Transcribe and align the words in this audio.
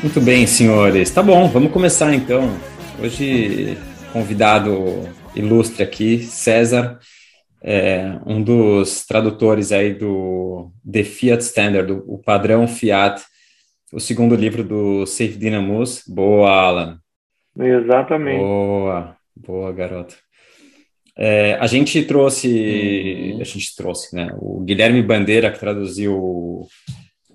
Muito 0.00 0.20
bem, 0.20 0.46
senhores. 0.46 1.10
Tá 1.10 1.20
bom, 1.24 1.48
vamos 1.48 1.72
começar 1.72 2.14
então. 2.14 2.48
Hoje, 3.02 3.76
convidado 4.12 5.08
ilustre 5.34 5.82
aqui, 5.82 6.18
César, 6.18 7.00
é 7.60 8.16
um 8.24 8.40
dos 8.40 9.04
tradutores 9.04 9.72
aí 9.72 9.92
do 9.92 10.70
The 10.90 11.02
Fiat 11.02 11.42
Standard, 11.42 11.92
o 12.06 12.16
padrão 12.16 12.68
Fiat, 12.68 13.20
o 13.92 13.98
segundo 13.98 14.36
livro 14.36 14.62
do 14.62 15.04
Safe 15.04 15.36
Dynamus. 15.36 16.04
Boa, 16.06 16.48
Alan. 16.48 17.00
Exatamente. 17.58 18.38
Boa, 18.38 19.16
boa, 19.34 19.72
garoto. 19.72 20.14
É, 21.16 21.54
a 21.54 21.66
gente 21.66 22.04
trouxe, 22.04 23.34
uhum. 23.34 23.40
a 23.40 23.44
gente 23.44 23.74
trouxe, 23.74 24.14
né? 24.14 24.28
O 24.38 24.60
Guilherme 24.60 25.02
Bandeira, 25.02 25.50
que 25.50 25.58
traduziu 25.58 26.68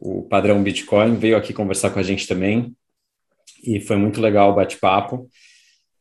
o 0.06 0.22
padrão 0.24 0.62
Bitcoin, 0.62 1.16
veio 1.16 1.38
aqui 1.38 1.54
conversar 1.54 1.90
com 1.92 2.00
a 2.00 2.04
gente 2.04 2.28
também. 2.28 2.76
E 3.64 3.80
foi 3.80 3.96
muito 3.96 4.20
legal 4.20 4.52
o 4.52 4.56
bate-papo. 4.56 5.30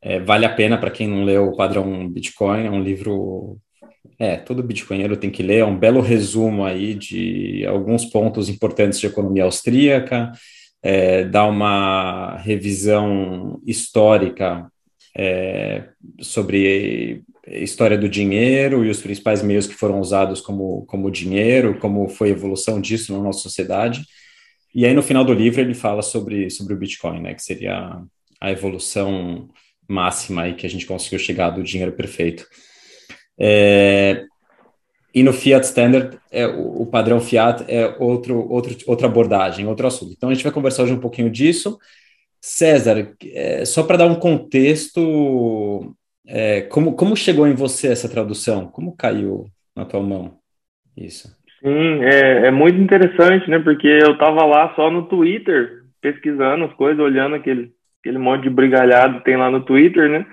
É, 0.01 0.19
vale 0.19 0.45
a 0.45 0.53
pena 0.53 0.77
para 0.77 0.91
quem 0.91 1.07
não 1.07 1.23
leu 1.23 1.45
o 1.45 1.57
padrão 1.57 2.09
Bitcoin, 2.11 2.67
é 2.67 2.71
um 2.71 2.83
livro. 2.83 3.59
É, 4.19 4.37
todo 4.37 4.63
bitcoinheiro 4.63 5.17
tem 5.17 5.31
que 5.31 5.43
ler, 5.43 5.59
é 5.59 5.65
um 5.65 5.79
belo 5.79 6.01
resumo 6.01 6.65
aí 6.65 6.95
de 6.95 7.65
alguns 7.67 8.05
pontos 8.05 8.49
importantes 8.49 9.01
de 9.01 9.07
economia 9.07 9.45
austríaca, 9.45 10.31
é, 10.83 11.25
dá 11.25 11.47
uma 11.47 12.37
revisão 12.39 13.61
histórica 13.67 14.71
é, 15.17 15.89
sobre 16.21 17.25
história 17.47 17.99
do 17.99 18.09
dinheiro 18.09 18.85
e 18.85 18.91
os 18.91 19.01
principais 19.01 19.43
meios 19.43 19.67
que 19.67 19.75
foram 19.75 20.01
usados 20.01 20.41
como, 20.41 20.85
como 20.87 21.11
dinheiro, 21.11 21.79
como 21.79 22.09
foi 22.09 22.29
a 22.29 22.33
evolução 22.33 22.81
disso 22.81 23.13
na 23.13 23.23
nossa 23.23 23.41
sociedade. 23.41 24.05
E 24.75 24.87
aí, 24.87 24.95
no 24.95 25.03
final 25.03 25.25
do 25.25 25.35
livro, 25.35 25.61
ele 25.61 25.75
fala 25.75 26.03
sobre, 26.03 26.49
sobre 26.51 26.73
o 26.73 26.77
Bitcoin, 26.77 27.21
né, 27.21 27.35
que 27.35 27.43
seria 27.43 28.01
a 28.41 28.51
evolução 28.51 29.51
máxima 29.89 30.43
aí 30.43 30.55
que 30.55 30.67
a 30.67 30.71
gente 30.71 30.87
conseguiu 30.87 31.19
chegar 31.19 31.51
do 31.51 31.63
dinheiro 31.63 31.93
perfeito. 31.93 32.47
É, 33.39 34.25
e 35.15 35.23
no 35.23 35.33
Fiat 35.33 35.67
Standard, 35.67 36.19
é, 36.31 36.47
o, 36.47 36.83
o, 36.83 36.87
padrão 36.87 37.21
Fiat 37.21 37.65
é 37.69 37.97
outro, 37.99 38.49
outro, 38.49 38.77
outra 38.87 39.07
abordagem, 39.07 39.67
outro 39.67 39.87
assunto. 39.87 40.13
Então, 40.13 40.31
a 40.31 40.35
gente 40.35 40.45
vai 40.45 40.53
conversar 40.53 40.85
hoje 40.85 40.95
um 40.95 41.01
pouquinho 41.01 41.29
disso. 41.29 41.79
César, 42.41 43.15
é, 43.25 43.65
só 43.65 43.83
para 43.83 43.99
dar 43.99 44.07
um 44.07 44.15
contexto 44.15 45.95
é, 46.27 46.63
como, 46.63 46.95
como 46.95 47.17
chegou 47.17 47.47
em 47.47 47.55
você 47.55 47.89
essa 47.89 48.09
tradução? 48.09 48.67
Como 48.67 48.97
caiu 48.97 49.47
na 49.75 49.85
tua 49.85 50.03
mão 50.03 50.39
isso? 50.97 51.29
Sim, 51.63 52.03
é, 52.05 52.47
é 52.47 52.51
muito 52.51 52.79
interessante, 52.79 53.49
né? 53.49 53.59
Porque 53.59 53.87
eu 53.87 54.13
estava 54.13 54.45
lá 54.45 54.73
só 54.75 54.91
no 54.91 55.05
Twitter, 55.07 55.83
pesquisando 56.01 56.65
as 56.65 56.73
coisas, 56.75 56.99
olhando 56.99 57.37
aquele, 57.37 57.73
aquele 58.01 58.19
monte 58.19 58.43
de 58.43 58.51
brigalhado 58.51 59.19
que 59.19 59.25
tem 59.25 59.37
lá 59.37 59.51
no 59.51 59.65
Twitter, 59.65 60.09
né? 60.09 60.27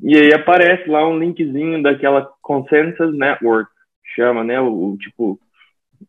E 0.00 0.16
aí 0.16 0.32
aparece 0.32 0.88
lá 0.88 1.06
um 1.06 1.18
linkzinho 1.18 1.82
daquela 1.82 2.28
Consensus 2.40 3.16
Network, 3.16 3.68
chama, 4.14 4.44
né? 4.44 4.60
O, 4.60 4.92
o 4.92 4.96
tipo, 4.98 5.38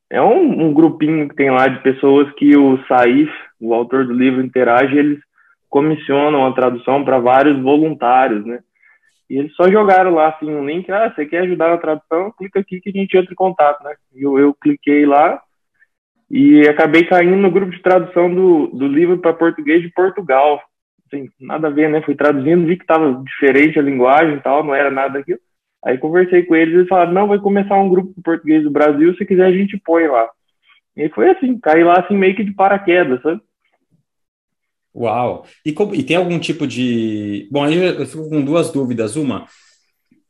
é 0.09 0.22
um, 0.22 0.67
um, 0.67 0.73
grupinho 0.73 1.27
que 1.27 1.35
tem 1.35 1.50
lá 1.50 1.67
de 1.67 1.81
pessoas 1.81 2.31
que 2.35 2.55
o 2.55 2.77
Saif, 2.88 3.31
o 3.59 3.73
autor 3.73 4.05
do 4.05 4.13
livro, 4.13 4.44
interage, 4.44 4.95
eles 4.95 5.19
comissionam 5.67 6.45
a 6.45 6.53
tradução 6.53 7.03
para 7.03 7.19
vários 7.19 7.59
voluntários, 7.61 8.45
né? 8.45 8.59
E 9.30 9.38
eles 9.38 9.53
só 9.55 9.69
jogaram 9.69 10.11
lá 10.16 10.30
assim 10.30 10.49
um 10.49 10.66
link, 10.66 10.91
ah, 10.91 11.13
você 11.13 11.25
quer 11.25 11.41
ajudar 11.41 11.69
na 11.69 11.77
tradução? 11.77 12.31
Clica 12.38 12.59
aqui 12.59 12.81
que 12.81 12.89
a 12.89 12.94
gente 12.94 13.16
entra 13.16 13.31
em 13.31 13.35
contato, 13.35 13.83
né? 13.83 13.94
E 14.16 14.23
eu, 14.23 14.39
eu 14.39 14.53
cliquei 14.53 15.05
lá 15.05 15.39
e 16.30 16.67
acabei 16.67 17.03
caindo 17.05 17.35
no 17.35 17.52
grupo 17.52 17.72
de 17.72 17.81
tradução 17.81 18.33
do, 18.33 18.67
do 18.67 18.88
livro 18.88 19.19
para 19.19 19.33
português 19.33 19.81
de 19.81 19.89
Portugal. 19.89 20.61
Assim, 21.05 21.30
nada 21.39 21.67
a 21.67 21.72
ver, 21.72 21.89
né? 21.89 22.02
Fui 22.02 22.16
traduzindo, 22.16 22.66
vi 22.66 22.75
que 22.75 22.83
estava 22.83 23.22
diferente 23.23 23.77
a 23.77 23.83
linguagem 23.83 24.35
e 24.35 24.41
tal, 24.41 24.63
não 24.63 24.73
era 24.73 24.89
nada 24.89 25.13
daquilo. 25.13 25.39
Aí 25.85 25.97
conversei 25.97 26.44
com 26.44 26.56
eles 26.56 26.73
e 26.73 26.78
eles 26.78 26.89
falaram, 26.89 27.13
não, 27.13 27.28
vai 27.28 27.39
começar 27.39 27.75
um 27.78 27.89
grupo 27.89 28.13
de 28.16 28.22
português 28.22 28.63
do 28.63 28.72
Brasil, 28.72 29.16
se 29.16 29.25
quiser 29.25 29.45
a 29.45 29.51
gente 29.51 29.79
põe 29.85 30.07
lá. 30.07 30.28
E 30.95 31.07
foi 31.09 31.29
assim, 31.29 31.57
caí 31.59 31.84
lá 31.84 32.00
assim 32.00 32.18
meio 32.18 32.35
que 32.35 32.44
de 32.44 32.53
paraquedas, 32.53 33.22
sabe? 33.22 33.41
Uau! 35.00 35.46
E, 35.66 35.74
e, 35.94 36.04
tem 36.04 36.18
algum 36.18 36.38
tipo 36.38 36.68
de. 36.68 37.48
Bom, 37.50 37.64
aí 37.64 37.76
eu 37.76 38.06
fico 38.06 38.30
com 38.30 38.44
duas 38.44 38.70
dúvidas. 38.70 39.16
Uma, 39.16 39.48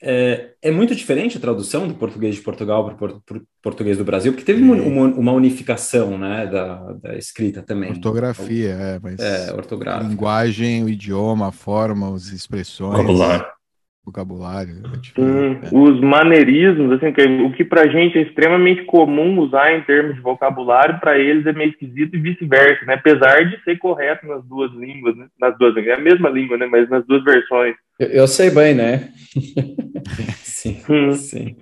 é, 0.01 0.51
é 0.61 0.69
muito 0.71 0.95
diferente 0.95 1.37
a 1.37 1.41
tradução 1.41 1.87
do 1.87 1.95
português 1.95 2.35
de 2.35 2.41
Portugal 2.41 2.95
para 2.95 3.11
o 3.13 3.21
português 3.61 3.97
do 3.97 4.05
Brasil, 4.05 4.31
porque 4.31 4.45
teve 4.45 4.61
uma, 4.61 4.75
uma, 5.07 5.31
unificação 5.33 6.17
né, 6.17 6.45
da, 6.45 6.93
da, 6.93 7.17
escrita 7.17 7.63
também. 7.63 7.89
Ortografia, 7.89 8.69
é, 8.69 8.99
mas. 9.01 9.19
É, 9.19 9.51
ortográfica. 9.53 10.07
Linguagem, 10.07 10.83
o 10.83 10.89
idioma, 10.89 11.47
a 11.47 11.51
forma, 11.51 12.15
as 12.15 12.27
expressões. 12.27 12.91
Vocabulário 12.91 13.58
vocabulário. 14.05 14.81
É 15.17 15.21
hum, 15.21 15.59
os 15.71 16.01
maneirismos, 16.01 16.93
assim, 16.93 17.11
que, 17.11 17.21
o 17.21 17.51
que 17.51 17.63
pra 17.63 17.87
gente 17.87 18.17
é 18.17 18.21
extremamente 18.21 18.83
comum 18.85 19.39
usar 19.39 19.73
em 19.73 19.81
termos 19.83 20.15
de 20.15 20.21
vocabulário, 20.21 20.99
para 20.99 21.17
eles 21.17 21.45
é 21.45 21.53
meio 21.53 21.69
esquisito 21.69 22.15
e 22.15 22.19
vice-versa, 22.19 22.85
né? 22.85 22.95
Apesar 22.95 23.47
de 23.49 23.61
ser 23.63 23.77
correto 23.77 24.25
nas 24.27 24.43
duas 24.45 24.71
línguas, 24.73 25.15
né? 25.15 25.27
nas 25.39 25.57
duas 25.57 25.75
é 25.77 25.93
a 25.93 25.99
mesma 25.99 26.29
língua, 26.29 26.57
né? 26.57 26.65
Mas 26.65 26.89
nas 26.89 27.05
duas 27.05 27.23
versões. 27.23 27.75
Eu, 27.99 28.07
eu 28.07 28.27
sei 28.27 28.49
bem, 28.49 28.73
né? 28.73 29.09
sim, 30.43 30.81
hum. 30.89 31.13
sim. 31.13 31.55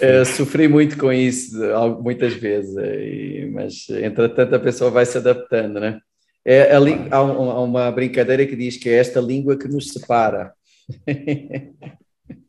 Eu 0.00 0.24
sofri 0.26 0.68
muito 0.68 0.98
com 0.98 1.10
isso 1.10 1.56
muitas 2.02 2.34
vezes, 2.34 2.74
mas 3.52 3.88
entretanto 3.88 4.54
a 4.54 4.58
pessoa 4.58 4.90
vai 4.90 5.06
se 5.06 5.16
adaptando, 5.16 5.80
né? 5.80 5.98
É, 6.44 6.74
há 7.10 7.22
uma 7.22 7.90
brincadeira 7.90 8.46
que 8.46 8.56
diz 8.56 8.76
que 8.76 8.88
é 8.88 8.94
esta 8.94 9.20
língua 9.20 9.58
que 9.58 9.68
nos 9.68 9.88
separa. 9.88 10.52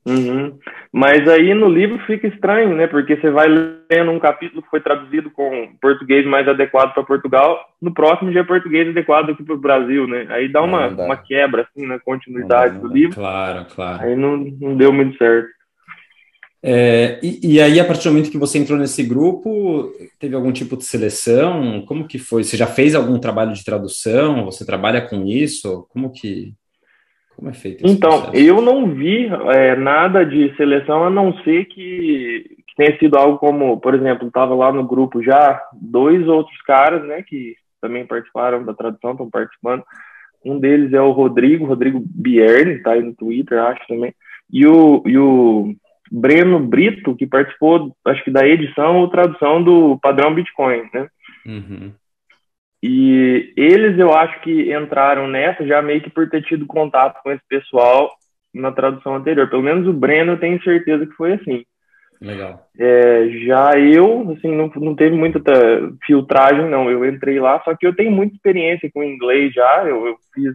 Uhum. 0.06 0.58
Mas 0.92 1.28
aí 1.28 1.54
no 1.54 1.70
livro 1.70 2.00
fica 2.06 2.28
estranho, 2.28 2.76
né? 2.76 2.88
Porque 2.88 3.16
você 3.16 3.30
vai 3.30 3.48
lendo 3.48 4.12
um 4.12 4.20
capítulo 4.20 4.62
que 4.62 4.70
foi 4.70 4.82
traduzido 4.82 5.30
com 5.30 5.70
português 5.80 6.26
mais 6.26 6.48
adequado 6.48 6.94
para 6.94 7.04
Portugal, 7.04 7.60
no 7.82 7.94
próximo 7.94 8.32
já 8.32 8.40
é 8.40 8.44
português 8.44 8.90
adequado 8.90 9.30
aqui 9.30 9.44
para 9.44 9.56
o 9.56 9.60
Brasil, 9.60 10.08
né? 10.08 10.26
Aí 10.30 10.52
dá 10.52 10.62
uma, 10.62 10.90
dá. 10.90 11.06
uma 11.06 11.18
quebra, 11.18 11.62
assim, 11.62 11.86
na 11.86 12.00
continuidade 12.00 12.80
do 12.80 12.88
livro. 12.88 13.16
Claro, 13.16 13.66
claro. 13.74 14.04
Aí 14.04 14.16
não, 14.16 14.38
não 14.38 14.76
deu 14.76 14.92
muito 14.92 15.18
certo. 15.18 15.50
É, 16.64 17.20
e, 17.24 17.56
e, 17.56 17.62
aí, 17.62 17.80
a 17.80 17.86
partir 17.86 18.04
do 18.04 18.12
momento 18.12 18.30
que 18.30 18.38
você 18.38 18.60
entrou 18.60 18.78
nesse 18.78 19.02
grupo, 19.02 19.92
teve 20.20 20.36
algum 20.36 20.52
tipo 20.52 20.78
de 20.78 20.84
seleção? 20.84 21.84
Como 21.88 22.08
que 22.08 22.20
foi? 22.20 22.44
Você 22.44 22.56
já 22.56 22.68
fez 22.68 22.94
algum 22.94 23.20
trabalho 23.20 23.54
de 23.54 23.64
tradução? 23.64 24.46
Você 24.46 24.64
trabalha 24.64 25.02
com 25.02 25.26
isso? 25.26 25.88
Como 25.90 26.12
que 26.12 26.54
como 27.42 27.50
é 27.50 27.54
feito 27.56 27.84
esse 27.84 27.92
Então, 27.96 28.22
processo? 28.22 28.36
eu 28.36 28.62
não 28.62 28.94
vi 28.94 29.26
é, 29.26 29.76
nada 29.76 30.24
de 30.24 30.56
seleção, 30.56 31.04
a 31.04 31.10
não 31.10 31.34
ser 31.40 31.66
que, 31.66 32.56
que 32.68 32.76
tenha 32.78 32.96
sido 33.00 33.18
algo 33.18 33.40
como, 33.40 33.80
por 33.80 33.96
exemplo, 33.96 34.28
estava 34.28 34.54
lá 34.54 34.72
no 34.72 34.84
grupo 34.84 35.24
já 35.24 35.60
dois 35.74 36.28
outros 36.28 36.62
caras, 36.62 37.04
né, 37.04 37.24
que 37.24 37.56
também 37.82 38.06
participaram 38.06 38.64
da 38.64 38.76
tradução, 38.76 39.14
estão 39.14 39.28
participando. 39.28 39.84
Um 40.46 40.60
deles 40.60 40.94
é 40.94 41.02
o 41.02 41.10
Rodrigo, 41.12 41.66
Rodrigo 41.66 42.00
Bierni, 42.06 42.78
tá 42.84 42.92
aí 42.92 43.02
no 43.02 43.16
Twitter, 43.16 43.60
acho 43.60 43.88
também. 43.88 44.14
E 44.54 44.68
o, 44.68 45.02
e 45.08 45.18
o 45.18 45.74
Breno 46.12 46.60
Brito, 46.60 47.16
que 47.16 47.26
participou, 47.26 47.96
acho 48.06 48.24
que 48.24 48.30
da 48.30 48.48
edição 48.48 48.98
ou 48.98 49.08
tradução 49.08 49.64
do 49.64 49.98
padrão 50.00 50.34
Bitcoin, 50.36 50.84
né? 50.94 51.08
Uhum. 51.46 51.92
E 52.84 53.54
eles, 53.56 53.98
eu 54.00 54.12
acho 54.14 54.42
que 54.42 54.74
entraram 54.74 55.28
nessa 55.28 55.66
já 55.66 55.82
meio 55.82 56.02
que 56.02 56.10
por 56.10 56.30
ter 56.30 56.42
tido 56.44 56.66
contato 56.66 57.22
com 57.22 57.32
esse 57.32 57.44
pessoal 57.48 58.12
na 58.54 58.72
tradução 58.72 59.16
anterior. 59.16 59.50
Pelo 59.50 59.62
menos 59.62 59.88
o 59.88 59.94
Breno, 59.94 60.34
eu 60.34 60.40
tenho 60.40 60.62
certeza 60.64 61.06
que 61.06 61.14
foi 61.14 61.34
assim. 61.34 61.64
Legal. 62.20 62.68
É, 62.78 63.30
já 63.46 63.72
eu, 63.80 64.32
assim, 64.32 64.56
não, 64.56 64.72
não 64.76 64.96
teve 64.96 65.16
muita 65.16 65.40
filtragem, 66.06 66.70
não. 66.70 66.90
Eu 66.90 67.06
entrei 67.06 67.40
lá, 67.40 67.62
só 67.64 67.76
que 67.76 67.86
eu 67.86 67.96
tenho 67.96 68.12
muita 68.12 68.36
experiência 68.36 68.90
com 68.94 69.04
inglês 69.04 69.54
já. 69.54 69.84
Eu, 69.86 70.08
eu 70.08 70.18
fiz 70.34 70.54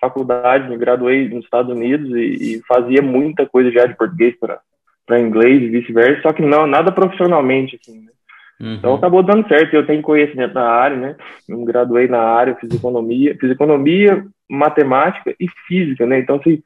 faculdade, 0.00 0.68
me 0.68 0.78
graduei 0.78 1.28
nos 1.28 1.44
Estados 1.44 1.70
Unidos 1.70 2.10
e, 2.16 2.56
e 2.56 2.62
fazia 2.66 3.02
muita 3.02 3.46
coisa 3.46 3.70
já 3.70 3.84
de 3.84 3.96
português 3.96 4.34
para 4.38 5.20
inglês 5.20 5.62
e 5.62 5.68
vice-versa, 5.68 6.22
só 6.22 6.32
que 6.32 6.40
não, 6.40 6.66
nada 6.66 6.90
profissionalmente, 6.90 7.76
assim, 7.76 8.00
né? 8.00 8.12
Uhum. 8.60 8.74
Então 8.74 8.94
acabou 8.94 9.22
dando 9.22 9.48
certo. 9.48 9.74
Eu 9.74 9.86
tenho 9.86 10.02
conhecimento 10.02 10.54
na 10.54 10.68
área, 10.68 10.96
né? 10.96 11.16
Eu 11.48 11.58
me 11.58 11.64
graduei 11.64 12.06
na 12.06 12.20
área, 12.20 12.56
fiz 12.56 12.72
economia, 12.72 13.36
fiz 13.40 13.50
economia, 13.50 14.26
matemática 14.48 15.34
e 15.40 15.48
física, 15.66 16.06
né? 16.06 16.18
Então 16.18 16.40
se 16.42 16.62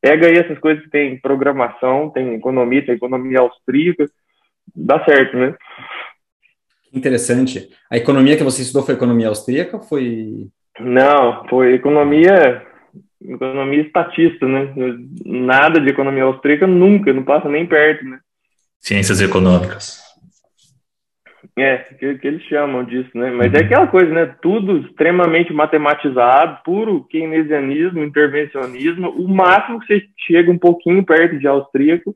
pega 0.00 0.26
aí 0.26 0.36
essas 0.36 0.58
coisas 0.58 0.82
que 0.84 0.90
tem 0.90 1.18
programação, 1.18 2.10
tem 2.10 2.34
economia, 2.34 2.84
tem 2.84 2.94
economia 2.94 3.40
austríaca, 3.40 4.08
dá 4.74 5.04
certo, 5.04 5.36
né? 5.36 5.54
Interessante. 6.92 7.68
A 7.90 7.96
economia 7.96 8.36
que 8.36 8.44
você 8.44 8.62
estudou 8.62 8.82
foi 8.82 8.94
economia 8.94 9.28
austríaca 9.28 9.76
ou 9.76 9.82
foi? 9.82 10.46
Não, 10.80 11.46
foi 11.48 11.74
economia 11.74 12.62
economia 13.22 13.82
estatista, 13.82 14.46
né? 14.46 14.72
Nada 15.24 15.80
de 15.80 15.88
economia 15.88 16.24
austríaca 16.24 16.66
nunca, 16.66 17.12
não 17.12 17.24
passa 17.24 17.48
nem 17.48 17.66
perto, 17.66 18.04
né? 18.04 18.20
Ciências 18.80 19.20
econômicas. 19.20 20.05
É, 21.58 21.78
que, 21.78 22.18
que 22.18 22.26
eles 22.26 22.42
chamam 22.42 22.84
disso, 22.84 23.08
né? 23.14 23.30
Mas 23.30 23.54
é 23.54 23.58
aquela 23.58 23.86
coisa, 23.86 24.12
né? 24.12 24.26
Tudo 24.42 24.78
extremamente 24.78 25.54
matematizado, 25.54 26.62
puro 26.62 27.04
keynesianismo, 27.04 28.04
intervencionismo. 28.04 29.08
O 29.10 29.26
máximo 29.26 29.80
que 29.80 29.86
você 29.86 30.06
chega 30.26 30.52
um 30.52 30.58
pouquinho 30.58 31.02
perto 31.02 31.38
de 31.38 31.46
austríaco, 31.48 32.14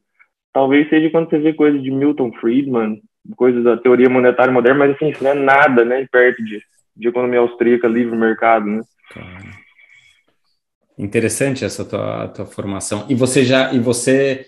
talvez 0.52 0.90
seja 0.90 1.08
quando 1.08 1.30
você 1.30 1.38
vê 1.38 1.54
coisas 1.54 1.82
de 1.82 1.90
Milton 1.90 2.30
Friedman, 2.34 3.00
coisas 3.34 3.64
da 3.64 3.78
teoria 3.78 4.10
monetária 4.10 4.52
moderna, 4.52 4.80
mas 4.80 4.94
assim, 4.94 5.08
isso 5.08 5.24
não 5.24 5.30
é 5.30 5.34
nada, 5.34 5.86
né? 5.86 6.06
Perto 6.12 6.44
de, 6.44 6.62
de 6.94 7.08
economia 7.08 7.40
austríaca, 7.40 7.88
livre 7.88 8.14
mercado, 8.14 8.66
né? 8.66 8.82
Interessante 10.98 11.64
essa 11.64 11.82
tua, 11.82 12.28
tua 12.28 12.44
formação. 12.44 13.06
E 13.08 13.14
você 13.14 13.42
já, 13.42 13.72
e 13.72 13.78
você 13.78 14.44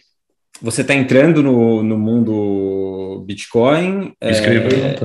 você 0.60 0.82
está 0.82 0.94
entrando 0.94 1.43
no, 1.43 1.82
no 1.82 1.99
mundo 1.99 3.25
Bitcoin? 3.26 4.14
Isso 4.22 4.43
é, 4.44 4.96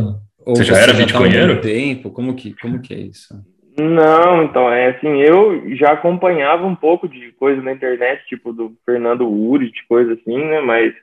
Ou 0.46 0.56
você 0.56 0.64
já 0.64 0.78
era 0.78 0.94
já 0.94 0.94
tá 0.94 1.00
bitcoinheiro? 1.00 1.56
Tá 1.56 1.62
tempo? 1.62 2.10
Como 2.12 2.36
que, 2.36 2.54
como 2.54 2.82
que 2.82 2.94
é 2.94 2.98
isso? 2.98 3.34
Não, 3.80 4.44
então, 4.44 4.72
é 4.72 4.88
assim, 4.88 5.22
eu 5.22 5.76
já 5.76 5.92
acompanhava 5.92 6.66
um 6.66 6.76
pouco 6.76 7.08
de 7.08 7.32
coisa 7.34 7.62
na 7.62 7.72
internet, 7.72 8.26
tipo 8.28 8.52
do 8.52 8.74
Fernando 8.84 9.30
Urit, 9.30 9.86
coisa 9.88 10.14
assim, 10.14 10.36
né, 10.46 10.62
mas 10.62 10.96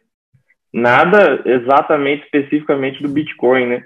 nada 0.73 1.41
exatamente, 1.45 2.25
especificamente 2.25 3.01
do 3.01 3.09
Bitcoin, 3.09 3.67
né, 3.67 3.85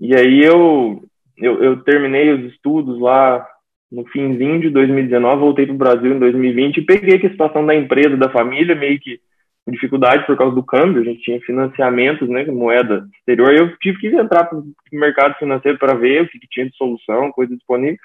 e 0.00 0.14
aí 0.16 0.42
eu, 0.42 1.04
eu, 1.36 1.62
eu 1.62 1.76
terminei 1.82 2.32
os 2.32 2.50
estudos 2.50 2.98
lá 2.98 3.46
no 3.90 4.06
finzinho 4.06 4.62
de 4.62 4.70
2019, 4.70 5.38
voltei 5.38 5.66
para 5.66 5.74
o 5.74 5.78
Brasil 5.78 6.14
em 6.14 6.18
2020 6.18 6.78
e 6.78 6.86
peguei 6.86 7.16
a 7.18 7.30
situação 7.30 7.66
da 7.66 7.74
empresa, 7.74 8.16
da 8.16 8.30
família, 8.30 8.74
meio 8.74 8.98
que 8.98 9.20
dificuldade 9.70 10.26
por 10.26 10.36
causa 10.36 10.54
do 10.54 10.62
câmbio, 10.62 11.02
a 11.02 11.04
gente 11.04 11.22
tinha 11.22 11.40
financiamentos, 11.40 12.28
né, 12.28 12.44
moeda 12.46 13.06
exterior, 13.16 13.54
eu 13.54 13.76
tive 13.78 13.98
que 13.98 14.08
entrar 14.08 14.44
para 14.44 14.58
o 14.58 14.64
mercado 14.92 15.34
financeiro 15.38 15.78
para 15.78 15.94
ver 15.94 16.22
o 16.22 16.28
que, 16.28 16.38
que, 16.38 16.48
tinha 16.50 16.66
de 16.66 16.76
solução, 16.76 17.30
coisa 17.30 17.54
disponível. 17.54 17.98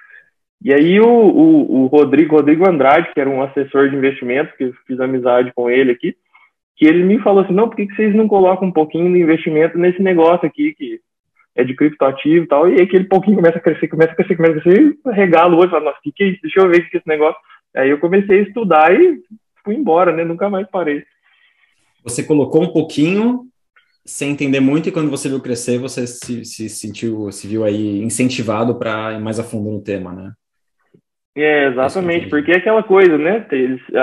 E 0.64 0.74
aí 0.74 1.00
o, 1.00 1.08
o, 1.08 1.84
o, 1.84 1.86
Rodrigo, 1.88 2.36
Rodrigo 2.36 2.68
Andrade, 2.68 3.12
que 3.14 3.20
era 3.20 3.30
um 3.30 3.42
assessor 3.42 3.90
de 3.90 3.96
investimento, 3.96 4.56
que 4.56 4.66
eu 4.66 4.74
fiz 4.86 5.00
amizade 5.00 5.52
com 5.56 5.70
ele 5.70 5.92
aqui, 5.92 6.16
que 6.76 6.86
ele 6.86 7.04
me 7.04 7.20
falou 7.20 7.44
assim, 7.44 7.54
não, 7.54 7.68
por 7.68 7.76
que, 7.76 7.88
que 7.88 7.96
vocês 7.96 8.14
não 8.14 8.28
colocam 8.28 8.68
um 8.68 8.72
pouquinho 8.72 9.12
de 9.12 9.20
investimento 9.20 9.78
nesse 9.78 10.02
negócio 10.02 10.48
aqui, 10.48 10.74
que 10.74 11.00
é 11.56 11.64
de 11.64 11.76
criptoativo 11.76 12.46
e 12.46 12.48
tal, 12.48 12.70
e 12.70 12.80
aquele 12.80 13.06
pouquinho 13.06 13.38
começa 13.38 13.58
a 13.58 13.62
crescer, 13.62 13.88
começa 13.88 14.12
a 14.12 14.16
crescer, 14.16 14.36
começa 14.36 14.60
a 14.60 14.62
crescer, 14.62 14.96
regalo 15.08 15.58
hoje, 15.58 15.72
fala, 15.72 15.86
nossa, 15.86 15.98
o 15.98 16.02
que, 16.04 16.12
que 16.12 16.24
é 16.24 16.28
isso? 16.28 16.42
Deixa 16.44 16.60
eu 16.60 16.70
ver 16.70 16.78
o 16.78 16.90
que 16.90 16.98
é 16.98 17.00
esse 17.00 17.08
negócio. 17.08 17.40
Aí 17.76 17.90
eu 17.90 18.00
comecei 18.00 18.40
a 18.40 18.44
estudar 18.44 18.94
e 18.94 19.20
fui 19.64 19.74
embora, 19.74 20.12
né, 20.12 20.24
nunca 20.24 20.52
mais 20.52 20.68
parei 20.70 21.04
você 22.04 22.24
colocou 22.24 22.64
um 22.64 22.72
pouquinho 22.72 23.48
sem 24.06 24.32
entender 24.32 24.62
muito 24.62 24.88
e 24.88 24.92
quando 24.92 25.12
você 25.12 25.28
viu 25.28 25.42
crescer, 25.42 25.78
você 25.78 26.08
se, 26.08 26.46
se 26.46 26.70
sentiu, 26.70 27.30
se 27.32 27.46
viu 27.46 27.66
aí 27.66 28.02
incentivado 28.02 28.80
para 28.80 29.14
ir 29.14 29.20
mais 29.20 29.38
a 29.38 29.44
fundo 29.44 29.70
no 29.70 29.84
tema, 29.84 30.14
né? 30.14 30.32
É, 31.36 31.68
exatamente, 31.68 32.30
porque 32.30 32.52
é 32.52 32.56
aquela 32.56 32.82
coisa, 32.82 33.16
né? 33.16 33.46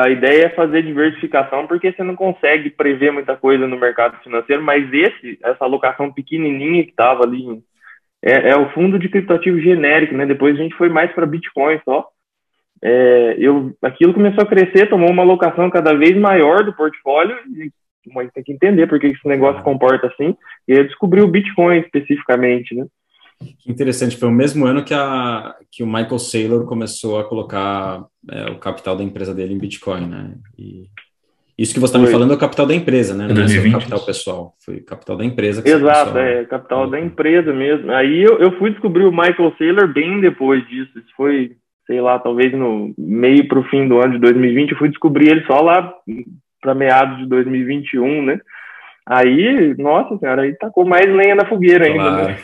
A 0.04 0.08
ideia 0.08 0.44
é 0.44 0.48
fazer 0.50 0.82
diversificação 0.82 1.66
porque 1.66 1.90
você 1.90 2.02
não 2.04 2.14
consegue 2.14 2.70
prever 2.70 3.10
muita 3.10 3.34
coisa 3.34 3.66
no 3.66 3.76
mercado 3.76 4.22
financeiro, 4.22 4.62
mas 4.62 4.88
esse, 4.92 5.36
essa 5.42 5.64
alocação 5.64 6.12
pequenininha 6.12 6.84
que 6.84 6.90
estava 6.90 7.24
ali, 7.24 7.60
é, 8.22 8.50
é, 8.50 8.56
o 8.56 8.70
fundo 8.70 9.00
de 9.00 9.08
criptoativo 9.08 9.58
genérico, 9.58 10.14
né? 10.14 10.26
Depois 10.26 10.54
a 10.54 10.62
gente 10.62 10.76
foi 10.76 10.88
mais 10.88 11.10
para 11.12 11.26
Bitcoin 11.26 11.80
só. 11.84 12.06
É, 12.80 13.34
eu, 13.36 13.74
aquilo 13.82 14.14
começou 14.14 14.44
a 14.44 14.46
crescer, 14.46 14.88
tomou 14.88 15.10
uma 15.10 15.22
alocação 15.24 15.68
cada 15.70 15.92
vez 15.92 16.16
maior 16.16 16.62
do 16.62 16.72
portfólio 16.72 17.36
e 17.56 17.72
mas 18.12 18.30
tem 18.32 18.42
que 18.42 18.52
entender 18.52 18.86
por 18.86 18.98
que 18.98 19.06
esse 19.06 19.28
negócio 19.28 19.62
comporta 19.62 20.06
assim. 20.08 20.36
E 20.66 20.72
aí 20.72 20.84
descobriu 20.84 21.24
o 21.24 21.30
Bitcoin 21.30 21.78
especificamente, 21.78 22.74
né? 22.74 22.86
Que 23.58 23.70
interessante, 23.70 24.16
foi 24.16 24.28
o 24.28 24.32
mesmo 24.32 24.64
ano 24.64 24.84
que, 24.84 24.94
a, 24.94 25.54
que 25.70 25.82
o 25.82 25.86
Michael 25.86 26.18
Saylor 26.18 26.64
começou 26.66 27.18
a 27.18 27.24
colocar 27.24 28.04
é, 28.30 28.50
o 28.50 28.58
capital 28.58 28.96
da 28.96 29.02
empresa 29.02 29.34
dele 29.34 29.54
em 29.54 29.58
Bitcoin, 29.58 30.06
né? 30.06 30.34
E 30.58 30.84
isso 31.56 31.72
que 31.72 31.78
você 31.78 31.96
está 31.96 31.98
me 31.98 32.08
falando 32.08 32.32
é 32.32 32.36
o 32.36 32.38
capital 32.38 32.66
da 32.66 32.74
empresa, 32.74 33.14
né? 33.14 33.28
Não 33.28 33.42
é 33.42 33.68
o 33.68 33.72
capital 33.72 34.00
pessoal, 34.04 34.54
foi 34.64 34.76
o 34.78 34.84
capital 34.84 35.16
da 35.16 35.24
empresa. 35.24 35.62
Exato, 35.64 36.18
é 36.18 36.44
capital 36.44 36.90
da 36.90 36.98
empresa 36.98 37.52
mesmo. 37.52 37.92
Aí 37.92 38.22
eu, 38.22 38.38
eu 38.38 38.58
fui 38.58 38.70
descobrir 38.70 39.04
o 39.04 39.12
Michael 39.12 39.54
Saylor 39.56 39.92
bem 39.92 40.20
depois 40.20 40.66
disso. 40.66 40.98
Isso 40.98 41.12
foi, 41.16 41.52
sei 41.86 42.00
lá, 42.00 42.18
talvez 42.18 42.52
no 42.52 42.92
meio 42.98 43.46
para 43.46 43.60
o 43.60 43.64
fim 43.64 43.86
do 43.86 44.00
ano 44.00 44.14
de 44.14 44.18
2020. 44.18 44.72
Eu 44.72 44.78
fui 44.78 44.88
descobrir 44.88 45.30
ele 45.30 45.46
só 45.46 45.60
lá 45.60 45.94
para 46.64 46.74
meados 46.74 47.18
de 47.18 47.26
2021, 47.26 48.24
né? 48.24 48.40
Aí, 49.06 49.74
nossa 49.76 50.16
senhora, 50.16 50.42
aí 50.42 50.56
tacou 50.56 50.86
mais 50.86 51.06
lenha 51.14 51.34
na 51.34 51.46
fogueira 51.46 51.84
ainda. 51.84 52.28
Né? 52.28 52.38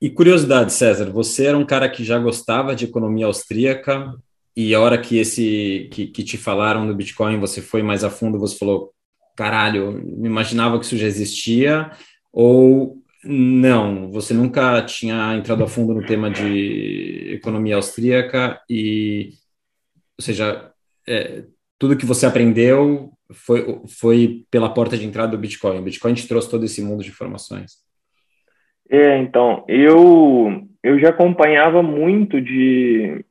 E 0.00 0.10
curiosidade, 0.10 0.70
César, 0.74 1.10
você 1.10 1.46
era 1.46 1.56
um 1.56 1.64
cara 1.64 1.88
que 1.88 2.04
já 2.04 2.18
gostava 2.18 2.76
de 2.76 2.84
economia 2.84 3.24
austríaca 3.24 4.12
e 4.54 4.74
a 4.74 4.80
hora 4.80 4.98
que 4.98 5.16
esse 5.16 5.88
que, 5.90 6.08
que 6.08 6.22
te 6.22 6.36
falaram 6.36 6.86
do 6.86 6.94
Bitcoin, 6.94 7.40
você 7.40 7.62
foi 7.62 7.82
mais 7.82 8.04
a 8.04 8.10
fundo, 8.10 8.38
você 8.38 8.58
falou, 8.58 8.92
caralho, 9.34 9.98
imaginava 10.22 10.78
que 10.78 10.84
isso 10.84 10.98
já 10.98 11.06
existia 11.06 11.90
ou 12.30 12.98
não, 13.24 14.10
você 14.12 14.34
nunca 14.34 14.82
tinha 14.82 15.34
entrado 15.34 15.64
a 15.64 15.66
fundo 15.66 15.94
no 15.94 16.04
tema 16.04 16.30
de 16.30 17.32
economia 17.32 17.76
austríaca 17.76 18.60
e, 18.68 19.30
ou 20.18 20.22
seja, 20.22 20.70
é, 21.08 21.44
tudo 21.78 21.96
que 21.96 22.06
você 22.06 22.26
aprendeu 22.26 23.10
foi, 23.32 23.80
foi 23.86 24.44
pela 24.50 24.72
porta 24.72 24.96
de 24.96 25.06
entrada 25.06 25.32
do 25.32 25.38
Bitcoin. 25.38 25.78
O 25.78 25.82
Bitcoin 25.82 26.14
te 26.14 26.28
trouxe 26.28 26.50
todo 26.50 26.64
esse 26.64 26.82
mundo 26.82 27.02
de 27.02 27.10
informações. 27.10 27.72
É, 28.90 29.18
então, 29.18 29.64
eu, 29.66 30.62
eu 30.82 30.98
já 30.98 31.08
acompanhava 31.08 31.82
muito 31.82 32.40
de 32.40 33.24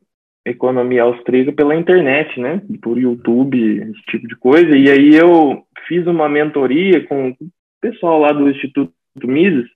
economia 0.45 1.03
austríaca 1.03 1.53
pela 1.53 1.75
internet, 1.75 2.39
né? 2.39 2.61
Por 2.81 2.97
YouTube, 2.97 3.77
esse 3.77 4.01
tipo 4.07 4.27
de 4.27 4.35
coisa. 4.35 4.75
E 4.75 4.89
aí 4.89 5.15
eu 5.15 5.63
fiz 5.87 6.05
uma 6.07 6.27
mentoria 6.27 7.05
com 7.07 7.29
o 7.29 7.35
pessoal 7.79 8.19
lá 8.19 8.31
do 8.31 8.49
Instituto 8.49 8.93
Mises, 9.23 9.69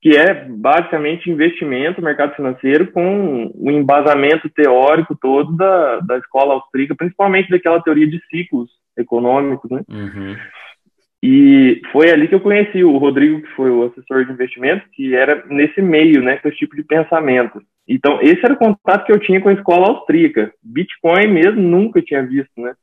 que 0.00 0.16
é 0.16 0.34
basicamente 0.34 1.30
investimento, 1.30 2.02
mercado 2.02 2.34
financeiro, 2.34 2.90
com 2.92 3.50
o 3.54 3.70
embasamento 3.70 4.48
teórico 4.50 5.16
todo 5.20 5.56
da, 5.56 6.00
da 6.00 6.18
escola 6.18 6.54
austríaca, 6.54 6.94
principalmente 6.94 7.50
daquela 7.50 7.82
teoria 7.82 8.06
de 8.06 8.20
ciclos 8.30 8.70
econômicos, 8.96 9.70
né? 9.70 9.82
Uhum. 9.88 10.36
E 11.22 11.80
foi 11.90 12.10
ali 12.10 12.28
que 12.28 12.34
eu 12.34 12.40
conheci 12.40 12.84
o 12.84 12.98
Rodrigo, 12.98 13.40
que 13.40 13.48
foi 13.56 13.70
o 13.70 13.84
assessor 13.84 14.24
de 14.24 14.32
investimento, 14.32 14.86
que 14.92 15.14
era 15.14 15.44
nesse 15.48 15.82
meio, 15.82 16.22
né, 16.22 16.36
com 16.36 16.48
esse 16.48 16.58
tipo 16.58 16.76
de 16.76 16.84
pensamento. 16.84 17.60
Então, 17.88 18.20
esse 18.20 18.44
era 18.44 18.54
o 18.54 18.58
contato 18.58 19.06
que 19.06 19.12
eu 19.12 19.18
tinha 19.18 19.40
com 19.40 19.48
a 19.48 19.52
escola 19.52 19.88
austríaca. 19.88 20.52
Bitcoin 20.62 21.28
mesmo 21.28 21.60
nunca 21.60 22.02
tinha 22.02 22.24
visto, 22.24 22.52
né? 22.60 22.74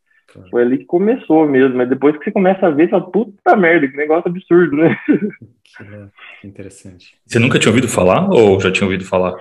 Foi 0.50 0.62
ali 0.62 0.80
que 0.80 0.86
começou 0.86 1.48
mesmo, 1.48 1.78
mas 1.78 1.90
depois 1.90 2.18
que 2.18 2.24
você 2.24 2.32
começa 2.32 2.66
a 2.66 2.70
ver, 2.70 2.86
você 2.86 2.92
fala, 2.92 3.12
puta 3.12 3.56
merda, 3.56 3.88
que 3.88 3.96
negócio 3.96 4.30
absurdo, 4.30 4.76
né? 4.76 4.98
Que 6.42 6.48
interessante. 6.48 7.16
Você 7.26 7.40
nunca 7.40 7.60
tinha 7.60 7.72
ouvido 7.72 7.88
falar 7.88 8.30
ou 8.30 8.60
já 8.60 8.72
tinha 8.72 8.86
ouvido 8.86 9.06
falar? 9.06 9.36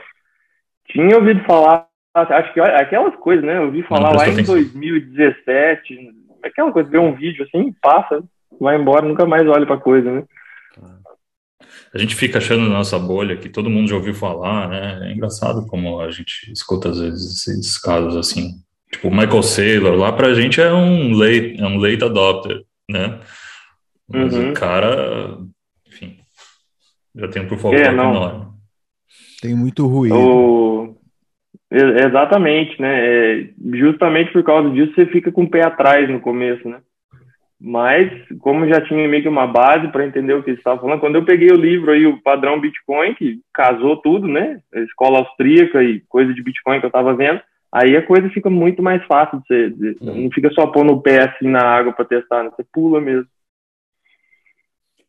Tinha 0.89 1.17
ouvido 1.17 1.43
falar, 1.45 1.89
acho 2.15 2.53
que 2.53 2.61
aquelas 2.61 3.15
coisas, 3.17 3.45
né? 3.45 3.59
Eu 3.59 3.65
ouvi 3.65 3.83
falar 3.83 4.15
lá 4.15 4.29
em 4.29 4.33
atenção. 4.33 4.55
2017, 4.55 6.11
aquela 6.43 6.73
coisa, 6.73 6.91
ver 6.91 6.99
um 6.99 7.15
vídeo 7.15 7.45
assim, 7.45 7.73
passa, 7.81 8.23
vai 8.61 8.79
embora, 8.79 9.07
nunca 9.07 9.25
mais 9.25 9.47
olha 9.47 9.67
pra 9.67 9.79
coisa, 9.79 10.11
né? 10.11 10.25
A 11.95 11.99
gente 11.99 12.15
fica 12.15 12.39
achando 12.39 12.63
na 12.63 12.71
nossa 12.71 12.99
bolha 12.99 13.37
que 13.37 13.49
todo 13.49 13.71
mundo 13.71 13.89
já 13.89 13.97
ouviu 13.97 14.15
falar, 14.15 14.69
né? 14.69 15.09
É 15.09 15.13
engraçado 15.13 15.67
como 15.67 16.01
a 16.01 16.11
gente 16.11 16.51
escuta 16.51 16.89
às 16.89 16.99
vezes 16.99 17.47
esses 17.47 17.79
casos 17.79 18.17
assim. 18.17 18.63
Tipo, 18.93 19.11
Michael 19.11 19.43
Saylor, 19.43 19.97
lá 19.97 20.13
pra 20.13 20.35
gente 20.35 20.61
é 20.61 20.73
um 20.73 21.17
late, 21.17 21.57
é 21.59 21.67
um 21.67 21.79
late 21.79 22.05
adopter, 22.05 22.63
né? 22.89 23.19
Mas 24.07 24.35
uhum. 24.35 24.51
o 24.51 24.55
cara, 24.55 25.39
enfim, 25.89 26.19
já 27.17 27.27
tem 27.29 27.43
um 27.43 27.55
of 27.55 27.67
é, 27.75 27.87
enorme. 27.87 28.47
Tem 29.41 29.55
muito 29.55 29.87
ruído. 29.87 30.15
O... 30.15 30.97
Exatamente, 31.71 32.81
né? 32.81 33.41
É, 33.41 33.49
justamente 33.75 34.31
por 34.31 34.45
causa 34.45 34.69
disso 34.71 34.95
você 34.95 35.07
fica 35.07 35.33
com 35.33 35.45
o 35.45 35.51
pé 35.51 35.65
atrás 35.65 36.09
no 36.11 36.21
começo, 36.21 36.69
né? 36.69 36.81
Mas, 37.59 38.11
como 38.41 38.67
já 38.67 38.81
tinha 38.81 39.09
meio 39.09 39.23
que 39.23 39.29
uma 39.29 39.47
base 39.47 39.89
para 39.89 40.05
entender 40.05 40.35
o 40.35 40.43
que 40.43 40.51
estava 40.51 40.81
falando, 40.81 40.99
quando 40.99 41.15
eu 41.15 41.25
peguei 41.25 41.49
o 41.51 41.57
livro 41.57 41.93
aí, 41.93 42.05
o 42.05 42.21
padrão 42.21 42.61
Bitcoin, 42.61 43.15
que 43.15 43.39
casou 43.55 43.97
tudo, 43.99 44.27
né? 44.27 44.59
A 44.75 44.81
escola 44.81 45.21
austríaca 45.21 45.83
e 45.83 46.01
coisa 46.09 46.35
de 46.35 46.43
Bitcoin 46.43 46.81
que 46.81 46.87
eu 46.87 46.89
estava 46.89 47.15
vendo, 47.15 47.41
aí 47.73 47.97
a 47.97 48.07
coisa 48.07 48.29
fica 48.29 48.51
muito 48.51 48.83
mais 48.83 49.05
fácil 49.07 49.41
de 49.41 49.47
você. 49.47 49.71
De, 49.71 49.97
hum. 50.03 50.25
Não 50.25 50.31
fica 50.31 50.51
só 50.53 50.67
pondo 50.67 50.93
o 50.93 51.01
pé 51.01 51.23
assim 51.23 51.49
na 51.49 51.63
água 51.63 51.93
para 51.93 52.05
testar, 52.05 52.45
né? 52.45 52.51
você 52.55 52.65
pula 52.73 53.01
mesmo. 53.01 53.27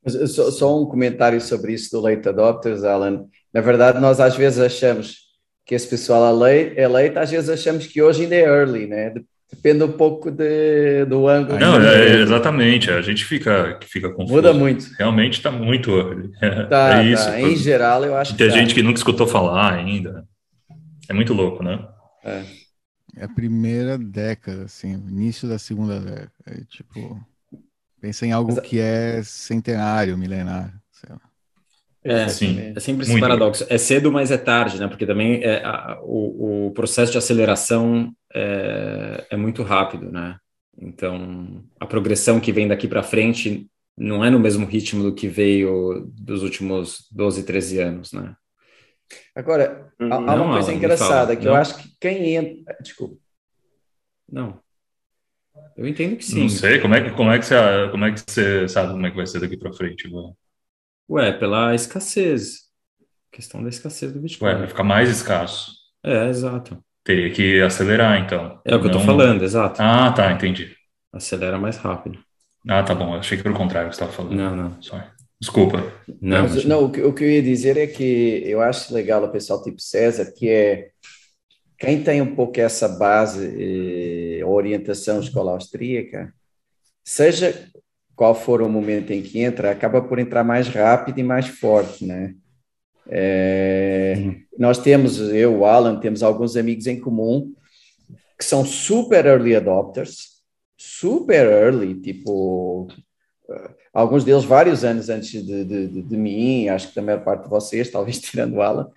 Só, 0.06 0.52
só, 0.52 0.82
um 0.82 0.86
comentário 0.86 1.40
sobre 1.40 1.74
isso 1.74 1.92
do 1.92 2.02
late 2.02 2.28
adopters, 2.28 2.84
Alan. 2.84 3.26
Na 3.54 3.62
verdade, 3.62 4.02
nós 4.02 4.20
às 4.20 4.36
vezes 4.36 4.60
achamos 4.60 5.18
que 5.66 5.74
esse 5.74 5.88
pessoal 5.88 6.26
é 6.26 6.32
late, 6.32 6.80
é 6.80 6.88
late 6.88 7.18
às 7.18 7.32
vezes 7.32 7.50
achamos 7.50 7.88
que 7.88 8.02
hoje 8.02 8.24
ainda 8.24 8.36
é 8.36 8.42
early, 8.42 8.86
né? 8.86 9.14
Depende 9.54 9.84
um 9.84 9.92
pouco 9.92 10.32
de, 10.32 11.06
do 11.06 11.28
ângulo. 11.28 11.60
Não, 11.60 11.80
é, 11.80 12.22
exatamente. 12.22 12.90
A 12.90 13.02
gente 13.02 13.24
fica, 13.24 13.80
fica 13.84 14.10
confuso. 14.10 14.34
Muda 14.34 14.52
muito. 14.52 14.86
Realmente 14.98 15.34
está 15.34 15.52
muito. 15.52 15.92
É, 16.42 16.64
tá, 16.64 17.02
é 17.02 17.06
isso. 17.06 17.26
Tá. 17.26 17.40
Em 17.40 17.56
geral, 17.56 18.04
eu 18.04 18.18
acho 18.18 18.36
Tem 18.36 18.48
que. 18.48 18.52
Tem 18.52 18.62
gente 18.62 18.70
tá. 18.70 18.76
que 18.76 18.84
nunca 18.84 18.98
escutou 18.98 19.28
falar 19.28 19.74
ainda. 19.74 20.26
É 21.08 21.14
muito 21.14 21.34
louco, 21.34 21.64
né? 21.64 21.80
É. 22.24 22.44
É 23.16 23.26
a 23.26 23.30
primeira 23.30 23.98
década, 23.98 24.64
assim, 24.64 24.94
início 24.94 25.48
da 25.48 25.60
segunda 25.60 26.00
década. 26.00 26.32
É, 26.48 26.64
tipo, 26.66 27.24
pensa 28.02 28.26
em 28.26 28.32
algo 28.32 28.56
Mas... 28.56 28.66
que 28.66 28.80
é 28.80 29.22
centenário, 29.24 30.18
milenário, 30.18 30.74
sei 30.92 31.10
lá. 31.12 31.22
É, 32.04 32.28
Sim, 32.28 32.74
é 32.76 32.80
sempre 32.82 33.04
esse 33.04 33.12
Muito 33.12 33.22
paradoxo. 33.22 33.66
É 33.70 33.78
cedo, 33.78 34.12
mas 34.12 34.30
é 34.30 34.38
tarde, 34.38 34.78
né? 34.78 34.88
Porque 34.88 35.06
também 35.06 35.42
é, 35.42 35.64
a, 35.64 36.00
o, 36.02 36.68
o, 36.68 36.72
processo 36.72 37.14
de 37.14 37.18
aceleração 37.18 38.14
é, 38.34 39.26
é, 39.30 39.38
muito 39.38 39.64
rápido, 39.64 40.12
né? 40.12 40.38
Então, 40.78 41.64
a 41.80 41.86
progressão 41.86 42.42
que 42.42 42.52
vem 42.52 42.68
daqui 42.68 42.90
para 42.90 43.04
frente 43.04 43.68
não 43.98 44.26
é 44.26 44.30
no 44.30 44.40
mesmo 44.40 44.66
ritmo 44.66 45.02
do 45.02 45.14
que 45.14 45.30
veio 45.30 46.12
dos 46.14 46.44
últimos 46.44 47.08
12, 47.10 47.44
13 47.44 47.80
anos, 47.80 48.12
né? 48.12 48.36
Agora, 49.36 49.94
há, 50.00 50.06
não, 50.06 50.30
há 50.30 50.36
uma 50.36 50.54
coisa 50.54 50.74
engraçada 50.74 51.36
que 51.36 51.46
não. 51.46 51.54
eu 51.54 51.58
acho 51.58 51.78
que 51.78 51.90
quem 52.00 52.36
entra. 52.36 52.78
Desculpa. 52.82 53.18
Não. 54.32 54.60
Eu 55.76 55.88
entendo 55.88 56.18
que 56.18 56.26
sim. 56.26 56.42
Não 56.42 56.50
sei, 56.50 56.80
como 56.80 56.96
é 56.96 57.02
que, 57.02 57.12
como 57.12 57.32
é 57.32 57.40
que, 57.40 57.46
você, 57.46 57.56
como 57.92 58.06
é 58.06 58.12
que 58.12 58.20
você 58.20 58.68
sabe 58.68 58.92
como 58.92 59.06
é 59.06 59.12
que 59.12 59.18
vai 59.18 59.28
ser 59.28 59.40
daqui 59.40 59.58
para 59.58 59.74
frente? 59.74 60.10
Ué, 61.10 61.32
pela 61.34 61.76
escassez. 61.76 62.70
questão 63.32 63.62
da 63.62 63.70
escassez 63.70 64.12
do 64.12 64.20
Bitcoin. 64.20 64.50
Ué, 64.50 64.58
vai 64.58 64.68
ficar 64.68 64.84
mais 64.84 65.10
escasso. 65.10 65.72
É, 66.04 66.28
exato. 66.28 66.84
Teria 67.04 67.32
que 67.32 67.62
acelerar, 67.62 68.20
então. 68.20 68.62
É 68.66 68.76
o 68.76 68.80
que 68.80 68.88
Não... 68.88 68.94
eu 68.94 69.00
tô 69.00 69.06
falando, 69.06 69.44
exato. 69.44 69.82
Ah, 69.82 70.12
tá, 70.12 70.32
entendi. 70.32 70.76
Acelera 71.12 71.60
mais 71.60 71.78
rápido. 71.78 72.20
Ah, 72.68 72.82
tá 72.82 72.96
bom. 72.96 73.14
Eu 73.14 73.20
achei 73.20 73.38
que 73.38 73.46
era 73.46 73.54
o 73.54 73.58
contrário 73.58 73.90
que 73.90 73.96
você 73.96 74.04
estava 74.04 74.16
falando. 74.16 74.36
Não, 74.38 74.56
não. 74.56 74.82
Sorry. 74.82 75.06
Desculpa. 75.44 75.92
Não, 76.22 76.44
Mas, 76.44 76.64
não 76.64 76.86
o, 76.86 76.90
que, 76.90 77.02
o 77.02 77.12
que 77.14 77.22
eu 77.22 77.30
ia 77.30 77.44
dizer 77.44 77.76
é 77.76 77.86
que 77.86 78.44
eu 78.46 78.62
acho 78.62 78.94
legal 78.94 79.22
o 79.26 79.30
pessoal 79.30 79.62
tipo 79.62 79.82
César, 79.82 80.32
que 80.32 80.48
é 80.48 80.92
quem 81.78 82.02
tem 82.02 82.22
um 82.22 82.34
pouco 82.34 82.62
essa 82.62 82.88
base, 82.88 84.40
eh, 84.40 84.46
orientação 84.46 85.20
escola 85.20 85.52
austríaca, 85.52 86.34
seja 87.04 87.70
qual 88.16 88.34
for 88.34 88.62
o 88.62 88.70
momento 88.70 89.12
em 89.12 89.22
que 89.22 89.40
entra, 89.42 89.70
acaba 89.70 90.02
por 90.02 90.18
entrar 90.18 90.46
mais 90.46 90.70
rápido 90.70 91.20
e 91.20 91.24
mais 91.24 91.48
forte, 91.48 92.06
né? 92.06 92.36
É. 93.10 94.16
Nós 94.58 94.78
temos, 94.78 95.20
eu, 95.20 95.60
o 95.60 95.66
Alan, 95.66 96.00
temos 96.00 96.24
alguns 96.24 96.56
amigos 96.56 96.88
em 96.88 97.02
comum 97.02 97.52
que 98.40 98.46
são 98.46 98.64
super 98.64 99.26
early 99.26 99.54
adopters, 99.54 100.42
super 100.78 101.46
early, 101.46 102.00
tipo, 102.00 102.88
alguns 103.94 104.24
deles 104.24 104.44
vários 104.44 104.84
anos 104.84 105.10
antes 105.10 105.30
de, 105.30 105.64
de, 105.64 105.88
de, 105.88 106.02
de 106.02 106.18
mim, 106.18 106.68
acho 106.68 106.90
que 106.90 106.96
da 106.96 107.02
maior 107.02 107.24
parte 107.24 107.44
de 107.44 107.50
vocês, 107.50 107.90
talvez 107.92 108.20
tirando 108.20 108.56
o 108.56 108.62
Alan, 108.62 108.90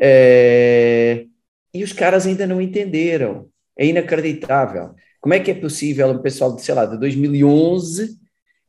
é, 0.00 1.24
e 1.72 1.82
os 1.82 1.92
caras 1.92 2.26
ainda 2.26 2.46
não 2.46 2.60
entenderam, 2.60 3.48
é 3.76 3.86
inacreditável. 3.86 4.94
Como 5.20 5.34
é 5.34 5.40
que 5.40 5.50
é 5.50 5.54
possível 5.54 6.08
um 6.08 6.18
pessoal 6.18 6.54
de, 6.54 6.62
sei 6.62 6.74
lá, 6.74 6.84
de 6.84 6.98
2011 6.98 8.18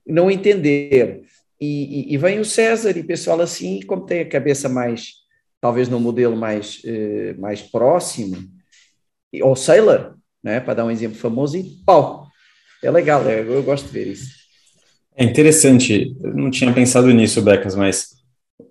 não 0.06 0.30
entender. 0.30 1.24
E, 1.60 2.12
e, 2.12 2.14
e, 2.14 2.18
vem 2.18 2.40
o 2.40 2.46
César 2.46 2.96
e 2.98 3.04
pessoal 3.04 3.42
assim, 3.42 3.82
como 3.82 4.06
tem 4.06 4.22
a 4.22 4.30
cabeça 4.30 4.70
mais, 4.70 5.14
talvez 5.60 5.90
num 5.90 6.00
modelo 6.00 6.36
mais, 6.36 6.82
eh, 6.86 7.34
mais 7.40 7.62
próximo, 7.62 8.38
ou 9.42 9.56
Sailor, 9.56 10.16
né, 10.44 10.60
para 10.60 10.76
dar 10.76 10.86
um 10.86 10.92
exemplo 10.92 11.18
famoso, 11.18 11.58
e 11.58 11.64
pau. 11.86 12.28
É 12.84 12.92
legal, 12.92 13.28
é, 13.28 13.40
eu 13.40 13.64
gosto 13.64 13.88
de 13.88 13.92
ver 13.92 14.08
isso. 14.08 14.45
É 15.18 15.24
interessante, 15.24 16.16
eu 16.22 16.34
não 16.36 16.52
tinha 16.52 16.72
pensado 16.74 17.10
nisso, 17.12 17.42
Becas, 17.42 17.76
mas 17.76 18.10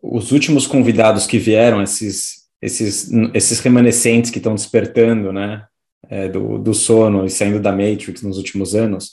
os 0.02 0.30
últimos 0.32 0.66
convidados 0.66 1.26
que 1.26 1.38
vieram, 1.38 1.82
esses, 1.82 2.44
esses, 2.60 3.10
esses 3.32 3.60
remanescentes 3.60 4.30
que 4.30 4.38
estão 4.38 4.54
despertando, 4.54 5.32
né, 5.32 5.64
é, 6.08 6.28
do, 6.28 6.58
do 6.58 6.74
sono 6.74 7.24
e 7.24 7.30
saindo 7.30 7.60
da 7.60 7.72
Matrix 7.72 8.22
nos 8.22 8.36
últimos 8.36 8.74
anos, 8.74 9.12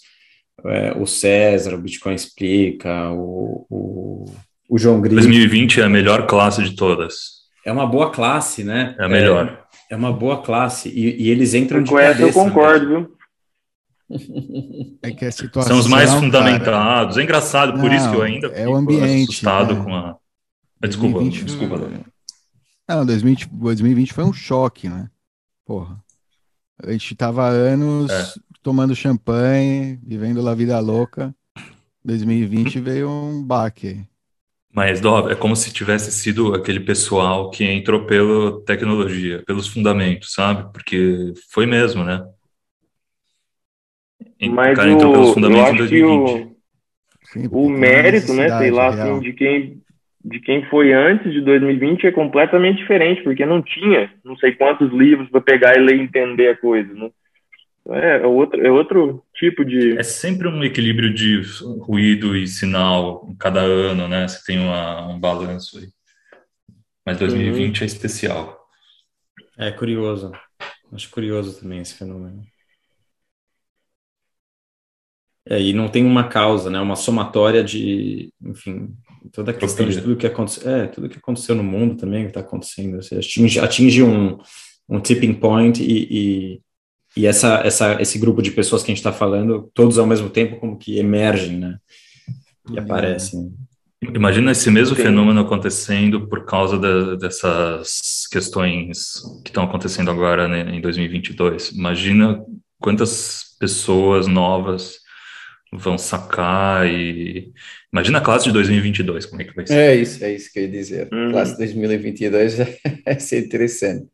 é, 0.66 0.94
o 0.98 1.08
César, 1.08 1.74
o 1.74 1.78
Bitcoin 1.78 2.16
Explica, 2.16 3.10
o, 3.12 3.66
o, 3.70 4.26
o 4.70 4.78
João 4.78 5.02
Grito. 5.02 5.16
2020 5.16 5.82
é 5.82 5.84
a 5.84 5.90
melhor 5.90 6.28
classe 6.28 6.62
de 6.64 6.76
todas. 6.76 7.42
É 7.66 7.72
uma 7.72 7.86
boa 7.86 8.12
classe, 8.12 8.64
né? 8.64 8.96
É 9.00 9.06
a 9.06 9.10
melhor. 9.10 9.66
É, 9.90 9.94
é 9.94 9.96
uma 9.96 10.12
boa 10.12 10.42
classe. 10.42 10.90
E, 10.90 11.24
e 11.24 11.30
eles 11.30 11.54
entram 11.54 11.80
eu 11.80 11.84
de 11.84 11.92
cabeça. 11.92 12.22
Eu 12.22 12.34
concordo, 12.34 12.88
viu? 12.88 13.21
É 15.02 15.12
que 15.12 15.26
a 15.26 15.32
situação, 15.32 15.72
São 15.72 15.80
os 15.80 15.88
mais 15.88 16.12
fundamentados. 16.14 17.16
Cara... 17.16 17.22
É 17.22 17.24
engraçado, 17.24 17.74
por 17.74 17.90
Não, 17.90 17.94
isso 17.96 18.10
que 18.10 18.16
eu 18.16 18.22
ainda 18.22 18.48
é 18.48 18.68
o 18.68 18.76
ambiente, 18.76 19.30
assustado 19.30 19.76
né? 19.76 19.84
com 19.84 19.96
a. 19.96 20.18
Desculpa, 20.82 21.20
2020, 21.20 21.46
desculpa. 21.46 21.78
Não, 22.88 23.06
2020, 23.06 23.50
2020 23.52 24.14
foi 24.14 24.24
um 24.24 24.34
choque, 24.34 24.90
né? 24.90 25.10
Porra. 25.66 25.98
A 26.84 26.92
gente 26.92 27.16
tava 27.16 27.48
anos 27.48 28.10
é 28.10 28.34
tomando 28.62 28.96
champanhe, 28.96 30.00
vivendo 30.04 30.48
a 30.48 30.56
vida 30.56 30.80
louca. 30.80 31.34
2020 32.04 32.80
veio 32.80 33.10
um 33.10 33.44
baque. 33.44 34.06
Mas, 34.74 35.02
Dó, 35.02 35.30
é 35.30 35.36
como 35.36 35.56
se 35.56 35.72
tivesse 35.72 36.12
sido 36.12 36.56
aquele 36.56 36.80
pessoal 36.80 37.50
que 37.50 37.64
entrou 37.64 38.06
pela 38.06 38.62
tecnologia, 38.62 39.44
pelos 39.46 39.68
fundamentos, 39.68 40.34
sabe? 40.34 40.72
Porque 40.72 41.34
foi 41.52 41.66
mesmo, 41.66 42.04
né? 42.04 42.24
Mas 44.50 44.74
o 44.74 44.76
cara 44.76 44.92
entrou 44.92 45.12
pelos 45.14 45.34
fundamentos 45.34 45.74
em 45.74 45.78
2020. 45.78 46.44
O, 46.44 46.52
Sim, 47.24 47.48
o 47.52 47.70
mérito, 47.70 48.34
né, 48.34 48.50
sei 48.58 48.72
lá, 48.72 48.88
assim, 48.88 49.20
de 49.20 49.34
quem, 49.34 49.82
de 50.24 50.40
quem 50.40 50.66
foi 50.66 50.92
antes 50.92 51.32
de 51.32 51.42
2020 51.42 52.08
é 52.08 52.12
completamente 52.12 52.78
diferente, 52.78 53.24
porque 53.24 53.46
não 53.46 53.62
tinha 53.62 54.12
não 54.24 54.36
sei 54.38 54.54
quantos 54.54 54.92
livros 54.92 55.30
para 55.30 55.40
pegar 55.40 55.78
e 55.78 55.82
ler 55.82 55.98
e 55.98 56.02
entender 56.02 56.50
a 56.50 56.58
coisa, 56.58 56.94
né? 56.94 57.10
É, 57.90 58.18
é, 58.18 58.28
outro, 58.28 58.66
é 58.66 58.72
outro 58.72 59.24
tipo 59.34 59.66
de. 59.66 59.98
É 59.98 60.04
sempre 60.04 60.48
um 60.48 60.64
equilíbrio 60.64 61.12
de 61.14 61.42
ruído 61.80 62.38
e 62.38 62.48
sinal 62.48 63.28
em 63.30 63.36
cada 63.36 63.62
ano, 63.62 64.08
né? 64.08 64.28
Você 64.28 64.46
tem 64.46 64.60
uma, 64.60 65.08
um 65.08 65.20
balanço 65.20 65.80
aí. 65.80 65.88
Mas 67.06 67.18
2020 67.18 67.80
uhum. 67.80 67.84
é 67.84 67.88
especial. 67.88 68.68
É 69.58 69.72
curioso. 69.72 70.32
Acho 70.94 71.10
curioso 71.10 71.60
também 71.60 71.80
esse 71.80 71.96
fenômeno. 71.96 72.44
É, 75.48 75.60
e 75.60 75.74
não 75.74 75.88
tem 75.88 76.06
uma 76.06 76.26
causa, 76.28 76.70
né? 76.70 76.80
Uma 76.80 76.96
somatória 76.96 77.64
de, 77.64 78.32
enfim, 78.44 78.90
toda 79.32 79.52
a 79.52 79.54
questão 79.54 79.88
de 79.88 80.00
tudo 80.00 80.16
que 80.16 80.28
aconteceu, 80.28 80.70
é, 80.70 80.88
tudo 80.88 81.10
que 81.10 81.18
aconteceu 81.18 81.56
no 81.56 81.64
mundo 81.64 81.96
também 81.96 82.24
que 82.24 82.30
está 82.30 82.42
acontecendo. 82.42 83.02
Você 83.02 83.16
atinge, 83.16 83.60
atinge 83.60 84.04
um, 84.04 84.38
um 84.88 85.00
tipping 85.00 85.34
point 85.34 85.82
e, 85.84 86.08
e 86.10 86.62
e 87.16 87.26
essa, 87.26 87.62
essa, 87.66 88.02
esse 88.02 88.18
grupo 88.18 88.42
de 88.42 88.52
pessoas 88.52 88.82
que 88.82 88.92
a 88.92 88.94
gente 88.94 89.00
está 89.00 89.12
falando, 89.12 89.70
todos 89.74 89.98
ao 89.98 90.08
mesmo 90.08 90.30
tempo, 90.30 90.60
como 90.60 90.78
que 90.78 90.98
emergem, 90.98 91.58
né? 91.58 91.78
E 92.70 92.74
uhum. 92.74 92.80
aparecem. 92.80 93.54
Imagina 94.02 94.52
esse 94.52 94.72
mesmo 94.72 94.96
Tem. 94.96 95.06
fenômeno 95.06 95.42
acontecendo 95.42 96.28
por 96.28 96.46
causa 96.46 96.78
de, 96.78 97.18
dessas 97.18 98.28
questões 98.32 99.22
que 99.44 99.50
estão 99.50 99.64
acontecendo 99.64 100.10
agora 100.10 100.48
né, 100.48 100.76
em 100.76 100.82
2022. 100.82 101.74
Imagina 101.74 102.44
quantas 102.80 103.56
pessoas 103.60 104.26
novas 104.26 105.01
vão 105.74 105.98
sacar 105.98 106.88
e 106.88 107.52
imagina 107.92 108.18
a 108.18 108.22
classe 108.22 108.46
de 108.46 108.52
2022 108.52 109.26
como 109.26 109.42
é 109.42 109.46
que 109.46 109.56
vai 109.56 109.66
ser. 109.66 109.74
É 109.74 109.96
isso, 109.96 110.24
é 110.24 110.34
isso 110.34 110.52
que 110.52 110.60
eu 110.60 110.64
ia 110.64 110.70
dizer. 110.70 111.10
Uhum. 111.12 111.32
Classe 111.32 111.54
de 111.54 111.58
2022 111.60 112.58
vai 113.06 113.20
ser 113.20 113.46
interessante. 113.46 114.08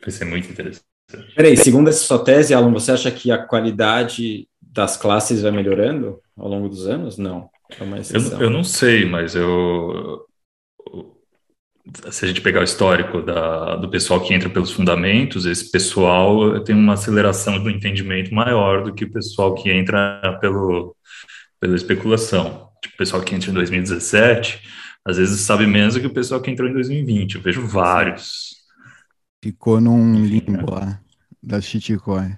Vai 0.00 0.10
ser 0.10 0.24
muito 0.24 0.50
interessante. 0.50 0.84
Peraí, 1.36 1.56
segundo 1.56 1.88
essa 1.88 2.04
sua 2.04 2.24
tese, 2.24 2.54
Alan, 2.54 2.72
você 2.72 2.92
acha 2.92 3.10
que 3.10 3.30
a 3.30 3.38
qualidade 3.38 4.48
das 4.60 4.96
classes 4.96 5.42
vai 5.42 5.52
melhorando 5.52 6.18
ao 6.36 6.48
longo 6.48 6.68
dos 6.68 6.86
anos? 6.86 7.18
Não. 7.18 7.48
É 7.78 7.82
uma 7.82 7.98
eu, 7.98 8.40
eu 8.40 8.50
não 8.50 8.64
sei, 8.64 9.04
mas 9.04 9.34
eu. 9.34 10.26
Se 12.10 12.24
a 12.24 12.28
gente 12.28 12.40
pegar 12.40 12.60
o 12.60 12.64
histórico 12.64 13.20
da, 13.20 13.76
do 13.76 13.90
pessoal 13.90 14.20
que 14.20 14.32
entra 14.32 14.48
pelos 14.48 14.72
fundamentos, 14.72 15.44
esse 15.44 15.70
pessoal 15.70 16.58
tem 16.64 16.74
uma 16.74 16.94
aceleração 16.94 17.62
do 17.62 17.68
entendimento 17.68 18.34
maior 18.34 18.82
do 18.82 18.94
que 18.94 19.04
o 19.04 19.12
pessoal 19.12 19.54
que 19.54 19.70
entra 19.70 20.38
pelo, 20.40 20.96
pela 21.60 21.76
especulação. 21.76 22.70
Tipo, 22.80 22.94
o 22.94 22.98
pessoal 22.98 23.22
que 23.22 23.34
entra 23.34 23.50
em 23.50 23.54
2017, 23.54 24.62
às 25.04 25.18
vezes 25.18 25.40
sabe 25.42 25.66
menos 25.66 25.94
do 25.94 26.00
que 26.00 26.06
o 26.06 26.14
pessoal 26.14 26.40
que 26.40 26.50
entrou 26.50 26.68
em 26.68 26.72
2020. 26.72 27.34
Eu 27.34 27.42
vejo 27.42 27.66
vários. 27.66 28.56
Ficou 29.42 29.78
num 29.78 30.24
limbo 30.24 30.72
lá 30.72 30.98
da 31.42 31.60
shitcoin. 31.60 32.36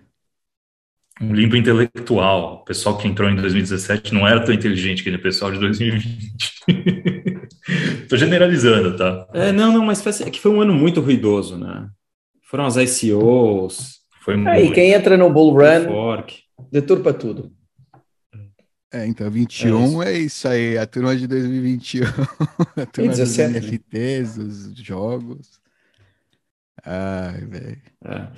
Um 1.20 1.32
limbo 1.32 1.56
intelectual. 1.56 2.54
O 2.54 2.64
pessoal 2.64 2.98
que 2.98 3.06
entrou 3.06 3.30
em 3.30 3.36
2017 3.36 4.12
não 4.12 4.26
era 4.26 4.44
tão 4.44 4.52
inteligente 4.52 5.04
que 5.04 5.10
o 5.10 5.22
pessoal 5.22 5.52
de 5.52 5.60
2020. 5.60 6.34
Tô 8.08 8.16
generalizando, 8.16 8.96
tá? 8.96 9.28
É, 9.32 9.52
não, 9.52 9.72
não, 9.72 9.84
mas 9.84 10.20
é 10.20 10.30
que 10.30 10.40
foi 10.40 10.50
um 10.50 10.60
ano 10.60 10.74
muito 10.74 11.00
ruidoso, 11.00 11.56
né? 11.58 11.88
Foram 12.42 12.66
as 12.66 12.76
ICOs. 12.76 14.00
Foi 14.22 14.34
é, 14.34 14.36
muito. 14.36 14.64
e 14.64 14.72
quem 14.72 14.92
entra 14.92 15.16
no 15.16 15.30
bull 15.30 15.52
run 15.52 15.84
fork. 15.86 16.38
deturpa 16.70 17.12
tudo. 17.12 17.52
É, 18.92 19.04
então 19.06 19.30
21 19.30 19.76
é 19.76 19.84
isso. 19.84 20.02
é 20.02 20.18
isso 20.18 20.48
aí, 20.48 20.78
a 20.78 20.86
turma 20.86 21.16
de 21.16 21.26
2021. 21.26 22.04
a 22.80 22.86
turma 22.86 23.12
dos 23.12 23.36
NFTs, 23.36 24.36
dos 24.36 24.74
jogos. 24.76 25.60
Ai, 26.84 27.44
velho. 27.46 27.82
É. 28.04 28.28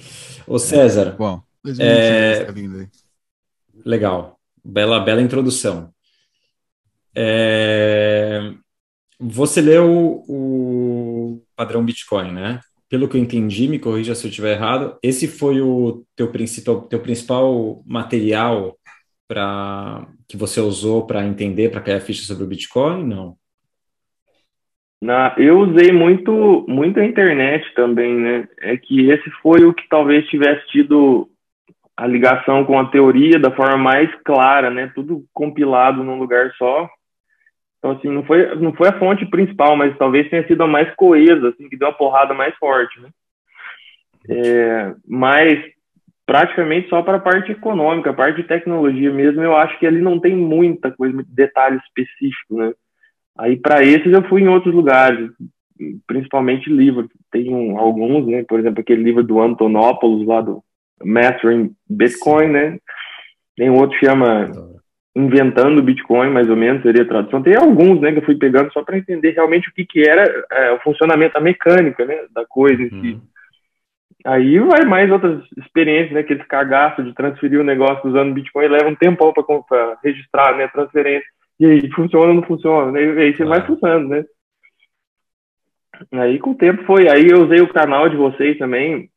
Ô 0.47 0.59
César. 0.59 1.15
Bom, 1.19 1.43
2022 1.63 2.39
é... 2.41 2.45
tá 2.45 2.53
vindo 2.53 2.79
aí. 2.81 2.89
Legal. 3.85 4.39
Bela, 4.65 5.01
bela 5.01 5.21
introdução. 5.21 5.93
É... 7.15 8.53
Você 9.21 9.61
leu 9.61 10.23
o 10.29 11.43
padrão 11.57 11.85
Bitcoin, 11.85 12.33
né? 12.33 12.61
Pelo 12.89 13.09
que 13.09 13.17
eu 13.17 13.21
entendi, 13.21 13.69
me 13.69 13.79
corrija 13.79 14.15
se 14.15 14.27
eu 14.27 14.31
estiver 14.31 14.53
errado, 14.53 14.97
esse 15.03 15.27
foi 15.27 15.61
o 15.61 16.05
teu 16.17 16.31
principal, 16.31 16.83
teu 16.83 17.01
principal 17.01 17.83
material 17.85 18.77
para 19.27 20.07
que 20.27 20.37
você 20.37 20.61
usou 20.61 21.07
para 21.07 21.27
entender, 21.27 21.71
para 21.71 21.83
criar 21.83 22.01
ficha 22.01 22.23
sobre 22.23 22.45
o 22.45 22.47
Bitcoin? 22.47 23.05
Não. 23.05 23.37
Na, 25.01 25.35
eu 25.39 25.61
usei 25.61 25.93
muito, 25.93 26.65
muito 26.67 26.99
a 26.99 27.05
internet 27.05 27.73
também, 27.75 28.15
né? 28.15 28.49
É 28.61 28.77
que 28.77 29.11
esse 29.11 29.31
foi 29.43 29.65
o 29.65 29.73
que 29.73 29.89
talvez 29.89 30.27
tivesse 30.29 30.67
tido 30.69 31.29
a 31.97 32.07
ligação 32.07 32.65
com 32.65 32.79
a 32.79 32.89
teoria 32.89 33.39
da 33.39 33.51
forma 33.51 33.77
mais 33.77 34.11
clara, 34.25 34.71
né? 34.71 34.91
Tudo 34.95 35.25
compilado 35.33 36.03
num 36.03 36.19
lugar 36.19 36.53
só. 36.57 36.89
Então, 37.79 37.93
assim, 37.93 38.09
não 38.09 38.25
foi, 38.25 38.55
não 38.57 38.73
foi 38.73 38.89
a 38.89 38.99
fonte 38.99 39.25
principal, 39.27 39.77
mas 39.77 39.97
talvez 39.97 40.29
tenha 40.29 40.47
sido 40.47 40.63
a 40.63 40.67
mais 40.67 40.93
coesa, 40.97 41.51
assim, 41.51 41.69
que 41.69 41.77
deu 41.77 41.89
a 41.89 41.93
porrada 41.93 42.35
mais 42.35 42.55
forte, 42.57 43.01
né? 43.01 43.09
É, 44.29 44.95
mas 45.07 45.59
praticamente 46.27 46.89
só 46.91 47.03
para 47.03 47.17
a 47.17 47.21
parte 47.21 47.53
econômica, 47.53 48.11
a 48.11 48.15
parte 48.15 48.43
de 48.43 48.49
tecnologia 48.49 49.11
mesmo, 49.11 49.41
eu 49.43 49.57
acho 49.57 49.79
que 49.79 49.87
ali 49.87 50.01
não 50.03 50.21
tem 50.21 50.37
muita 50.37 50.91
coisa, 50.91 51.15
muito 51.15 51.31
detalhe 51.31 51.79
específico, 51.79 52.57
né? 52.57 52.73
Aí 53.39 53.57
para 53.57 53.83
esses 53.83 54.13
eu 54.13 54.23
fui 54.29 54.43
em 54.43 54.49
outros 54.49 54.75
lugares, 54.75 55.31
principalmente 56.07 56.69
livros. 56.69 57.09
Tem 57.31 57.49
um, 57.55 57.79
alguns, 57.79 58.27
né? 58.27 58.45
Por 58.47 58.59
exemplo, 58.59 58.81
aquele 58.81 59.03
livro 59.03 59.23
do 59.23 59.41
Antonopoulos 59.41 60.27
lá 60.27 60.41
do 60.41 60.63
Mastering 61.03 61.73
Bitcoin, 61.89 62.49
né? 62.49 62.79
Tem 63.57 63.71
outro 63.71 63.99
que 63.99 64.05
chama 64.05 64.51
Inventando 65.19 65.83
Bitcoin, 65.83 66.31
mais 66.31 66.49
ou 66.49 66.57
menos, 66.57 66.83
seria 66.83 67.03
a 67.03 67.09
tradução. 67.09 67.43
Tem 67.43 67.57
alguns, 67.57 68.01
né, 68.01 68.13
que 68.13 68.19
eu 68.19 68.25
fui 68.25 68.37
pegando 68.37 68.73
só 68.73 68.83
para 68.83 68.99
entender 68.99 69.33
realmente 69.33 69.69
o 69.69 69.73
que, 69.73 69.85
que 69.85 70.09
era 70.09 70.25
é, 70.51 70.73
o 70.73 70.81
funcionamento, 70.81 71.37
a 71.37 71.41
mecânica, 71.41 72.05
né, 72.05 72.17
da 72.33 72.47
coisa 72.47 72.83
em 72.83 72.89
si. 72.89 73.13
Uhum. 73.13 73.21
Aí 74.25 74.59
vai 74.59 74.85
mais 74.85 75.11
outras 75.11 75.43
experiências, 75.57 76.13
né? 76.13 76.21
Aqueles 76.21 76.47
cagaços 76.47 77.05
de 77.05 77.15
transferir 77.15 77.61
o 77.61 77.65
negócio 77.65 78.09
usando 78.09 78.35
Bitcoin 78.35 78.67
leva 78.67 78.89
um 78.89 78.95
tempão 78.95 79.33
para 79.33 79.97
registrar, 80.03 80.57
né? 80.57 80.67
Transferência. 80.69 81.27
E 81.59 81.67
aí, 81.67 81.91
funciona 81.91 82.27
ou 82.27 82.35
não 82.35 82.43
funciona? 82.43 82.93
Né? 82.93 83.03
E 83.03 83.19
aí 83.21 83.37
você 83.37 83.45
vai 83.45 83.65
funcionando, 83.67 84.09
né? 84.09 84.25
Aí 86.13 86.39
com 86.39 86.51
o 86.51 86.57
tempo 86.57 86.85
foi. 86.85 87.09
Aí 87.09 87.29
eu 87.29 87.45
usei 87.45 87.61
o 87.61 87.73
canal 87.73 88.09
de 88.09 88.17
vocês 88.17 88.59
também 88.59 89.09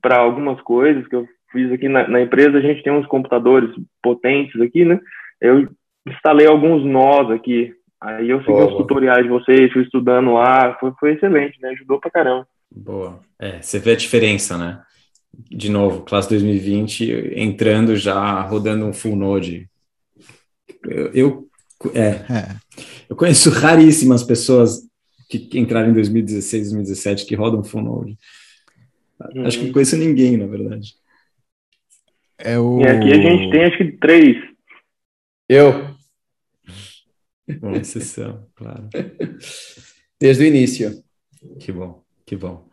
para 0.00 0.18
algumas 0.18 0.60
coisas 0.60 1.06
que 1.06 1.16
eu 1.16 1.26
fiz 1.50 1.70
aqui 1.72 1.88
na, 1.88 2.06
na, 2.08 2.20
empresa. 2.20 2.58
A 2.58 2.62
gente 2.62 2.82
tem 2.82 2.92
uns 2.92 3.06
computadores 3.06 3.70
potentes 4.02 4.60
aqui, 4.60 4.84
né? 4.84 4.98
Eu 5.42 5.68
instalei 6.06 6.46
alguns 6.46 6.84
nós 6.84 7.30
aqui. 7.30 7.74
Aí 8.00 8.30
eu 8.30 8.38
segui 8.40 8.52
os 8.52 8.76
tutoriais 8.76 9.24
de 9.24 9.28
vocês, 9.28 9.72
fui 9.72 9.82
estudando 9.82 10.32
lá. 10.32 10.76
Foi, 10.78 10.92
foi 10.98 11.12
excelente, 11.14 11.60
né? 11.60 11.70
Ajudou 11.70 12.00
pra 12.00 12.10
caramba. 12.10 12.46
Boa. 12.70 13.20
É, 13.38 13.60
você 13.60 13.78
vê 13.78 13.92
a 13.92 13.96
diferença, 13.96 14.56
né? 14.56 14.80
De 15.50 15.70
novo, 15.70 16.02
classe 16.02 16.28
2020 16.28 17.32
entrando 17.34 17.96
já, 17.96 18.40
rodando 18.42 18.86
um 18.86 18.92
full 18.92 19.16
node. 19.16 19.68
Eu, 20.84 21.12
eu, 21.12 21.48
é, 21.94 22.08
é. 22.08 22.56
eu 23.08 23.16
conheço 23.16 23.50
raríssimas 23.50 24.22
pessoas 24.22 24.82
que 25.28 25.58
entraram 25.58 25.90
em 25.90 25.94
2016, 25.94 26.72
2017 26.72 27.26
que 27.26 27.34
rodam 27.34 27.64
full 27.64 27.82
node. 27.82 28.18
Uhum. 29.34 29.46
Acho 29.46 29.58
que 29.58 29.66
não 29.66 29.72
conheço 29.72 29.96
ninguém, 29.96 30.36
na 30.36 30.46
verdade. 30.46 30.94
É 32.38 32.58
o... 32.58 32.80
E 32.80 32.86
aqui 32.86 33.12
a 33.12 33.16
gente 33.16 33.50
tem 33.50 33.64
acho 33.64 33.78
que 33.78 33.92
três. 33.92 34.51
Eu. 35.52 35.94
Uma 37.60 37.76
exceção, 37.76 38.46
claro. 38.54 38.88
Desde 40.18 40.44
o 40.44 40.46
início. 40.46 41.04
Que 41.60 41.70
bom. 41.70 42.02
Que 42.24 42.34
bom. 42.36 42.66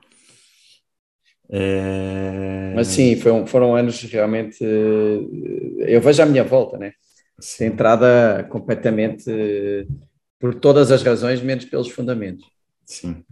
É... 1.50 2.72
Mas 2.74 2.88
sim, 2.88 3.18
foram, 3.18 3.46
foram 3.46 3.76
anos 3.76 4.02
realmente. 4.04 4.64
Eh, 4.64 5.96
eu 5.96 6.00
vejo 6.00 6.24
à 6.24 6.26
minha 6.26 6.46
volta, 6.46 6.78
né? 6.78 6.94
Sim. 7.38 7.66
Entrada 7.66 8.48
completamente 8.50 9.30
por 10.40 10.56
todas 10.56 10.90
as 10.90 11.04
razões, 11.04 11.42
menos 11.42 11.66
pelos 11.66 11.90
fundamentos. 11.90 12.50
Sim. 12.86 13.26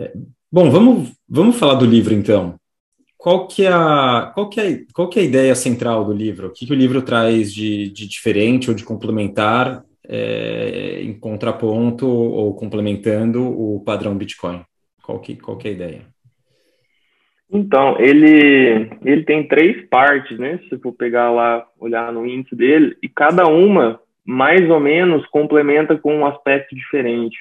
É, 0.00 0.12
bom, 0.50 0.68
vamos, 0.68 1.12
vamos 1.28 1.56
falar 1.56 1.74
do 1.74 1.86
livro 1.86 2.12
então. 2.12 2.58
Qual 3.22 3.46
que, 3.46 3.64
é 3.64 3.68
a, 3.68 4.32
qual, 4.34 4.48
que 4.48 4.60
é, 4.60 4.80
qual 4.92 5.08
que 5.08 5.20
é 5.20 5.22
a 5.22 5.24
ideia 5.24 5.54
central 5.54 6.04
do 6.04 6.12
livro? 6.12 6.48
O 6.48 6.50
que, 6.50 6.66
que 6.66 6.72
o 6.72 6.76
livro 6.76 7.00
traz 7.02 7.54
de, 7.54 7.88
de 7.88 8.08
diferente 8.08 8.68
ou 8.68 8.74
de 8.74 8.82
complementar 8.82 9.84
é, 10.08 11.00
em 11.00 11.16
contraponto 11.16 12.04
ou 12.04 12.52
complementando 12.56 13.44
o 13.44 13.80
padrão 13.86 14.18
Bitcoin? 14.18 14.64
Qual 15.04 15.20
que, 15.20 15.36
qual 15.36 15.56
que 15.56 15.68
é 15.68 15.70
a 15.70 15.74
ideia? 15.74 16.00
Então, 17.48 17.96
ele, 18.00 18.90
ele 19.04 19.22
tem 19.22 19.46
três 19.46 19.88
partes, 19.88 20.36
né? 20.36 20.58
Se 20.68 20.76
for 20.78 20.92
pegar 20.92 21.30
lá, 21.30 21.64
olhar 21.78 22.12
no 22.12 22.26
índice 22.26 22.56
dele, 22.56 22.96
e 23.00 23.08
cada 23.08 23.46
uma, 23.46 24.00
mais 24.24 24.68
ou 24.68 24.80
menos, 24.80 25.24
complementa 25.26 25.96
com 25.96 26.12
um 26.12 26.26
aspecto 26.26 26.74
diferente. 26.74 27.38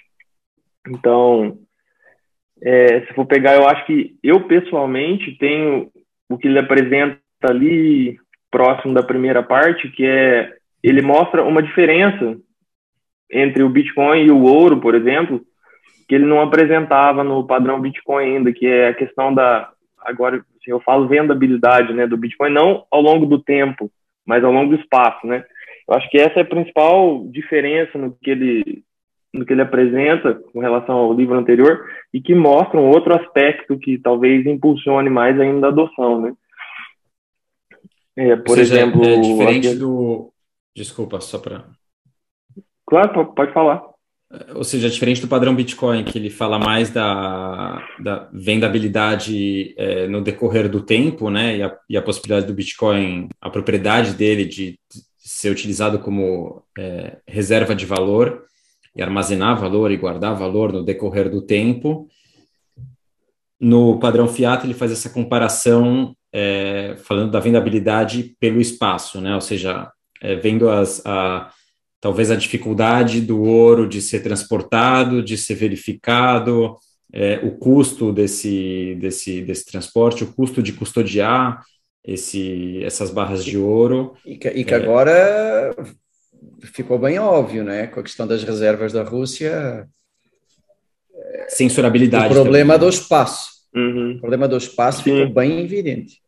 Então, 0.88 1.58
é, 2.64 3.02
se 3.02 3.14
for 3.14 3.26
pegar, 3.26 3.56
eu 3.56 3.68
acho 3.68 3.86
que 3.86 4.16
eu, 4.24 4.42
pessoalmente, 4.48 5.38
tenho 5.38 5.90
o 6.30 6.38
que 6.38 6.48
ele 6.48 6.60
apresenta 6.60 7.20
ali, 7.44 8.18
próximo 8.52 8.94
da 8.94 9.02
primeira 9.02 9.42
parte, 9.42 9.90
que 9.90 10.06
é, 10.06 10.54
ele 10.84 11.02
mostra 11.02 11.44
uma 11.44 11.64
diferença 11.64 12.38
entre 13.32 13.64
o 13.64 13.70
Bitcoin 13.70 14.26
e 14.26 14.32
o 14.32 14.44
ouro, 14.44 14.80
por 14.80 14.94
exemplo, 14.94 15.42
que 16.08 16.16
ele 16.16 16.26
não 16.26 16.42
apresentava 16.42 17.24
no 17.24 17.48
padrão 17.48 17.80
Bitcoin 17.80 18.36
ainda, 18.36 18.52
que 18.52 18.68
é 18.68 18.90
a 18.90 18.94
questão 18.94 19.34
da 19.34 19.72
agora 20.04 20.38
assim, 20.38 20.72
eu 20.72 20.80
falo 20.82 21.08
vendabilidade, 21.08 21.94
né, 21.94 22.08
do 22.08 22.18
Bitcoin 22.18 22.52
não 22.52 22.86
ao 22.92 23.02
longo 23.02 23.26
do 23.26 23.40
tempo, 23.40 23.90
mas 24.26 24.44
ao 24.44 24.52
longo 24.52 24.76
do 24.76 24.82
espaço, 24.82 25.26
né? 25.26 25.44
Eu 25.88 25.96
acho 25.96 26.10
que 26.10 26.18
essa 26.18 26.40
é 26.40 26.42
a 26.42 26.46
principal 26.46 27.26
diferença 27.28 27.98
no 27.98 28.16
que 28.22 28.32
ele 28.32 28.84
no 29.34 29.46
que 29.46 29.54
ele 29.54 29.62
apresenta 29.62 30.36
com 30.36 30.60
relação 30.60 30.96
ao 30.96 31.14
livro 31.14 31.38
anterior 31.38 31.86
e 32.14 32.22
que 32.22 32.36
mostra 32.36 32.80
um 32.80 32.90
outro 32.90 33.16
aspecto 33.16 33.78
que 33.78 33.98
talvez 33.98 34.46
impulsione 34.46 35.10
mais 35.10 35.40
ainda 35.40 35.68
a 35.68 35.70
adoção, 35.70 36.22
né? 36.22 36.34
É, 38.16 38.36
por 38.36 38.58
seja, 38.58 38.76
exemplo, 38.76 39.04
é 39.06 39.18
diferente 39.20 39.68
aqui... 39.70 39.78
do 39.78 40.34
desculpa 40.76 41.22
só 41.22 41.40
para 41.40 41.66
Claro, 42.86 43.34
pode 43.34 43.54
falar. 43.54 43.82
Ou 44.54 44.66
seja, 44.66 44.90
diferente 44.90 45.22
do 45.22 45.28
padrão 45.28 45.56
Bitcoin, 45.56 46.04
que 46.04 46.18
ele 46.18 46.30
fala 46.30 46.60
mais 46.60 46.90
da, 46.90 47.82
da 48.00 48.30
vendabilidade 48.34 49.74
é, 49.78 50.08
no 50.08 50.22
decorrer 50.22 50.70
do 50.70 50.82
tempo, 50.82 51.30
né? 51.30 51.58
E 51.58 51.64
a, 51.64 51.78
e 51.90 51.98
a, 51.98 52.02
possibilidade 52.02 52.48
do 52.48 52.54
Bitcoin, 52.54 53.30
a 53.40 53.50
propriedade 53.50 54.14
dele 54.14 54.46
de 54.46 54.78
ser 55.18 55.52
utilizado 55.52 56.00
como 56.00 56.64
é, 56.78 57.18
reserva 57.28 57.74
de 57.74 57.86
valor 57.86 58.46
e 58.96 59.02
armazenar 59.02 59.60
valor 59.60 59.92
e 59.92 59.98
guardar 59.98 60.36
valor 60.36 60.72
no 60.72 60.84
decorrer 60.84 61.30
do 61.30 61.42
tempo. 61.42 62.08
No 63.60 64.00
padrão 64.00 64.28
Fiat, 64.28 64.66
ele 64.66 64.74
faz 64.74 64.92
essa 64.92 65.10
comparação 65.10 66.16
é, 66.34 66.96
falando 67.04 67.32
da 67.32 67.40
vendabilidade 67.40 68.36
pelo 68.40 68.60
espaço, 68.60 69.22
né? 69.22 69.36
Ou 69.36 69.42
seja, 69.42 69.92
é, 70.22 70.36
vendo 70.36 70.70
as. 70.70 71.06
A, 71.06 71.52
talvez 72.00 72.32
a 72.32 72.36
dificuldade 72.36 73.22
do 73.22 73.44
ouro 73.44 73.88
de 73.88 74.02
ser 74.02 74.22
transportado, 74.22 75.22
de 75.22 75.38
ser 75.38 75.54
verificado, 75.54 76.76
é, 77.14 77.40
o 77.44 77.52
custo 77.52 78.12
desse, 78.12 78.96
desse, 79.00 79.42
desse 79.44 79.66
transporte, 79.68 80.24
o 80.24 80.34
custo 80.34 80.64
de 80.64 80.74
custodiar 80.74 81.64
esse, 82.04 82.84
essas 82.84 83.12
barras 83.12 83.46
de 83.46 83.56
ouro. 83.58 84.16
E 84.26 84.36
que, 84.36 84.50
e 84.50 84.66
que 84.66 84.74
agora 84.74 85.76
ficou 86.74 86.98
bem 86.98 87.20
óbvio, 87.20 87.64
né? 87.64 87.88
Com 87.88 88.00
a 88.00 88.04
questão 88.04 88.28
das 88.28 88.44
reservas 88.44 88.94
da 88.94 89.04
Rússia. 89.04 89.88
Censurabilidade. 91.48 92.28
O 92.28 92.30
problema 92.30 92.74
também. 92.74 92.90
do 92.90 92.94
espaço. 92.94 93.52
Uhum. 93.74 94.14
O 94.18 94.20
problema 94.20 94.48
do 94.48 94.58
espaço 94.58 95.04
Sim. 95.04 95.20
ficou 95.20 95.34
bem 95.34 95.60
evidente. 95.64 96.20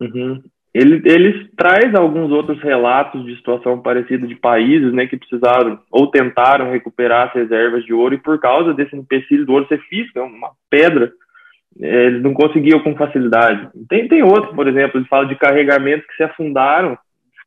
Uhum. 0.00 0.42
Ele, 0.74 1.02
eles 1.04 1.50
traz 1.54 1.94
alguns 1.94 2.30
outros 2.30 2.60
relatos 2.62 3.26
de 3.26 3.36
situação 3.36 3.80
parecida 3.80 4.26
de 4.26 4.34
países, 4.34 4.90
né, 4.92 5.06
que 5.06 5.18
precisaram 5.18 5.78
ou 5.90 6.10
tentaram 6.10 6.70
recuperar 6.70 7.28
as 7.28 7.34
reservas 7.34 7.84
de 7.84 7.92
ouro 7.92 8.14
e 8.14 8.18
por 8.18 8.40
causa 8.40 8.72
desse 8.72 8.96
empecilho 8.96 9.44
do 9.44 9.52
ouro 9.52 9.68
ser 9.68 9.80
físico, 9.82 10.18
é 10.18 10.22
uma 10.22 10.52
pedra, 10.70 11.12
é, 11.78 12.06
eles 12.06 12.22
não 12.22 12.32
conseguiam 12.32 12.80
com 12.80 12.96
facilidade. 12.96 13.68
Tem, 13.86 14.08
tem 14.08 14.22
outros, 14.22 14.54
por 14.54 14.66
exemplo, 14.66 14.98
eles 14.98 15.08
falam 15.08 15.28
de 15.28 15.36
carregamentos 15.36 16.06
que 16.06 16.16
se 16.16 16.22
afundaram, 16.22 16.96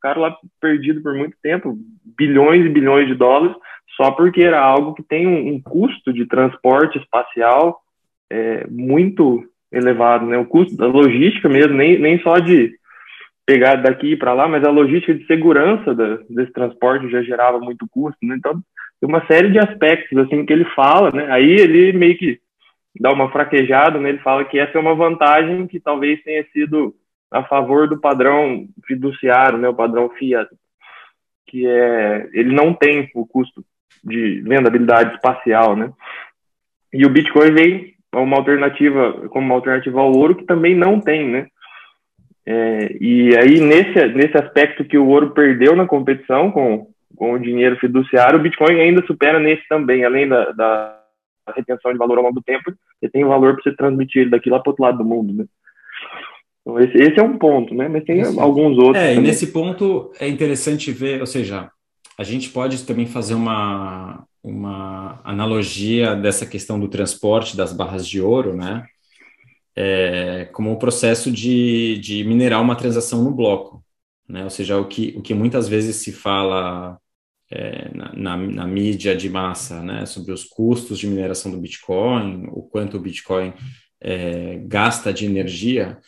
ficaram 0.06 0.22
lá 0.22 0.36
perdidos 0.60 1.02
por 1.02 1.14
muito 1.14 1.36
tempo, 1.42 1.76
bilhões 2.16 2.64
e 2.64 2.68
bilhões 2.68 3.08
de 3.08 3.14
dólares, 3.14 3.56
só 3.96 4.12
porque 4.12 4.42
era 4.42 4.60
algo 4.60 4.94
que 4.94 5.02
tem 5.02 5.26
um, 5.26 5.54
um 5.54 5.60
custo 5.60 6.12
de 6.12 6.26
transporte 6.26 6.98
espacial 6.98 7.80
é, 8.30 8.66
muito 8.68 9.44
elevado, 9.72 10.26
né? 10.26 10.38
O 10.38 10.46
custo 10.46 10.76
da 10.76 10.86
logística 10.86 11.48
mesmo, 11.48 11.74
nem, 11.74 11.98
nem 11.98 12.20
só 12.20 12.38
de 12.38 12.72
pegar 13.44 13.76
daqui 13.76 14.16
para 14.16 14.32
lá, 14.32 14.46
mas 14.46 14.64
a 14.64 14.70
logística 14.70 15.14
de 15.14 15.26
segurança 15.26 15.94
da, 15.94 16.18
desse 16.28 16.52
transporte 16.52 17.10
já 17.10 17.22
gerava 17.22 17.58
muito 17.58 17.86
custo, 17.90 18.18
né? 18.22 18.36
Então, 18.36 18.60
tem 19.00 19.08
uma 19.08 19.26
série 19.26 19.50
de 19.50 19.58
aspectos 19.58 20.16
assim 20.18 20.44
que 20.44 20.52
ele 20.52 20.64
fala, 20.76 21.10
né? 21.10 21.30
Aí 21.30 21.50
ele 21.50 21.92
meio 21.92 22.16
que 22.16 22.38
dá 23.00 23.12
uma 23.12 23.30
fraquejada, 23.30 23.98
né? 23.98 24.10
Ele 24.10 24.18
fala 24.18 24.44
que 24.44 24.58
essa 24.58 24.78
é 24.78 24.80
uma 24.80 24.94
vantagem 24.94 25.66
que 25.66 25.80
talvez 25.80 26.22
tenha 26.22 26.44
sido 26.52 26.94
a 27.30 27.42
favor 27.44 27.88
do 27.88 27.98
padrão 27.98 28.66
fiduciário, 28.86 29.58
né? 29.58 29.68
O 29.68 29.74
padrão 29.74 30.08
Fiat, 30.10 30.48
que 31.46 31.66
é 31.66 32.28
ele 32.32 32.54
não 32.54 32.72
tem 32.72 33.10
o 33.14 33.26
custo 33.26 33.64
de 34.02 34.40
vendabilidade 34.42 35.14
espacial, 35.14 35.76
né? 35.76 35.92
E 36.92 37.04
o 37.04 37.10
Bitcoin 37.10 37.52
vem 37.52 37.94
uma 38.14 38.36
alternativa 38.36 39.28
como 39.28 39.46
uma 39.46 39.54
alternativa 39.54 40.00
ao 40.00 40.12
ouro 40.12 40.34
que 40.34 40.44
também 40.44 40.74
não 40.74 41.00
tem, 41.00 41.28
né? 41.28 41.46
É, 42.48 42.96
e 43.00 43.36
aí 43.36 43.60
nesse 43.60 44.06
nesse 44.14 44.36
aspecto 44.38 44.84
que 44.84 44.96
o 44.96 45.08
ouro 45.08 45.30
perdeu 45.30 45.74
na 45.74 45.86
competição 45.86 46.50
com 46.50 46.88
com 47.16 47.32
o 47.32 47.38
dinheiro 47.38 47.76
fiduciário, 47.78 48.38
o 48.38 48.42
Bitcoin 48.42 48.78
ainda 48.78 49.04
supera 49.06 49.38
nesse 49.38 49.66
também, 49.68 50.04
além 50.04 50.28
da, 50.28 50.52
da 50.52 51.00
retenção 51.54 51.92
de 51.92 51.98
valor 51.98 52.18
ao 52.18 52.24
longo 52.24 52.36
do 52.36 52.42
tempo, 52.42 52.72
ele 53.00 53.10
tem 53.10 53.24
valor 53.24 53.54
para 53.54 53.62
você 53.62 53.74
transmitir 53.74 54.22
ele 54.22 54.30
daqui 54.30 54.50
lá 54.50 54.60
para 54.60 54.70
outro 54.70 54.84
lado 54.84 54.98
do 54.98 55.04
mundo, 55.04 55.32
né? 55.32 55.44
Então, 56.66 56.80
esse, 56.80 56.98
esse 56.98 57.20
é 57.20 57.22
um 57.22 57.38
ponto, 57.38 57.72
né? 57.72 57.86
Mas 57.86 58.02
tem 58.02 58.18
esse, 58.18 58.40
alguns 58.40 58.76
outros. 58.76 58.96
É, 58.96 59.10
também. 59.10 59.24
e 59.24 59.26
nesse 59.28 59.52
ponto 59.52 60.10
é 60.18 60.26
interessante 60.26 60.90
ver, 60.90 61.20
ou 61.20 61.26
seja, 61.26 61.70
a 62.18 62.24
gente 62.24 62.50
pode 62.50 62.82
também 62.82 63.06
fazer 63.06 63.34
uma, 63.34 64.26
uma 64.42 65.20
analogia 65.22 66.16
dessa 66.16 66.44
questão 66.44 66.80
do 66.80 66.88
transporte 66.88 67.56
das 67.56 67.72
barras 67.72 68.06
de 68.06 68.20
ouro, 68.20 68.56
né? 68.56 68.84
É, 69.76 70.46
como 70.52 70.72
o 70.72 70.78
processo 70.78 71.30
de, 71.30 71.98
de 71.98 72.24
minerar 72.24 72.60
uma 72.60 72.74
transação 72.74 73.22
no 73.22 73.30
bloco, 73.30 73.84
né? 74.28 74.42
Ou 74.42 74.50
seja, 74.50 74.76
o 74.76 74.86
que, 74.86 75.14
o 75.16 75.22
que 75.22 75.34
muitas 75.34 75.68
vezes 75.68 75.96
se 75.96 76.10
fala 76.10 76.98
é, 77.48 77.94
na, 77.94 78.12
na, 78.12 78.36
na, 78.36 78.66
mídia 78.66 79.14
de 79.14 79.30
massa, 79.30 79.80
né, 79.82 80.04
sobre 80.04 80.32
os 80.32 80.42
custos 80.42 80.98
de 80.98 81.06
mineração 81.06 81.52
do 81.52 81.58
Bitcoin, 81.58 82.48
o 82.50 82.62
quanto 82.62 82.96
o 82.96 83.00
Bitcoin 83.00 83.52
é, 84.00 84.58
gasta 84.66 85.12
de 85.12 85.26
energia, 85.26 85.98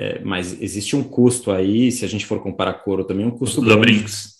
é, 0.00 0.18
mas 0.24 0.58
existe 0.62 0.96
um 0.96 1.04
custo 1.04 1.50
aí, 1.50 1.92
se 1.92 2.06
a 2.06 2.08
gente 2.08 2.24
for 2.24 2.42
comparar 2.42 2.72
com 2.72 2.90
ouro 2.90 3.04
também, 3.04 3.26
um 3.26 3.30
custo 3.30 3.60
da 3.60 3.76
Brinks. 3.76 4.38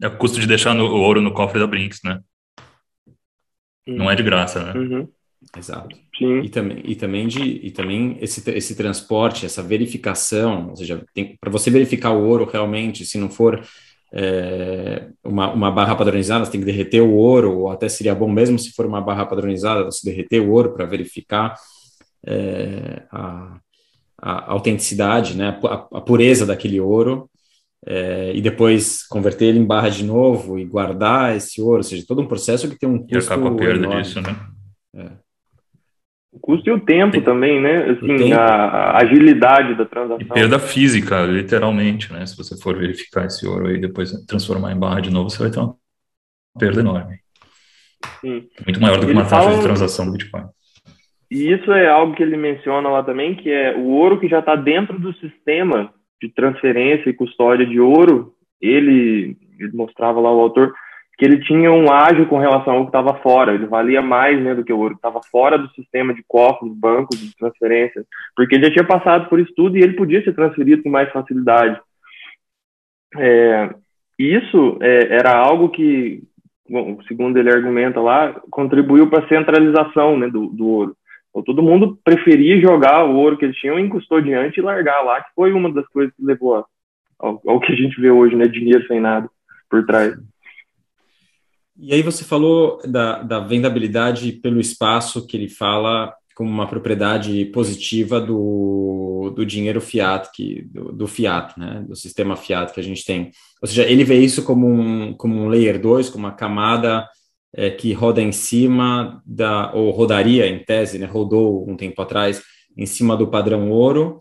É 0.00 0.06
o 0.06 0.16
custo 0.16 0.38
de 0.38 0.46
deixar 0.46 0.74
no, 0.74 0.84
o 0.84 1.00
ouro 1.00 1.20
no 1.20 1.34
cofre 1.34 1.58
da 1.58 1.66
Brinks, 1.66 1.98
né? 2.04 2.20
Não 3.84 4.08
é 4.08 4.14
de 4.14 4.22
graça, 4.22 4.62
né? 4.62 4.78
Uhum. 4.78 5.08
Exato. 5.58 5.96
Sim. 6.16 6.38
E 6.38 6.48
também, 6.48 6.82
e 6.84 6.94
também, 6.94 7.26
de, 7.26 7.42
e 7.42 7.70
também 7.72 8.16
esse, 8.20 8.48
esse 8.48 8.76
transporte, 8.76 9.44
essa 9.44 9.60
verificação, 9.60 10.68
ou 10.70 10.76
seja, 10.76 11.04
para 11.40 11.50
você 11.50 11.68
verificar 11.68 12.12
o 12.12 12.24
ouro 12.24 12.44
realmente, 12.44 13.04
se 13.04 13.18
não 13.18 13.28
for 13.28 13.66
é, 14.12 15.08
uma, 15.24 15.52
uma 15.52 15.70
barra 15.72 15.96
padronizada, 15.96 16.44
você 16.44 16.52
tem 16.52 16.60
que 16.60 16.66
derreter 16.66 17.00
o 17.00 17.12
ouro, 17.12 17.58
ou 17.58 17.70
até 17.70 17.88
seria 17.88 18.14
bom 18.14 18.30
mesmo 18.30 18.56
se 18.56 18.70
for 18.70 18.86
uma 18.86 19.00
barra 19.00 19.26
padronizada, 19.26 19.84
você 19.84 20.08
derreter 20.08 20.40
o 20.40 20.52
ouro 20.52 20.72
para 20.74 20.86
verificar 20.86 21.56
é, 22.24 23.02
a, 23.10 23.58
a, 24.20 24.52
autenticidade, 24.52 25.36
né, 25.36 25.58
a, 25.64 25.74
a, 25.74 26.00
pureza 26.00 26.46
daquele 26.46 26.80
ouro, 26.80 27.28
é, 27.86 28.32
e 28.34 28.40
depois 28.40 29.06
converter 29.06 29.46
ele 29.46 29.58
em 29.58 29.64
barra 29.64 29.88
de 29.88 30.04
novo 30.04 30.58
e 30.58 30.64
guardar 30.64 31.36
esse 31.36 31.60
ouro, 31.60 31.78
ou 31.78 31.82
seja, 31.82 32.04
todo 32.06 32.22
um 32.22 32.26
processo 32.26 32.68
que 32.68 32.78
tem 32.78 32.88
um 32.88 32.98
custo 32.98 33.32
e 33.32 33.38
com 33.38 33.48
a 33.48 33.54
perda 33.54 33.84
enorme. 33.84 34.02
disso, 34.02 34.20
né? 34.20 34.36
É. 34.96 35.26
O 36.32 36.38
custo 36.38 36.68
e 36.68 36.72
o 36.72 36.80
tempo 36.80 37.12
Tem, 37.12 37.22
também, 37.22 37.62
né? 37.62 37.90
Assim, 37.90 38.32
a, 38.32 38.44
a, 38.44 39.02
agilidade 39.02 39.74
da 39.74 39.86
transação. 39.86 40.20
E 40.20 40.24
perda 40.24 40.58
física, 40.58 41.24
literalmente, 41.24 42.12
né? 42.12 42.26
Se 42.26 42.36
você 42.36 42.56
for 42.58 42.76
verificar 42.76 43.24
esse 43.24 43.46
ouro 43.46 43.70
e 43.70 43.80
depois 43.80 44.12
transformar 44.26 44.72
em 44.72 44.78
barra 44.78 45.00
de 45.00 45.10
novo, 45.10 45.30
você 45.30 45.38
vai 45.38 45.50
ter 45.50 45.60
uma 45.60 45.74
perda 46.58 46.80
enorme. 46.80 47.18
Sim. 48.20 48.46
Muito 48.66 48.80
maior 48.80 49.00
do 49.00 49.06
que 49.06 49.12
uma 49.12 49.24
taxa 49.24 49.56
de 49.56 49.62
transação 49.62 50.06
do 50.06 50.12
Bitcoin. 50.12 50.44
E 51.30 51.52
isso 51.52 51.72
é 51.72 51.88
algo 51.88 52.14
que 52.14 52.22
ele 52.22 52.36
menciona 52.36 52.88
lá 52.88 53.02
também, 53.02 53.34
que 53.34 53.50
é 53.50 53.74
o 53.76 53.88
ouro 53.88 54.20
que 54.20 54.28
já 54.28 54.38
está 54.38 54.54
dentro 54.54 54.98
do 54.98 55.12
sistema 55.14 55.92
de 56.22 56.28
transferência 56.28 57.10
e 57.10 57.14
custódia 57.14 57.66
de 57.66 57.80
ouro. 57.80 58.32
Ele, 58.60 59.36
ele 59.58 59.72
mostrava 59.72 60.20
lá 60.20 60.32
o 60.32 60.40
autor 60.40 60.72
que 61.18 61.24
ele 61.24 61.40
tinha 61.40 61.72
um 61.72 61.90
ágio 61.90 62.26
com 62.26 62.38
relação 62.38 62.74
ao 62.74 62.82
que 62.82 62.88
estava 62.88 63.14
fora, 63.22 63.54
ele 63.54 63.66
valia 63.66 64.02
mais 64.02 64.38
né, 64.42 64.54
do 64.54 64.62
que 64.62 64.72
o 64.72 64.78
ouro, 64.78 64.94
estava 64.94 65.20
fora 65.30 65.56
do 65.56 65.70
sistema 65.70 66.12
de 66.12 66.22
cofres, 66.28 66.72
bancos, 66.74 67.18
de 67.18 67.34
transferência, 67.34 68.04
porque 68.34 68.54
ele 68.54 68.64
já 68.64 68.70
tinha 68.70 68.86
passado 68.86 69.28
por 69.28 69.40
isso 69.40 69.52
tudo 69.56 69.78
e 69.78 69.82
ele 69.82 69.94
podia 69.94 70.22
ser 70.22 70.34
transferido 70.34 70.82
com 70.82 70.90
mais 70.90 71.10
facilidade. 71.10 71.80
É, 73.16 73.70
isso 74.18 74.78
é, 74.82 75.16
era 75.16 75.34
algo 75.34 75.70
que, 75.70 76.22
bom, 76.68 77.00
segundo 77.08 77.38
ele 77.38 77.50
argumenta 77.50 77.98
lá, 77.98 78.38
contribuiu 78.50 79.08
para 79.08 79.24
a 79.24 79.28
centralização 79.28 80.18
né, 80.18 80.28
do, 80.28 80.48
do 80.48 80.66
ouro. 80.66 80.96
Então, 81.36 81.42
todo 81.42 81.62
mundo 81.62 81.98
preferia 82.02 82.58
jogar 82.58 83.04
o 83.04 83.14
ouro 83.16 83.36
que 83.36 83.44
eles 83.44 83.58
tinham 83.58 83.78
em 83.78 83.90
custodiante 83.90 84.58
e 84.58 84.62
largar 84.62 85.02
lá, 85.02 85.20
que 85.20 85.28
foi 85.34 85.52
uma 85.52 85.70
das 85.70 85.86
coisas 85.88 86.14
que 86.16 86.24
levou 86.24 86.64
ao, 87.18 87.42
ao 87.46 87.60
que 87.60 87.72
a 87.72 87.76
gente 87.76 88.00
vê 88.00 88.10
hoje, 88.10 88.34
né, 88.34 88.48
dinheiro 88.48 88.86
sem 88.86 89.00
nada 89.00 89.28
por 89.68 89.84
trás. 89.84 90.16
E 91.78 91.92
aí 91.92 92.00
você 92.00 92.24
falou 92.24 92.80
da, 92.86 93.22
da 93.22 93.38
vendabilidade 93.38 94.32
pelo 94.32 94.58
espaço 94.58 95.26
que 95.26 95.36
ele 95.36 95.48
fala 95.48 96.10
como 96.34 96.48
uma 96.48 96.66
propriedade 96.66 97.44
positiva 97.46 98.18
do, 98.18 99.30
do 99.36 99.44
dinheiro 99.44 99.80
fiat, 99.80 100.30
que, 100.34 100.62
do, 100.70 100.90
do, 100.90 101.06
fiat, 101.06 101.58
né, 101.58 101.84
do 101.86 101.94
sistema 101.94 102.34
fiat 102.34 102.72
que 102.72 102.80
a 102.80 102.82
gente 102.82 103.04
tem. 103.04 103.30
Ou 103.60 103.68
seja, 103.68 103.84
ele 103.84 104.04
vê 104.04 104.16
isso 104.16 104.42
como 104.42 104.66
um, 104.66 105.12
como 105.12 105.34
um 105.34 105.48
layer 105.48 105.78
2, 105.78 106.08
como 106.08 106.26
uma 106.26 106.34
camada 106.34 107.06
é, 107.56 107.70
que 107.70 107.92
roda 107.94 108.20
em 108.20 108.32
cima 108.32 109.22
da, 109.24 109.72
ou 109.72 109.90
rodaria 109.90 110.46
em 110.46 110.62
tese, 110.62 110.98
né, 110.98 111.06
rodou 111.06 111.68
um 111.68 111.74
tempo 111.74 112.00
atrás, 112.02 112.42
em 112.76 112.84
cima 112.84 113.16
do 113.16 113.28
padrão 113.28 113.70
ouro. 113.70 114.20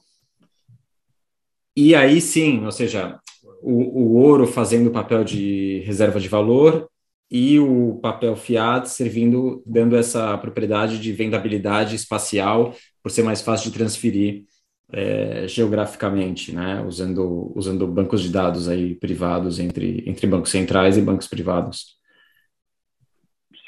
E 1.76 1.94
aí 1.94 2.22
sim, 2.22 2.64
ou 2.64 2.72
seja, 2.72 3.20
o, 3.62 4.02
o 4.02 4.16
ouro 4.16 4.48
fazendo 4.48 4.88
o 4.88 4.94
papel 4.94 5.26
de 5.26 5.84
reserva 5.86 6.20
de 6.20 6.30
valor 6.30 6.90
e 7.30 7.60
o 7.60 8.00
papel 8.02 8.36
fiat 8.38 8.90
servindo, 8.90 9.62
dando 9.66 9.98
essa 9.98 10.38
propriedade 10.38 10.98
de 10.98 11.12
vendabilidade 11.12 11.96
espacial, 11.96 12.74
por 13.04 13.12
ser 13.12 13.24
mais 13.24 13.42
fácil 13.42 13.70
de 13.70 13.78
transferir 13.78 14.46
é, 14.94 15.46
geograficamente, 15.46 16.54
né, 16.54 16.82
usando, 16.88 17.52
usando 17.54 17.86
bancos 17.86 18.22
de 18.22 18.30
dados 18.30 18.70
aí 18.70 18.96
privados 18.96 19.60
entre, 19.60 20.04
entre 20.08 20.26
bancos 20.26 20.52
centrais 20.52 20.98
e 20.98 21.02
bancos 21.02 21.28
privados. 21.28 21.96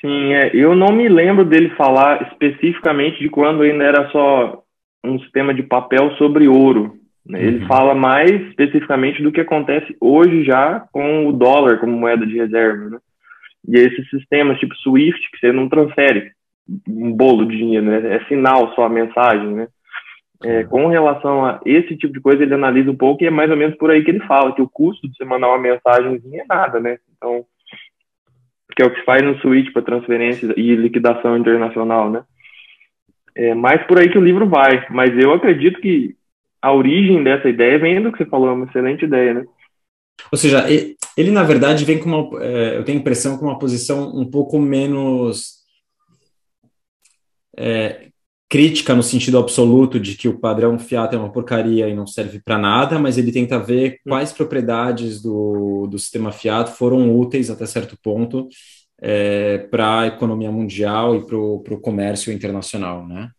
Sim, 0.07 0.33
é, 0.33 0.51
eu 0.53 0.73
não 0.73 0.87
me 0.93 1.09
lembro 1.09 1.43
dele 1.43 1.69
falar 1.71 2.31
especificamente 2.31 3.19
de 3.19 3.29
quando 3.29 3.63
ainda 3.63 3.83
era 3.83 4.09
só 4.09 4.63
um 5.03 5.19
sistema 5.19 5.53
de 5.53 5.63
papel 5.63 6.11
sobre 6.11 6.47
ouro. 6.47 6.95
Né? 7.25 7.43
Ele 7.43 7.59
uhum. 7.59 7.67
fala 7.67 7.93
mais 7.93 8.31
especificamente 8.47 9.21
do 9.21 9.33
que 9.33 9.41
acontece 9.41 9.97
hoje 9.99 10.45
já 10.45 10.87
com 10.93 11.27
o 11.27 11.33
dólar 11.33 11.79
como 11.79 11.91
moeda 11.91 12.25
de 12.25 12.37
reserva. 12.37 12.89
Né? 12.89 12.99
E 13.67 13.77
esses 13.77 14.09
sistemas 14.09 14.57
tipo 14.59 14.73
Swift, 14.77 15.19
que 15.29 15.39
você 15.39 15.51
não 15.51 15.67
transfere 15.67 16.31
um 16.87 17.11
bolo 17.11 17.45
de 17.45 17.57
dinheiro, 17.57 17.85
né? 17.85 18.15
é 18.15 18.25
sinal 18.29 18.73
só 18.75 18.85
a 18.85 18.89
mensagem, 18.89 19.53
né? 19.53 19.67
É, 20.43 20.63
com 20.65 20.85
relação 20.87 21.43
a 21.43 21.59
esse 21.65 21.97
tipo 21.97 22.13
de 22.13 22.21
coisa, 22.21 22.43
ele 22.43 22.53
analisa 22.53 22.91
um 22.91 22.95
pouco 22.95 23.23
e 23.23 23.27
é 23.27 23.31
mais 23.31 23.49
ou 23.49 23.57
menos 23.57 23.75
por 23.75 23.89
aí 23.89 24.03
que 24.03 24.11
ele 24.11 24.19
fala, 24.27 24.53
que 24.53 24.61
o 24.61 24.69
custo 24.69 25.07
de 25.07 25.17
você 25.17 25.25
mandar 25.25 25.47
uma 25.47 25.57
mensagenzinha 25.57 26.43
é 26.43 26.45
nada, 26.47 26.79
né? 26.79 26.99
Então, 27.17 27.43
que 28.77 28.83
é 28.83 28.85
o 28.85 28.93
que 28.93 29.03
faz 29.03 29.23
no 29.23 29.35
Switch 29.39 29.73
para 29.73 29.81
transferência 29.81 30.53
e 30.55 30.75
liquidação 30.75 31.35
internacional, 31.35 32.11
né? 32.11 32.23
É 33.35 33.55
mais 33.55 33.83
por 33.87 33.97
aí 33.97 34.07
que 34.07 34.19
o 34.19 34.23
livro 34.23 34.47
vai, 34.47 34.85
mas 34.91 35.17
eu 35.17 35.33
acredito 35.33 35.81
que 35.81 36.15
a 36.61 36.71
origem 36.71 37.23
dessa 37.23 37.49
ideia 37.49 37.79
vem 37.79 37.99
do 37.99 38.11
que 38.11 38.19
você 38.19 38.29
falou, 38.29 38.49
é 38.49 38.51
uma 38.51 38.65
excelente 38.65 39.03
ideia, 39.03 39.33
né? 39.33 39.45
Ou 40.31 40.37
seja, 40.37 40.67
ele, 40.69 41.31
na 41.31 41.41
verdade 41.41 41.85
vem 41.85 41.97
com 41.97 42.05
uma, 42.05 42.43
é, 42.43 42.77
eu 42.77 42.83
tenho 42.83 42.99
a 42.99 43.01
impressão 43.01 43.35
com 43.35 43.45
uma 43.45 43.57
posição 43.57 44.15
um 44.15 44.29
pouco 44.29 44.59
menos 44.59 45.63
é, 47.57 48.09
crítica 48.49 48.95
no 48.95 49.03
sentido 49.03 49.37
absoluto 49.37 49.99
de 49.99 50.15
que 50.15 50.27
o 50.27 50.39
padrão 50.39 50.79
Fiat 50.79 51.13
é 51.13 51.17
uma 51.17 51.31
porcaria 51.31 51.87
e 51.89 51.93
não 51.93 52.07
serve 52.07 52.39
para 52.43 52.57
nada, 52.57 52.97
mas 52.97 53.17
ele 53.17 53.31
tenta 53.31 53.59
ver 53.59 53.99
hum. 54.05 54.09
quais 54.09 54.31
propriedades 54.31 55.21
do, 55.21 55.87
do 55.87 55.99
sistema 55.99 56.31
Fiat 56.31 56.71
foram 56.71 57.13
úteis 57.15 57.49
até 57.49 57.65
certo 57.65 57.97
ponto 58.01 58.47
é, 59.01 59.59
para 59.69 60.01
a 60.01 60.07
economia 60.07 60.51
mundial 60.51 61.15
e 61.15 61.25
para 61.25 61.37
o 61.37 61.81
comércio 61.81 62.31
internacional, 62.31 63.05
né? 63.05 63.29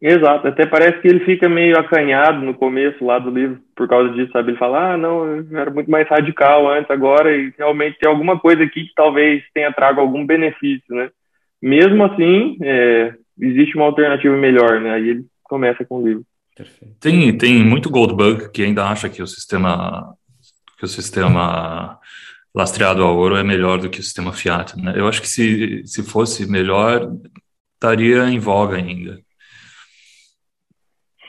Exato, 0.00 0.48
até 0.48 0.66
parece 0.66 1.00
que 1.00 1.08
ele 1.08 1.20
fica 1.20 1.48
meio 1.48 1.78
acanhado 1.78 2.44
no 2.44 2.52
começo 2.52 3.02
lá 3.02 3.18
do 3.18 3.30
livro, 3.30 3.58
por 3.74 3.88
causa 3.88 4.12
disso, 4.12 4.32
sabe? 4.32 4.50
Ele 4.50 4.58
fala, 4.58 4.92
ah, 4.92 4.96
não, 4.98 5.24
eu 5.24 5.58
era 5.58 5.70
muito 5.70 5.90
mais 5.90 6.06
radical 6.06 6.68
antes, 6.68 6.90
agora, 6.90 7.34
e 7.34 7.52
realmente 7.56 7.98
tem 7.98 8.08
alguma 8.08 8.38
coisa 8.38 8.62
aqui 8.64 8.84
que 8.84 8.94
talvez 8.94 9.42
tenha 9.54 9.72
trago 9.72 10.00
algum 10.00 10.26
benefício, 10.26 10.94
né? 10.94 11.10
Mesmo 11.62 12.04
assim, 12.04 12.58
é, 12.62 13.14
existe 13.38 13.76
uma 13.76 13.86
alternativa 13.86 14.36
melhor, 14.36 14.80
né? 14.80 14.92
Aí 14.92 15.08
ele 15.08 15.26
começa 15.42 15.84
com 15.84 15.98
o 15.98 16.06
livro. 16.06 16.26
Tem, 17.00 17.36
tem 17.36 17.64
muito 17.64 17.90
Goldbug 17.90 18.50
que 18.50 18.62
ainda 18.62 18.86
acha 18.86 19.08
que 19.08 19.22
o 19.22 19.26
sistema 19.26 20.14
que 20.78 20.84
o 20.84 20.88
sistema 20.88 21.98
lastreado 22.54 23.02
a 23.02 23.10
ouro 23.10 23.36
é 23.36 23.42
melhor 23.42 23.78
do 23.78 23.90
que 23.90 24.00
o 24.00 24.02
sistema 24.02 24.32
Fiat, 24.32 24.76
né? 24.80 24.94
Eu 24.96 25.08
acho 25.08 25.20
que 25.20 25.28
se, 25.28 25.82
se 25.86 26.02
fosse 26.02 26.48
melhor, 26.48 27.12
estaria 27.74 28.28
em 28.28 28.38
voga 28.38 28.76
ainda. 28.76 29.20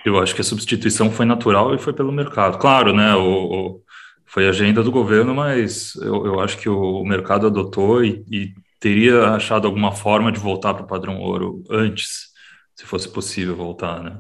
Eu 0.06 0.20
acho 0.20 0.36
que 0.36 0.42
a 0.42 0.44
substituição 0.44 1.10
foi 1.10 1.26
natural 1.26 1.74
e 1.74 1.80
foi 1.80 1.94
pelo 1.94 2.12
mercado. 2.12 2.60
Claro, 2.60 2.94
né? 2.94 3.16
O, 3.16 3.22
o 3.24 3.86
foi 4.26 4.48
agenda 4.48 4.84
do 4.84 4.92
governo, 4.92 5.34
mas 5.34 5.96
eu, 5.96 6.26
eu 6.26 6.40
acho 6.40 6.58
que 6.58 6.68
o, 6.68 7.02
o 7.02 7.08
mercado 7.08 7.48
adotou 7.48 8.04
e, 8.04 8.24
e, 8.30 8.54
teria 8.86 9.30
achado 9.30 9.66
alguma 9.66 9.92
forma 9.92 10.32
de 10.32 10.40
voltar 10.40 10.72
para 10.76 10.84
o 10.84 10.88
padrão 10.88 11.18
ouro 11.18 11.64
antes, 11.72 12.28
se 12.76 12.86
fosse 12.86 13.12
possível 13.12 13.56
voltar, 13.56 14.04
né? 14.04 14.20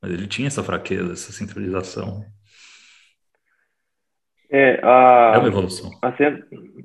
Mas 0.00 0.10
ele 0.10 0.26
tinha 0.26 0.46
essa 0.46 0.64
fraqueza, 0.64 1.12
essa 1.12 1.32
centralização. 1.32 2.24
É, 4.50 4.80
a, 4.82 5.32
é 5.34 5.38
uma 5.38 5.48
evolução. 5.48 5.90
A, 6.00 6.14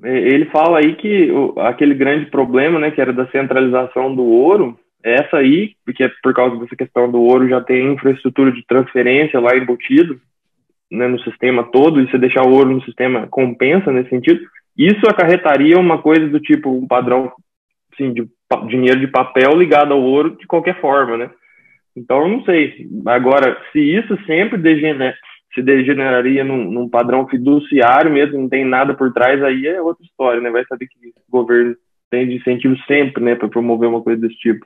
ele 0.09 0.47
fala 0.47 0.79
aí 0.79 0.97
que 0.97 1.31
o, 1.31 1.57
aquele 1.61 1.93
grande 1.93 2.25
problema, 2.25 2.77
né, 2.77 2.91
que 2.91 2.99
era 2.99 3.13
da 3.13 3.31
centralização 3.31 4.13
do 4.13 4.25
ouro, 4.25 4.77
essa 5.01 5.37
aí, 5.37 5.75
porque 5.85 6.03
é 6.03 6.11
por 6.21 6.33
causa 6.33 6.57
dessa 6.57 6.75
questão 6.75 7.09
do 7.09 7.21
ouro 7.21 7.47
já 7.47 7.61
tem 7.61 7.93
infraestrutura 7.93 8.51
de 8.51 8.65
transferência 8.67 9.39
lá 9.39 9.55
embutido 9.55 10.19
né, 10.91 11.07
no 11.07 11.19
sistema 11.21 11.63
todo, 11.63 12.01
e 12.01 12.11
você 12.11 12.17
deixar 12.17 12.45
o 12.45 12.51
ouro 12.51 12.71
no 12.71 12.83
sistema 12.83 13.25
compensa 13.27 13.89
nesse 13.89 14.09
sentido. 14.09 14.41
Isso 14.77 15.07
acarretaria 15.07 15.77
uma 15.77 16.01
coisa 16.01 16.27
do 16.27 16.39
tipo 16.39 16.69
um 16.69 16.87
padrão 16.87 17.31
assim, 17.93 18.13
de 18.13 18.27
dinheiro 18.67 18.99
de 18.99 19.07
papel 19.07 19.55
ligado 19.55 19.93
ao 19.93 20.01
ouro 20.01 20.37
de 20.37 20.47
qualquer 20.47 20.79
forma, 20.79 21.17
né? 21.17 21.29
Então, 21.95 22.21
eu 22.21 22.27
não 22.29 22.43
sei. 22.45 22.87
Agora, 23.05 23.57
se 23.71 23.79
isso 23.79 24.17
sempre 24.25 24.57
se 25.53 25.61
degeneraria 25.61 26.43
num, 26.43 26.71
num, 26.71 26.89
padrão 26.89 27.27
fiduciário 27.27 28.11
mesmo, 28.11 28.39
não 28.39 28.49
tem 28.49 28.63
nada 28.63 28.93
por 28.93 29.11
trás, 29.11 29.43
aí 29.43 29.67
é 29.67 29.81
outra 29.81 30.05
história, 30.05 30.39
né? 30.39 30.49
Vai 30.49 30.63
saber 30.65 30.87
que 30.87 31.09
o 31.09 31.31
governo 31.31 31.75
tem 32.09 32.27
de 32.27 32.35
incentivo 32.35 32.75
sempre, 32.87 33.23
né, 33.23 33.35
para 33.35 33.47
promover 33.47 33.87
uma 33.87 34.01
coisa 34.01 34.21
desse 34.21 34.37
tipo. 34.37 34.65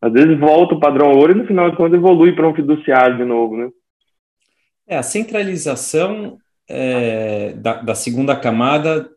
Às 0.00 0.12
vezes 0.12 0.38
volta 0.38 0.74
o 0.74 0.80
padrão 0.80 1.12
ouro 1.12 1.32
e 1.32 1.34
no 1.36 1.46
final 1.46 1.70
de 1.70 1.76
contas 1.76 1.94
evolui 1.94 2.32
para 2.32 2.48
um 2.48 2.54
fiduciário 2.54 3.16
de 3.16 3.24
novo, 3.24 3.56
né? 3.56 3.70
É, 4.88 4.96
a 4.96 5.02
centralização 5.02 6.38
é, 6.72 7.52
da, 7.52 7.74
da, 7.82 7.94
segunda 7.94 8.34
camada 8.34 9.10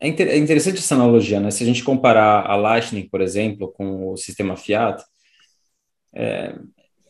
é, 0.00 0.08
inter, 0.08 0.28
é, 0.28 0.36
interessante 0.36 0.78
essa 0.78 0.96
analogia, 0.96 1.38
né? 1.38 1.50
Se 1.52 1.62
a 1.62 1.66
gente 1.66 1.84
comparar 1.84 2.44
a 2.44 2.56
Lightning, 2.56 3.08
por 3.08 3.20
exemplo, 3.20 3.72
com 3.72 4.10
o 4.10 4.16
sistema 4.16 4.56
Fiat, 4.56 5.04
é, 6.12 6.56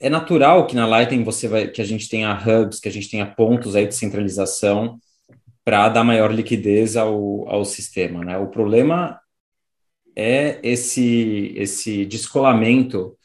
é 0.00 0.10
natural 0.10 0.66
que 0.66 0.76
na 0.76 0.86
Lightning 0.86 1.24
você 1.24 1.48
vai, 1.48 1.68
que 1.68 1.80
a 1.80 1.84
gente 1.84 2.08
tenha 2.10 2.34
hubs, 2.34 2.78
que 2.78 2.88
a 2.88 2.92
gente 2.92 3.10
tenha 3.10 3.24
pontos 3.26 3.74
aí 3.74 3.86
de 3.86 3.94
centralização 3.94 4.98
para 5.64 5.88
dar 5.88 6.04
maior 6.04 6.30
liquidez 6.30 6.94
ao, 6.94 7.48
ao 7.48 7.64
sistema, 7.64 8.22
né? 8.22 8.36
O 8.36 8.48
problema 8.48 9.18
é 10.14 10.60
esse, 10.62 11.54
esse 11.56 12.04
descolamento 12.04 13.16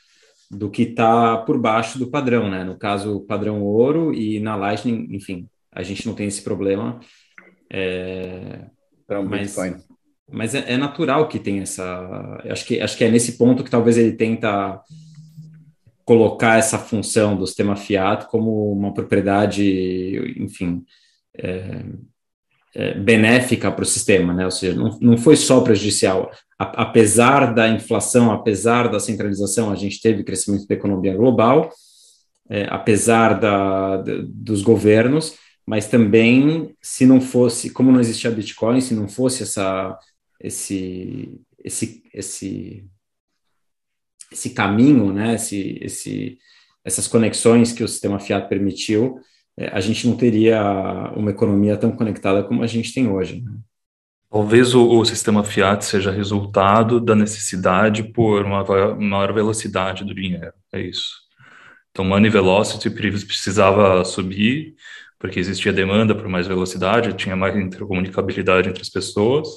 do 0.49 0.69
que 0.69 0.84
está 0.84 1.38
por 1.38 1.60
baixo 1.60 1.99
do 1.99 2.10
padrão, 2.10 2.49
né? 2.49 2.63
No 2.63 2.78
caso, 2.78 3.21
padrão 3.28 3.62
ouro 3.62 4.13
e 4.13 4.39
na 4.39 4.56
Lightning, 4.56 5.08
enfim, 5.12 5.49
a 5.71 5.84
gente 5.84 6.08
não 6.08 6.13
tem 6.13 6.27
esse 6.27 6.41
problema. 6.41 6.99
É, 7.71 8.65
um 9.12 9.23
mas, 9.23 9.47
Bitcoin. 9.47 9.75
Mas 10.32 10.55
é, 10.55 10.73
é, 10.73 10.77
natural 10.77 11.27
que 11.27 11.39
tenha 11.39 11.63
essa. 11.63 12.41
Acho 12.49 12.65
que, 12.65 12.79
acho 12.79 12.97
que 12.97 13.03
é 13.03 13.12
nesse 13.12 13.38
ponto 13.38 13.63
que 13.63 13.71
talvez 13.71 13.97
ele 13.97 14.13
tenta 14.13 14.82
colocar 16.05 16.58
essa 16.58 16.79
função 16.79 17.36
do 17.36 17.45
sistema 17.45 17.75
Fiat 17.75 18.27
como 18.27 18.71
uma 18.71 18.91
propriedade, 18.93 20.34
enfim, 20.38 20.84
é, 21.38 21.84
é, 22.73 22.93
benéfica 22.95 23.71
para 23.71 23.84
o 23.84 23.86
sistema, 23.86 24.34
né? 24.34 24.45
Ou 24.45 24.51
seja, 24.51 24.75
não, 24.75 24.97
não 24.99 25.17
foi 25.17 25.36
só 25.36 25.62
prejudicial. 25.62 26.32
A, 26.58 26.84
apesar 26.84 27.53
da 27.53 27.67
inflação, 27.67 28.32
apesar 28.32 28.89
da 28.89 28.99
centralização, 28.99 29.71
a 29.71 29.75
gente 29.75 30.01
teve 30.01 30.23
crescimento 30.23 30.67
da 30.67 30.75
economia 30.75 31.15
global, 31.15 31.71
é, 32.49 32.67
apesar 32.69 33.39
da, 33.39 33.97
da, 33.97 34.13
dos 34.27 34.63
governos, 34.63 35.36
mas 35.69 35.88
também, 35.88 36.75
se 36.82 37.05
não 37.05 37.21
fosse, 37.21 37.69
como 37.69 37.91
não 37.91 37.99
existia 37.99 38.32
Bitcoin, 38.32 38.82
se 38.82 38.95
não 38.95 39.08
fosse 39.08 39.43
essa, 39.43 39.95
esse, 40.41 41.39
esse, 41.63 42.01
esse, 42.12 42.89
esse 44.32 44.49
caminho, 44.49 45.13
né? 45.13 45.36
Esse, 45.36 45.77
esse, 45.79 46.39
essas 46.84 47.08
conexões 47.08 47.71
que 47.71 47.84
o 47.84 47.88
sistema 47.88 48.19
Fiat 48.19 48.49
permitiu, 48.49 49.19
é, 49.55 49.67
a 49.67 49.79
gente 49.79 50.08
não 50.08 50.17
teria 50.17 50.60
uma 51.15 51.29
economia 51.29 51.77
tão 51.77 51.91
conectada 51.91 52.41
como 52.41 52.63
a 52.63 52.67
gente 52.67 52.91
tem 52.91 53.08
hoje. 53.08 53.39
Né? 53.39 53.51
Talvez 54.27 54.73
o, 54.73 54.89
o, 54.89 55.05
sistema 55.05 55.43
Fiat 55.43 55.86
seja 55.86 56.10
resultado 56.10 56.99
da 56.99 57.13
necessidade 57.15 58.01
por 58.01 58.43
uma 58.43 58.65
maior 58.95 59.32
velocidade 59.32 60.03
do 60.03 60.15
dinheiro, 60.15 60.53
é 60.73 60.82
isso. 60.82 61.29
Então, 61.91 62.03
money 62.03 62.32
velocity 62.32 62.89
precisava 62.89 64.03
subir, 64.03 64.73
porque 65.19 65.39
existia 65.39 65.73
demanda 65.73 66.15
por 66.15 66.27
mais 66.27 66.47
velocidade, 66.47 67.13
tinha 67.13 67.36
mais 67.36 67.55
intercomunicabilidade 67.55 68.69
entre 68.69 68.82
as 68.82 68.89
pessoas, 68.89 69.47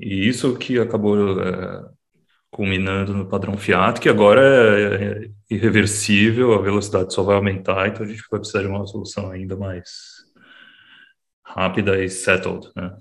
e 0.00 0.26
isso 0.26 0.58
que 0.58 0.78
acabou 0.78 1.40
é, 1.40 1.84
culminando 2.50 3.14
no 3.14 3.28
padrão 3.28 3.56
Fiat, 3.56 4.00
que 4.00 4.08
agora 4.08 4.40
é, 4.40 4.94
é 4.94 5.30
irreversível, 5.50 6.54
a 6.54 6.62
velocidade 6.62 7.12
só 7.12 7.22
vai 7.22 7.36
aumentar, 7.36 7.88
então 7.88 8.04
a 8.04 8.08
gente 8.08 8.22
vai 8.30 8.40
precisar 8.40 8.62
de 8.62 8.68
uma 8.68 8.86
solução 8.86 9.30
ainda 9.30 9.56
mais 9.56 10.24
rápida 11.44 12.02
e 12.02 12.08
settled, 12.08 12.68
né? 12.74 12.96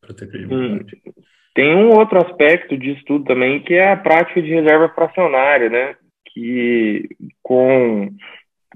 Para 0.00 0.14
ter 0.14 0.28
credibilidade. 0.28 1.02
Hum. 1.06 1.12
Tem 1.54 1.76
um 1.76 1.90
outro 1.90 2.18
aspecto 2.18 2.76
disso 2.78 3.02
tudo 3.06 3.26
também, 3.26 3.62
que 3.62 3.74
é 3.74 3.92
a 3.92 3.96
prática 3.96 4.40
de 4.40 4.48
reserva 4.48 4.88
fracionária, 4.88 5.68
né? 5.68 5.96
Que 6.32 7.08
com, 7.42 8.10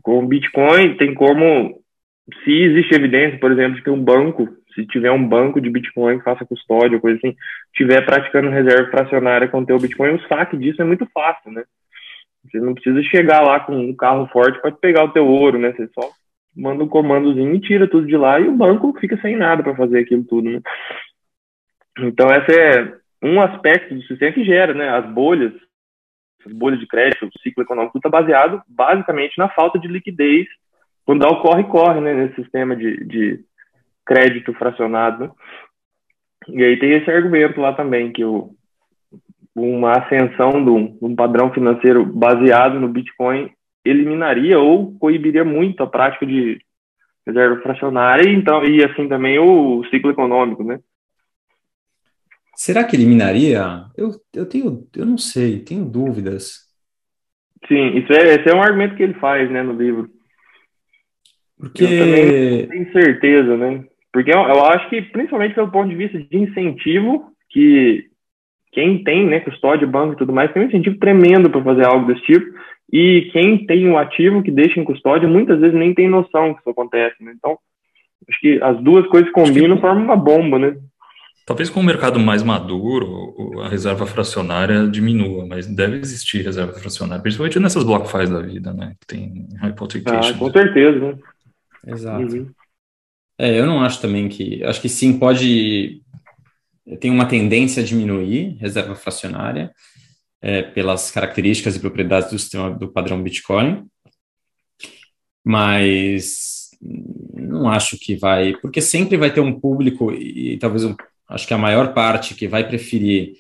com 0.03 0.19
o 0.19 0.27
Bitcoin 0.27 0.97
tem 0.97 1.15
como, 1.15 1.83
se 2.45 2.51
existe 2.51 2.95
evidência, 2.95 3.39
por 3.39 3.53
exemplo, 3.53 3.77
de 3.77 3.83
que 3.83 3.91
um 3.91 4.03
banco 4.03 4.49
se 4.77 4.87
tiver 4.87 5.11
um 5.11 5.27
banco 5.27 5.59
de 5.59 5.71
Bitcoin 5.71 6.19
que 6.19 6.25
faça 6.25 6.45
custódia, 6.45 7.01
coisa 7.01 7.17
assim, 7.17 7.35
tiver 7.75 8.05
praticando 8.05 8.51
reserva 8.51 8.91
fracionária 8.91 9.49
com 9.49 9.61
o 9.61 9.67
teu 9.67 9.79
Bitcoin, 9.79 10.15
o 10.15 10.29
saque 10.29 10.57
disso 10.57 10.83
é 10.83 10.85
muito 10.85 11.07
fácil, 11.07 11.51
né? 11.51 11.65
Você 12.45 12.61
não 12.61 12.75
precisa 12.75 13.03
chegar 13.05 13.41
lá 13.41 13.59
com 13.59 13.75
um 13.75 13.97
carro 13.97 14.29
forte 14.29 14.61
para 14.61 14.71
pegar 14.71 15.05
o 15.05 15.13
teu 15.13 15.27
ouro, 15.27 15.59
né? 15.59 15.73
Você 15.73 15.89
só 15.95 16.11
manda 16.55 16.85
um 16.85 16.89
comandozinho 16.89 17.55
e 17.55 17.61
tira 17.61 17.89
tudo 17.89 18.07
de 18.07 18.17
lá 18.17 18.39
e 18.39 18.47
o 18.47 18.53
banco 18.53 18.95
fica 19.01 19.19
sem 19.21 19.35
nada 19.35 19.63
para 19.63 19.75
fazer 19.75 20.01
aquilo 20.01 20.25
tudo, 20.25 20.51
né? 20.51 20.61
Então, 21.99 22.29
esse 22.31 22.61
é 22.61 22.95
um 23.23 23.41
aspecto 23.41 23.95
do 23.95 24.03
sistema 24.03 24.33
que 24.33 24.45
gera, 24.45 24.75
né? 24.75 24.91
As 24.91 25.11
bolhas, 25.11 25.55
as 26.45 26.53
bolhas 26.53 26.79
de 26.79 26.87
crédito, 26.87 27.27
o 27.27 27.41
ciclo 27.41 27.63
econômico, 27.63 27.95
tudo 27.95 28.07
está 28.07 28.11
baseado 28.11 28.63
basicamente 28.69 29.39
na 29.39 29.49
falta 29.49 29.79
de 29.79 29.89
liquidez 29.89 30.47
quando 31.07 31.21
dá 31.21 31.29
o 31.29 31.41
corre-corre, 31.41 32.01
né? 32.01 32.13
Nesse 32.13 32.35
sistema 32.43 32.77
de, 32.77 33.05
de 33.05 33.41
crédito 34.05 34.53
fracionado. 34.55 35.33
E 36.49 36.63
aí 36.63 36.79
tem 36.79 36.93
esse 36.93 37.11
argumento 37.11 37.61
lá 37.61 37.73
também, 37.73 38.13
que 38.13 38.25
o, 38.25 38.51
uma 39.55 39.93
ascensão 39.93 40.63
de 40.63 40.71
um, 40.71 40.99
um 41.01 41.17
padrão 41.17 41.53
financeiro 41.53 42.05
baseado 42.05 42.79
no 42.79 42.89
Bitcoin 42.89 43.51
eliminaria 43.85 44.59
ou 44.59 44.99
coibiria 44.99 45.45
muito 45.45 45.83
a 45.83 45.87
prática 45.87 46.27
de 46.27 46.59
reserva 47.27 47.61
fracionária 47.63 48.29
e, 48.29 48.35
então, 48.35 48.65
e 48.65 48.85
assim 48.85 49.09
também 49.09 49.39
o 49.39 49.85
ciclo 49.91 50.11
econômico, 50.11 50.63
né? 50.63 50.79
Será 52.55 52.85
que 52.85 52.97
eliminaria? 52.97 53.85
Eu, 53.97 54.13
eu 54.35 54.47
tenho, 54.47 54.87
eu 54.97 55.05
não 55.05 55.19
sei, 55.19 55.61
tenho 55.61 55.85
dúvidas. 55.85 56.67
Sim, 57.69 57.99
isso 57.99 58.13
é, 58.13 58.35
esse 58.35 58.49
é 58.49 58.55
um 58.55 58.63
argumento 58.63 58.97
que 58.97 59.03
ele 59.03 59.15
faz, 59.15 59.51
né, 59.51 59.63
no 59.63 59.73
livro. 59.73 60.09
Porque 61.59 61.85
eu 61.85 61.89
também 61.89 62.61
não 62.61 62.69
tenho 62.69 62.93
certeza, 62.93 63.57
né? 63.57 63.85
Porque 64.13 64.31
eu, 64.31 64.39
eu, 64.39 64.65
acho 64.65 64.89
que, 64.89 65.03
principalmente 65.03 65.55
pelo 65.55 65.71
ponto 65.71 65.89
de 65.89 65.95
vista 65.95 66.19
de 66.19 66.39
incentivo, 66.39 67.31
que 67.51 68.07
quem 68.73 69.03
tem 69.03 69.27
né, 69.27 69.41
custódia, 69.41 69.87
banco 69.87 70.15
e 70.15 70.17
tudo 70.17 70.33
mais, 70.33 70.53
tem 70.53 70.63
um 70.63 70.67
incentivo 70.67 70.99
tremendo 70.99 71.51
para 71.51 71.63
fazer 71.63 71.85
algo 71.87 72.07
desse 72.07 72.23
tipo. 72.23 72.47
E 72.93 73.31
quem 73.33 73.67
tem 73.67 73.89
um 73.89 73.99
ativo 73.99 74.43
que 74.43 74.51
deixa 74.51 74.79
em 74.79 74.85
custódia, 74.85 75.29
muitas 75.29 75.59
vezes 75.61 75.75
nem 75.75 75.95
tem 75.95 76.09
noção 76.09 76.55
que 76.55 76.61
isso 76.61 76.71
acontece. 76.71 77.17
Né? 77.23 77.33
Então, 77.37 77.59
acho 78.29 78.41
que 78.41 78.63
as 78.63 78.79
duas 78.83 79.07
coisas 79.09 79.31
combinam, 79.33 79.81
formam 79.81 80.05
uma 80.05 80.17
bomba, 80.17 80.59
né? 80.59 80.77
Talvez 81.47 81.71
com 81.71 81.79
o 81.79 81.85
mercado 81.85 82.19
mais 82.19 82.43
maduro, 82.43 83.61
a 83.63 83.69
reserva 83.69 84.05
fracionária 84.05 84.89
diminua, 84.89 85.47
mas 85.47 85.67
deve 85.67 85.99
existir 85.99 86.43
reserva 86.43 86.73
fracionária, 86.73 87.23
principalmente 87.23 87.61
nessas 87.61 87.85
BlockFi's 87.85 88.29
da 88.29 88.41
vida, 88.41 88.73
né? 88.73 88.95
Que 89.01 89.07
tem 89.07 89.47
hypothecation. 89.63 90.35
Ah, 90.35 90.39
com 90.39 90.51
certeza, 90.51 90.99
né? 90.99 91.19
Exato. 91.87 92.37
Uhum. 92.37 92.51
É, 93.39 93.59
eu 93.59 93.67
não 93.67 93.81
acho 93.83 94.01
também 94.01 94.29
que. 94.29 94.63
Acho 94.65 94.81
que 94.81 94.89
sim, 94.89 95.19
pode. 95.19 96.03
Tem 97.01 97.11
uma 97.11 97.27
tendência 97.27 97.83
a 97.83 97.87
diminuir 97.87 98.57
reserva 98.61 98.95
fracionária 98.95 99.73
é, 100.41 100.63
pelas 100.63 101.11
características 101.11 101.77
e 101.77 101.81
propriedades 101.81 102.31
do 102.31 102.39
sistema 102.39 102.71
do 102.71 102.89
padrão 102.89 103.23
Bitcoin, 103.23 103.85
mas 105.45 106.71
não 107.35 107.69
acho 107.69 107.99
que 107.99 108.17
vai, 108.17 108.55
porque 108.61 108.81
sempre 108.81 109.17
vai 109.17 109.33
ter 109.33 109.41
um 109.41 109.59
público 109.59 110.13
e 110.13 110.57
talvez 110.59 110.85
um, 110.85 110.95
acho 111.29 111.47
que 111.47 111.55
a 111.55 111.59
maior 111.59 111.93
parte 111.95 112.35
que 112.35 112.47
vai 112.47 112.67
preferir 112.67 113.35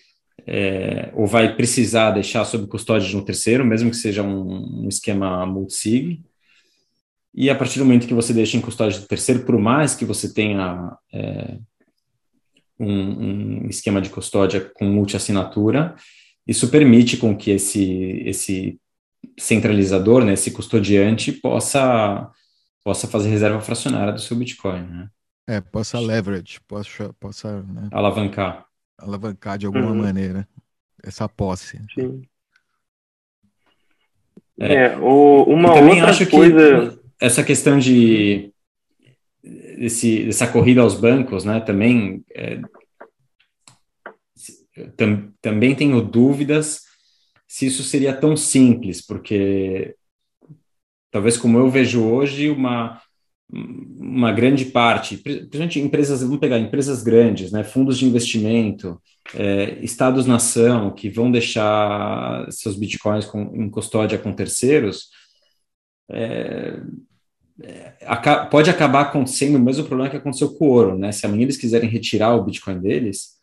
é, 0.46 1.10
ou 1.14 1.26
vai 1.26 1.54
precisar 1.54 2.12
deixar 2.12 2.44
sob 2.44 2.66
custódia 2.66 3.08
de 3.08 3.16
um 3.16 3.24
terceiro, 3.24 3.64
mesmo 3.64 3.90
que 3.90 3.96
seja 3.96 4.22
um, 4.22 4.84
um 4.84 4.88
esquema 4.88 5.44
multisig. 5.44 6.22
E 7.36 7.50
a 7.50 7.54
partir 7.54 7.78
do 7.78 7.84
momento 7.84 8.06
que 8.06 8.14
você 8.14 8.32
deixa 8.32 8.56
em 8.56 8.62
custódia 8.62 8.98
do 8.98 9.06
terceiro, 9.06 9.44
por 9.44 9.58
mais 9.58 9.94
que 9.94 10.06
você 10.06 10.32
tenha 10.32 10.96
é, 11.12 11.58
um, 12.80 12.88
um, 12.88 13.66
esquema 13.66 14.00
de 14.00 14.08
custódia 14.08 14.72
com 14.74 14.86
multi-assinatura, 14.86 15.94
isso 16.46 16.70
permite 16.70 17.18
com 17.18 17.36
que 17.36 17.50
esse, 17.50 18.22
esse 18.24 18.80
centralizador, 19.38 20.24
né, 20.24 20.32
esse 20.32 20.50
custodiante, 20.50 21.30
possa, 21.30 22.30
possa 22.82 23.06
fazer 23.06 23.28
reserva 23.28 23.60
fracionária 23.60 24.14
do 24.14 24.20
seu 24.20 24.34
Bitcoin. 24.34 24.86
Né? 24.86 25.10
É, 25.46 25.60
possa 25.60 26.00
leverage, 26.00 26.58
possa, 26.66 27.12
possa 27.20 27.62
né, 27.64 27.90
alavancar. 27.92 28.64
Alavancar 28.96 29.58
de 29.58 29.66
alguma 29.66 29.90
uhum. 29.90 30.02
maneira 30.02 30.48
essa 31.04 31.28
posse. 31.28 31.82
Sim. 31.94 32.22
É, 34.58 34.74
é 34.74 34.96
o, 34.96 35.42
uma 35.42 35.74
outra 35.74 36.08
acho 36.08 36.30
coisa... 36.30 36.92
que 36.92 37.05
essa 37.20 37.42
questão 37.42 37.78
de 37.78 38.52
esse, 39.42 40.28
essa 40.28 40.46
corrida 40.46 40.80
aos 40.80 40.94
bancos, 40.94 41.44
né, 41.44 41.60
também 41.60 42.24
é, 42.34 42.60
tam, 44.96 45.32
também 45.40 45.74
tenho 45.74 46.02
dúvidas 46.02 46.82
se 47.46 47.66
isso 47.66 47.82
seria 47.82 48.14
tão 48.14 48.36
simples, 48.36 49.04
porque 49.04 49.94
talvez 51.10 51.36
como 51.36 51.58
eu 51.58 51.70
vejo 51.70 52.04
hoje, 52.04 52.50
uma 52.50 53.00
uma 53.48 54.32
grande 54.32 54.64
parte, 54.66 55.16
principalmente 55.16 55.78
empresas, 55.78 56.20
vamos 56.20 56.38
pegar 56.38 56.58
empresas 56.58 57.02
grandes, 57.02 57.52
né, 57.52 57.62
fundos 57.62 57.96
de 57.98 58.04
investimento, 58.04 59.00
é, 59.34 59.78
estados-nação, 59.84 60.92
que 60.92 61.08
vão 61.08 61.30
deixar 61.30 62.50
seus 62.50 62.76
bitcoins 62.76 63.24
com, 63.24 63.42
em 63.54 63.70
custódia 63.70 64.18
com 64.18 64.32
terceiros, 64.32 65.10
é, 66.10 66.80
pode 68.50 68.70
acabar 68.70 69.02
acontecendo 69.02 69.56
o 69.56 69.60
mesmo 69.60 69.86
problema 69.86 70.10
que 70.10 70.16
aconteceu 70.16 70.52
com 70.54 70.66
o 70.66 70.70
ouro, 70.70 70.98
né? 70.98 71.12
Se 71.12 71.24
amanhã 71.26 71.42
eles 71.42 71.56
quiserem 71.56 71.88
retirar 71.88 72.34
o 72.34 72.44
bitcoin 72.44 72.80
deles, 72.80 73.36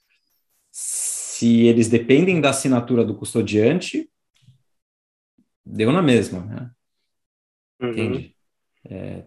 se 0.71 1.65
eles 1.65 1.89
dependem 1.89 2.39
da 2.39 2.49
assinatura 2.49 3.04
do 3.04 3.15
custodiante, 3.15 4.08
deu 5.65 5.91
na 5.91 6.02
mesma, 6.02 6.41
né? 6.45 6.71
Uhum. 7.82 7.89
Entende? 7.89 8.36
É, 8.89 9.23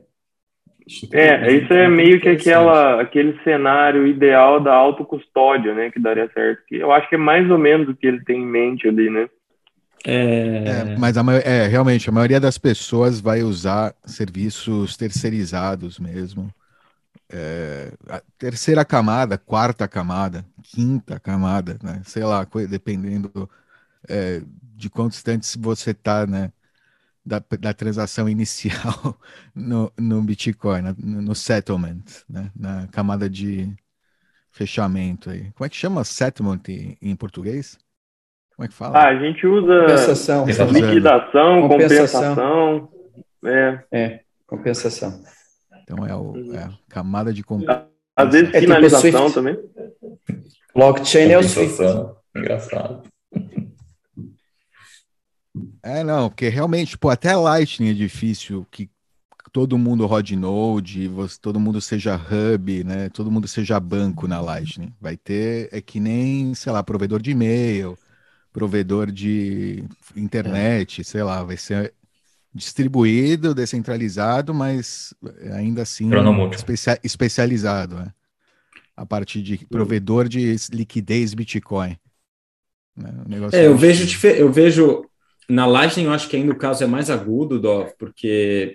é, 1.12 1.52
isso 1.52 1.72
é 1.72 1.88
meio 1.88 2.20
que 2.20 2.28
aquela, 2.28 3.00
aquele 3.00 3.36
cenário 3.42 4.06
ideal 4.06 4.60
da 4.60 4.72
autocustódia, 4.72 5.74
né, 5.74 5.90
que 5.90 5.98
daria 5.98 6.30
certo. 6.32 6.62
Que 6.66 6.76
eu 6.76 6.92
acho 6.92 7.08
que 7.08 7.16
é 7.16 7.18
mais 7.18 7.50
ou 7.50 7.58
menos 7.58 7.88
o 7.88 7.96
que 7.96 8.06
ele 8.06 8.22
tem 8.24 8.40
em 8.40 8.46
mente 8.46 8.86
ali, 8.86 9.10
né? 9.10 9.28
É... 10.08 10.92
é 10.92 10.96
mas 10.96 11.16
a, 11.16 11.22
é, 11.44 11.66
realmente, 11.66 12.08
a 12.08 12.12
maioria 12.12 12.40
das 12.40 12.58
pessoas 12.58 13.20
vai 13.20 13.42
usar 13.42 13.94
serviços 14.04 14.96
terceirizados 14.96 15.98
mesmo. 15.98 16.52
É, 17.28 17.92
a 18.08 18.22
terceira 18.38 18.84
camada, 18.84 19.36
quarta 19.36 19.88
camada, 19.88 20.46
quinta 20.62 21.18
camada, 21.18 21.76
né? 21.82 22.00
Sei 22.04 22.22
lá, 22.24 22.46
dependendo 22.68 23.50
é, 24.08 24.42
de 24.76 24.88
quanto 24.88 25.12
distante 25.12 25.58
você 25.58 25.90
está, 25.90 26.26
né? 26.26 26.52
da, 27.26 27.42
da 27.60 27.74
transação 27.74 28.28
inicial 28.30 29.20
no, 29.54 29.92
no 29.98 30.22
Bitcoin, 30.22 30.82
no, 30.96 31.22
no 31.22 31.34
settlement, 31.34 32.04
né? 32.28 32.50
na 32.54 32.86
camada 32.88 33.28
de 33.28 33.74
fechamento 34.52 35.28
aí. 35.28 35.50
Como 35.52 35.66
é 35.66 35.68
que 35.68 35.76
chama 35.76 36.04
settlement 36.04 36.62
em, 36.68 36.96
em 37.02 37.16
português? 37.16 37.76
Como 38.56 38.64
é 38.64 38.68
que 38.68 38.74
fala? 38.74 38.98
Ah, 38.98 39.08
a 39.08 39.18
gente 39.18 39.46
usa 39.46 39.82
compensação, 39.82 40.46
liquidação, 40.46 41.68
compensação. 41.68 42.88
compensação. 42.88 42.88
É. 43.44 43.84
é, 43.92 44.20
compensação. 44.46 45.22
Então 45.82 46.06
é, 46.06 46.16
o, 46.16 46.54
é 46.54 46.64
a 46.64 46.72
camada 46.88 47.34
de 47.34 47.44
compensação. 47.44 47.86
Às 48.16 48.32
vezes 48.32 48.54
é 48.54 48.60
finalização 48.60 49.26
tipo 49.26 49.34
também. 49.34 49.58
Blockchain 50.74 51.32
é 51.32 51.38
o 51.38 51.42
Swift. 51.42 51.82
Engraçado. 52.34 53.02
É, 55.82 56.02
não, 56.02 56.30
porque 56.30 56.48
realmente, 56.48 56.96
pô, 56.96 57.10
até 57.10 57.36
Lightning 57.36 57.90
é 57.90 57.94
difícil 57.94 58.66
que 58.70 58.88
todo 59.52 59.78
mundo 59.78 60.04
rode 60.06 60.34
Node, 60.34 61.08
você, 61.08 61.38
todo 61.40 61.60
mundo 61.60 61.80
seja 61.80 62.16
hub, 62.16 62.84
né? 62.84 63.08
Todo 63.10 63.30
mundo 63.30 63.46
seja 63.46 63.78
banco 63.78 64.26
na 64.26 64.40
Lightning. 64.40 64.94
Vai 65.00 65.16
ter, 65.16 65.68
é 65.72 65.80
que 65.80 66.00
nem, 66.00 66.54
sei 66.54 66.72
lá, 66.72 66.82
provedor 66.82 67.20
de 67.20 67.30
e-mail, 67.30 67.96
provedor 68.56 69.12
de 69.12 69.84
internet, 70.16 71.02
é. 71.02 71.04
sei 71.04 71.22
lá, 71.22 71.42
vai 71.42 71.58
ser 71.58 71.92
distribuído, 72.54 73.54
descentralizado, 73.54 74.54
mas 74.54 75.12
ainda 75.52 75.82
assim 75.82 76.08
especia, 76.54 76.98
especializado, 77.04 77.96
né? 77.96 78.14
A 78.96 79.04
partir 79.04 79.42
de 79.42 79.58
provedor 79.66 80.26
de 80.26 80.56
liquidez 80.72 81.34
Bitcoin. 81.34 81.98
Né? 82.96 83.12
é, 83.52 83.66
eu 83.66 83.76
vejo, 83.76 84.26
eu 84.26 84.50
vejo 84.50 85.04
na 85.46 85.66
Lightning, 85.66 86.06
eu 86.06 86.12
acho 86.14 86.26
que 86.26 86.36
ainda 86.36 86.52
o 86.52 86.58
caso 86.58 86.82
é 86.82 86.86
mais 86.86 87.10
agudo, 87.10 87.60
Dov, 87.60 87.90
porque 87.98 88.74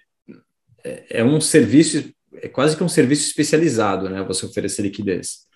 é, 0.84 1.22
é 1.22 1.24
um 1.24 1.42
serviço, 1.42 2.14
é 2.36 2.48
quase 2.48 2.78
que 2.78 2.84
um 2.84 2.90
serviço 2.90 3.26
especializado, 3.28 4.08
né? 4.08 4.24
Você 4.26 4.46
oferecer 4.46 4.84
liquidez. 4.84 5.48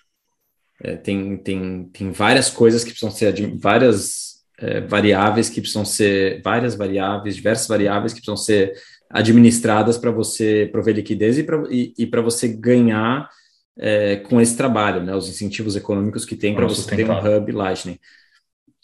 É, 0.81 0.95
tem, 0.95 1.37
tem, 1.37 1.89
tem 1.91 2.11
várias 2.11 2.49
coisas 2.49 2.83
que 2.83 2.91
precisam 2.91 3.11
ser, 3.11 3.55
várias 3.57 4.43
é, 4.57 4.81
variáveis 4.81 5.49
que 5.49 5.61
precisam 5.61 5.85
ser, 5.85 6.41
várias 6.43 6.75
variáveis, 6.75 7.35
diversas 7.35 7.67
variáveis 7.67 8.13
que 8.13 8.19
precisam 8.19 8.37
ser 8.37 8.73
administradas 9.09 9.97
para 9.97 10.11
você 10.11 10.67
prover 10.71 10.95
liquidez 10.95 11.37
e 11.37 11.43
para 11.43 11.63
e, 11.69 11.93
e 11.97 12.05
você 12.21 12.47
ganhar 12.47 13.29
é, 13.77 14.17
com 14.17 14.41
esse 14.41 14.57
trabalho, 14.57 15.03
né? 15.03 15.15
Os 15.15 15.29
incentivos 15.29 15.75
econômicos 15.75 16.25
que 16.25 16.35
tem 16.35 16.55
para 16.55 16.65
você 16.65 16.95
ter 16.95 17.09
um 17.09 17.17
hub 17.17 17.51
Lightning 17.51 17.99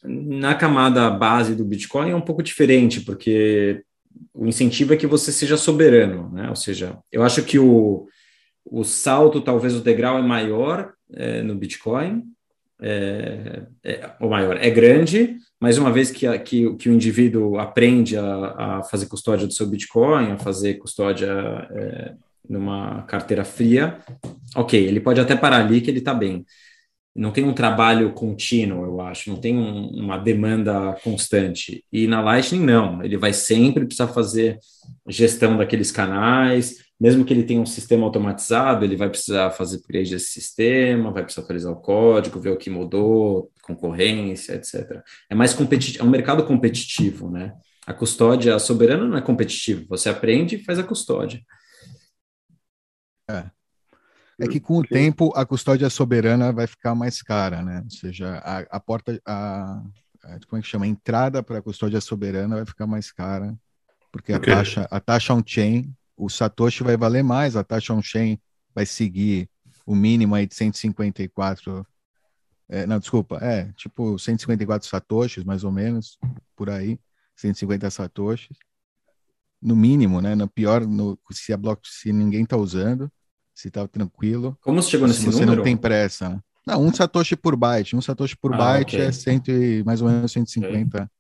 na 0.04 0.56
camada 0.56 1.10
base 1.10 1.56
do 1.56 1.64
Bitcoin 1.64 2.12
é 2.12 2.16
um 2.16 2.22
pouco 2.22 2.42
diferente, 2.42 3.02
porque 3.02 3.84
o 4.34 4.48
incentivo 4.48 4.94
é 4.94 4.98
que 4.98 5.08
você 5.08 5.32
seja 5.32 5.58
soberano, 5.58 6.32
né? 6.32 6.50
Ou 6.50 6.56
seja, 6.56 6.98
eu 7.12 7.24
acho 7.24 7.44
que 7.44 7.60
o, 7.60 8.08
o 8.66 8.84
salto, 8.84 9.42
talvez 9.42 9.76
o 9.76 9.82
degrau 9.82 10.18
é 10.18 10.22
maior 10.22 10.94
é, 11.14 11.42
no 11.42 11.56
Bitcoin, 11.56 12.24
é, 12.82 13.64
é, 13.84 14.12
ou 14.20 14.30
maior, 14.30 14.58
é 14.58 14.70
grande, 14.70 15.38
mas 15.60 15.78
uma 15.78 15.92
vez 15.92 16.10
que, 16.10 16.28
que, 16.40 16.76
que 16.76 16.90
o 16.90 16.94
indivíduo 16.94 17.60
aprende 17.60 18.18
a, 18.18 18.80
a, 18.80 18.84
fazer 18.84 19.06
custódia 19.06 19.46
do 19.46 19.54
seu 19.54 19.68
Bitcoin, 19.68 20.32
a 20.32 20.38
fazer 20.38 20.76
custódia 20.76 21.30
é, 21.72 22.14
numa 22.50 23.04
carteira 23.04 23.46
fria, 23.46 24.00
ok, 24.56 24.84
ele 24.84 25.00
pode 25.00 25.22
até 25.22 25.36
parar 25.36 25.64
ali 25.66 25.82
que 25.82 25.90
ele 25.90 26.00
está 26.00 26.14
bem 26.14 26.46
não 27.16 27.32
tem 27.32 27.44
um 27.44 27.54
trabalho 27.54 28.14
contínuo, 28.14 28.86
eu 28.86 29.02
acho, 29.02 29.30
não 29.30 29.38
tem 29.38 29.58
um, 29.58 29.88
uma 29.88 30.18
demanda 30.18 30.96
constante. 31.04 31.84
E 31.92 32.08
na 32.08 32.22
Lightning, 32.22 32.64
não, 32.64 33.04
ele 33.04 33.18
vai 33.18 33.34
sempre 33.34 33.86
precisar 33.86 34.08
fazer 34.08 34.58
gestão 35.08 35.58
daqueles 35.58 35.92
canais, 35.92 36.78
mesmo 37.02 37.26
que 37.26 37.34
ele 37.34 37.42
tenha 37.42 37.60
um 37.60 37.66
sistema 37.66 38.06
automatizado, 38.06 38.86
ele 38.86 38.96
vai 38.96 39.10
precisar 39.10 39.50
fazer 39.50 39.78
upgrade 39.78 40.12
desse 40.12 40.28
sistema, 40.28 41.10
vai 41.10 41.24
precisar 41.24 41.42
atualizar 41.42 41.72
o 41.72 41.82
código, 41.82 42.40
ver 42.40 42.52
o 42.52 42.58
que 42.58 42.70
mudou, 42.70 43.52
concorrência, 43.64 44.54
etc. 44.54 45.02
É 45.28 45.34
mais 45.34 45.52
competitivo, 45.52 46.04
é 46.04 46.08
um 46.08 46.12
mercado 46.12 46.46
competitivo, 46.46 47.32
né? 47.32 47.56
A 47.88 47.94
custódia 47.94 48.60
soberana 48.60 49.08
não 49.08 49.18
é 49.18 49.22
competitivo, 49.22 49.88
você 49.90 50.10
aprende 50.10 50.58
e 50.58 50.64
faz 50.64 50.78
a 50.78 50.84
custódia. 50.84 51.42
É. 53.28 53.50
É 54.40 54.48
que 54.48 54.60
com 54.60 54.78
o 54.78 54.84
tempo 54.84 55.34
a 55.36 55.44
custódia 55.44 55.90
soberana 55.90 56.54
vai 56.54 56.68
ficar 56.68 56.94
mais 56.94 57.24
cara, 57.24 57.64
né? 57.64 57.82
Ou 57.84 57.90
seja, 57.90 58.38
a, 58.44 58.60
a 58.78 58.80
porta, 58.80 59.20
a, 59.26 59.82
a, 60.24 60.40
como 60.48 60.60
é 60.60 60.62
que 60.62 60.68
chama? 60.68 60.86
A 60.86 60.88
entrada 60.88 61.42
para 61.42 61.58
a 61.58 61.62
custódia 61.64 62.00
soberana 62.00 62.58
vai 62.58 62.66
ficar 62.66 62.86
mais 62.86 63.12
cara, 63.12 63.58
porque 64.12 64.34
a 64.34 64.38
okay. 64.38 64.54
taxa, 64.54 64.88
a 64.92 65.00
taxa 65.00 65.34
on-chain, 65.34 65.92
o 66.24 66.30
Satoshi 66.30 66.84
vai 66.84 66.96
valer 66.96 67.24
mais, 67.24 67.56
a 67.56 67.64
taxa 67.64 67.94
on-chain 67.94 68.40
vai 68.76 68.86
seguir 68.86 69.50
o 69.86 69.96
mínimo 69.96 70.36
aí 70.36 70.46
de 70.46 70.54
154 70.56 71.86
É, 72.70 72.86
não, 72.86 73.00
desculpa, 73.00 73.38
é 73.42 73.72
tipo 73.74 74.18
154 74.18 74.88
satoshis, 74.88 75.44
mais 75.44 75.64
ou 75.66 75.72
menos, 75.72 76.18
por 76.56 76.70
aí, 76.70 76.98
150 77.36 77.90
satoshis, 77.90 78.56
no 79.62 79.76
mínimo, 79.76 80.22
né? 80.22 80.36
No 80.36 80.48
pior, 80.48 80.88
no, 80.88 81.20
se 81.32 81.52
a 81.52 81.58
bloco, 81.58 81.82
se 81.86 82.14
ninguém 82.14 82.44
está 82.44 82.56
usando, 82.56 83.12
se 83.54 83.68
está 83.68 83.86
tranquilo. 83.88 84.58
Como 84.62 84.82
você 84.82 84.92
chegou 84.92 85.08
nesse 85.08 85.20
se 85.20 85.26
você 85.26 85.42
número? 85.42 85.58
não 85.58 85.64
tem 85.64 85.76
pressa, 85.76 86.30
né? 86.30 86.40
Não, 86.66 86.82
um 86.82 86.94
satoshi 86.94 87.36
por 87.36 87.56
byte, 87.58 87.96
um 87.96 88.02
satoshi 88.02 88.38
por 88.38 88.54
Ah, 88.54 88.58
byte 88.58 88.96
ok. 88.96 89.06
é 89.06 89.12
cento 89.12 89.52
e, 89.52 89.84
mais 89.84 90.02
ou 90.02 90.08
menos 90.08 90.32
150 90.32 91.12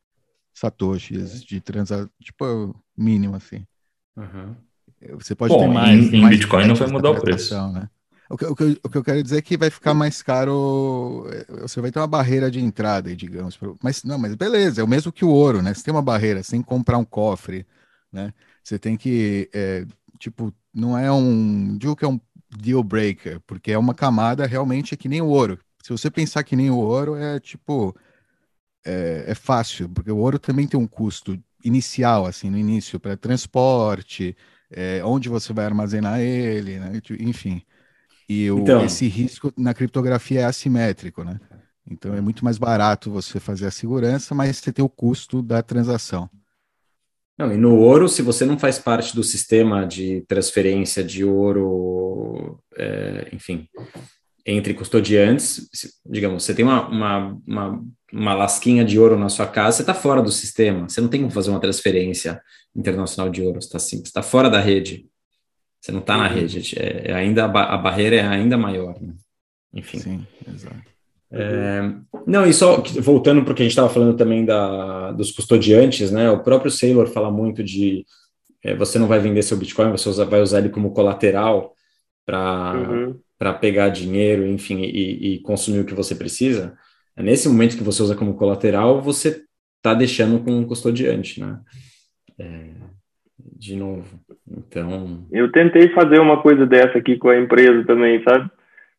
satoshis 0.53 1.43
de 1.43 1.59
transação, 1.59 2.09
tipo, 2.21 2.75
mínimo 2.95 3.35
assim. 3.35 3.65
Uhum. 4.15 4.55
Você 5.13 5.35
pode 5.35 5.53
Bom, 5.53 5.57
ter 5.57 5.67
mais. 5.67 6.11
em 6.13 6.21
mais 6.21 6.37
Bitcoin 6.39 6.67
não 6.67 6.75
vai 6.75 6.87
mudar 6.87 7.11
o 7.11 7.19
preço. 7.19 7.53
Né? 7.73 7.89
O, 8.29 8.37
que, 8.37 8.45
o, 8.45 8.55
que, 8.55 8.63
eu- 8.63 8.77
o 8.83 8.89
que 8.89 8.97
eu 8.97 9.03
quero 9.03 9.21
dizer 9.23 9.37
é 9.39 9.41
que 9.41 9.57
vai 9.57 9.69
ficar 9.69 9.93
mais 9.93 10.21
caro. 10.21 11.25
eh, 11.31 11.45
Você 11.61 11.81
vai 11.81 11.91
ter 11.91 11.99
uma 11.99 12.07
barreira 12.07 12.49
de 12.49 12.59
entrada, 12.59 13.15
digamos. 13.15 13.57
Mas 13.83 14.03
não, 14.03 14.17
mas 14.17 14.35
beleza, 14.35 14.81
é 14.81 14.83
o 14.83 14.87
mesmo 14.87 15.11
que 15.11 15.25
o 15.25 15.29
ouro, 15.29 15.61
né? 15.61 15.73
Você 15.73 15.83
tem 15.83 15.93
uma 15.93 16.01
barreira, 16.01 16.41
você 16.43 16.51
tem 16.51 16.61
que 16.61 16.67
comprar 16.67 16.97
um 16.97 17.05
cofre, 17.05 17.65
né? 18.11 18.33
Você 18.63 18.79
tem 18.79 18.95
que. 18.97 19.49
eh, 19.53 19.85
tipo, 20.19 20.53
não 20.73 20.97
é 20.97 21.11
um. 21.11 21.77
Digo 21.77 21.95
que 21.95 22.05
é 22.05 22.07
um 22.07 22.19
deal 22.57 22.83
breaker, 22.83 23.39
porque 23.47 23.71
é 23.71 23.77
uma 23.77 23.93
camada 23.93 24.45
realmente 24.45 24.95
que 24.97 25.09
nem 25.09 25.21
o 25.21 25.27
ouro. 25.27 25.59
Se 25.83 25.89
você 25.91 26.09
pensar 26.11 26.43
que 26.43 26.55
nem 26.55 26.69
o 26.69 26.77
ouro, 26.77 27.15
é 27.15 27.39
tipo. 27.39 27.95
É, 28.85 29.25
é 29.31 29.35
fácil, 29.35 29.87
porque 29.89 30.11
o 30.11 30.17
ouro 30.17 30.39
também 30.39 30.67
tem 30.67 30.79
um 30.79 30.87
custo 30.87 31.37
inicial, 31.63 32.25
assim, 32.25 32.49
no 32.49 32.57
início, 32.57 32.99
para 32.99 33.15
transporte, 33.15 34.35
é, 34.71 35.03
onde 35.03 35.29
você 35.29 35.53
vai 35.53 35.65
armazenar 35.65 36.19
ele, 36.21 36.79
né? 36.79 36.93
Enfim. 37.19 37.61
E 38.29 38.49
o- 38.51 38.59
Então. 38.59 38.85
esse 38.85 39.07
risco 39.07 39.53
na 39.57 39.73
criptografia 39.73 40.41
é 40.41 40.45
assimétrico, 40.45 41.23
né? 41.23 41.39
Então 41.89 42.13
é 42.13 42.21
muito 42.21 42.45
mais 42.45 42.57
barato 42.57 43.11
você 43.11 43.39
fazer 43.39 43.67
a 43.67 43.71
segurança, 43.71 44.35
mas 44.35 44.57
você 44.57 44.71
tem 44.71 44.83
o 44.85 44.89
custo 44.89 45.41
da 45.41 45.61
transação. 45.61 46.29
Não, 47.37 47.51
e 47.51 47.57
no 47.57 47.75
ouro, 47.75 48.07
se 48.07 48.21
você 48.21 48.45
não 48.45 48.59
faz 48.59 48.77
parte 48.77 49.15
do 49.15 49.23
sistema 49.23 49.85
de 49.87 50.21
transferência 50.27 51.03
de 51.03 51.25
ouro, 51.25 52.59
é, 52.77 53.29
enfim, 53.33 53.67
entre 54.45 54.73
custodiantes, 54.73 55.67
se- 55.73 55.93
digamos, 56.05 56.43
você 56.43 56.53
tem 56.53 56.63
uma, 56.65 56.87
uma, 56.87 57.37
uma, 57.47 57.83
uma 58.13 58.33
lasquinha 58.33 58.85
de 58.85 58.99
ouro 58.99 59.17
na 59.17 59.29
sua 59.29 59.47
casa, 59.47 59.77
você 59.77 59.83
está 59.83 59.93
fora 59.93 60.21
do 60.21 60.31
sistema, 60.31 60.87
você 60.89 61.01
não 61.01 61.07
tem 61.09 61.21
como 61.21 61.31
fazer 61.31 61.49
uma 61.49 61.59
transferência 61.59 62.41
internacional 62.75 63.31
de 63.31 63.41
ouro, 63.41 63.61
você 63.61 63.95
está 63.95 64.21
tá 64.21 64.23
fora 64.23 64.49
da 64.49 64.59
rede, 64.59 65.07
você 65.79 65.91
não 65.91 65.99
está 65.99 66.15
na 66.17 66.27
rede, 66.27 66.77
é, 66.79 67.11
é 67.11 67.13
ainda, 67.13 67.45
a, 67.45 67.47
ba- 67.47 67.65
a 67.65 67.77
barreira 67.77 68.15
é 68.17 68.27
ainda 68.27 68.57
maior, 68.57 69.01
né? 69.01 69.13
Enfim. 69.73 69.99
Sim, 69.99 70.27
exato. 70.47 70.91
É, 71.33 71.81
não, 72.27 72.45
e 72.45 72.53
só 72.53 72.81
voltando 72.99 73.43
para 73.43 73.53
o 73.53 73.55
que 73.55 73.61
a 73.61 73.65
gente 73.65 73.71
estava 73.71 73.89
falando 73.89 74.17
também 74.17 74.43
da, 74.43 75.11
dos 75.13 75.31
custodiantes, 75.31 76.11
né? 76.11 76.29
O 76.29 76.43
próprio 76.43 76.69
Saylor 76.69 77.07
fala 77.07 77.31
muito 77.31 77.63
de 77.63 78.05
é, 78.63 78.75
você 78.75 78.99
não 78.99 79.07
vai 79.07 79.19
vender 79.19 79.41
seu 79.41 79.57
Bitcoin, 79.57 79.91
você 79.91 80.09
usa- 80.09 80.25
vai 80.25 80.41
usar 80.41 80.59
ele 80.59 80.69
como 80.69 80.91
colateral 80.93 81.73
para 82.25 82.73
Uhum. 82.77 83.19
para 83.39 83.53
pegar 83.55 83.89
dinheiro, 83.89 84.45
enfim, 84.45 84.81
e, 84.83 85.33
e 85.35 85.39
consumir 85.39 85.79
o 85.79 85.85
que 85.85 85.95
você 85.95 86.13
precisa. 86.13 86.77
É 87.15 87.23
nesse 87.23 87.49
momento 87.49 87.75
que 87.75 87.83
você 87.83 88.03
usa 88.03 88.15
como 88.15 88.35
colateral, 88.35 89.01
você 89.01 89.43
está 89.77 89.95
deixando 89.95 90.43
com 90.43 90.51
um 90.51 90.63
custodiante, 90.67 91.39
né? 91.39 91.59
É, 92.41 92.69
de 93.57 93.75
novo. 93.75 94.05
Então, 94.49 95.25
Eu 95.31 95.51
tentei 95.51 95.89
fazer 95.89 96.19
uma 96.19 96.41
coisa 96.41 96.65
dessa 96.65 96.97
aqui 96.97 97.17
com 97.17 97.29
a 97.29 97.39
empresa 97.39 97.85
também, 97.85 98.23
sabe? 98.23 98.49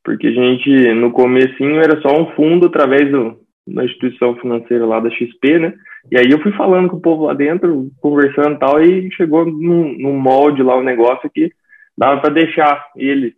Porque 0.05 0.29
a 0.29 0.33
gente, 0.33 0.95
no 0.95 1.13
comecinho, 1.13 1.81
era 1.81 2.01
só 2.01 2.21
um 2.21 2.35
fundo 2.35 2.67
através 2.67 3.11
do, 3.11 3.39
da 3.67 3.85
instituição 3.85 4.37
financeira 4.37 4.87
lá 4.87 5.01
da 5.01 5.11
XP, 5.11 5.59
né? 5.59 5.75
E 6.11 6.19
aí 6.19 6.31
eu 6.31 6.41
fui 6.41 6.53
falando 6.53 6.89
com 6.89 6.97
o 6.97 7.01
povo 7.01 7.27
lá 7.27 7.35
dentro, 7.35 7.91
conversando 8.01 8.57
e 8.57 8.59
tal, 8.59 8.83
e 8.83 9.11
chegou 9.13 9.45
num, 9.45 9.97
num 9.99 10.19
molde 10.19 10.63
lá, 10.63 10.77
um 10.77 10.83
negócio 10.83 11.31
que 11.31 11.53
dava 11.97 12.21
para 12.21 12.35
deixar 12.35 12.91
ele 12.97 13.35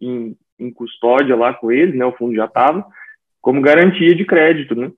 em, 0.00 0.36
em 0.58 0.70
custódia 0.70 1.36
lá 1.36 1.54
com 1.54 1.72
eles, 1.72 1.94
né? 1.94 2.04
O 2.04 2.12
fundo 2.12 2.34
já 2.34 2.44
estava, 2.44 2.84
como 3.40 3.62
garantia 3.62 4.14
de 4.14 4.24
crédito, 4.24 4.74
né? 4.74 4.90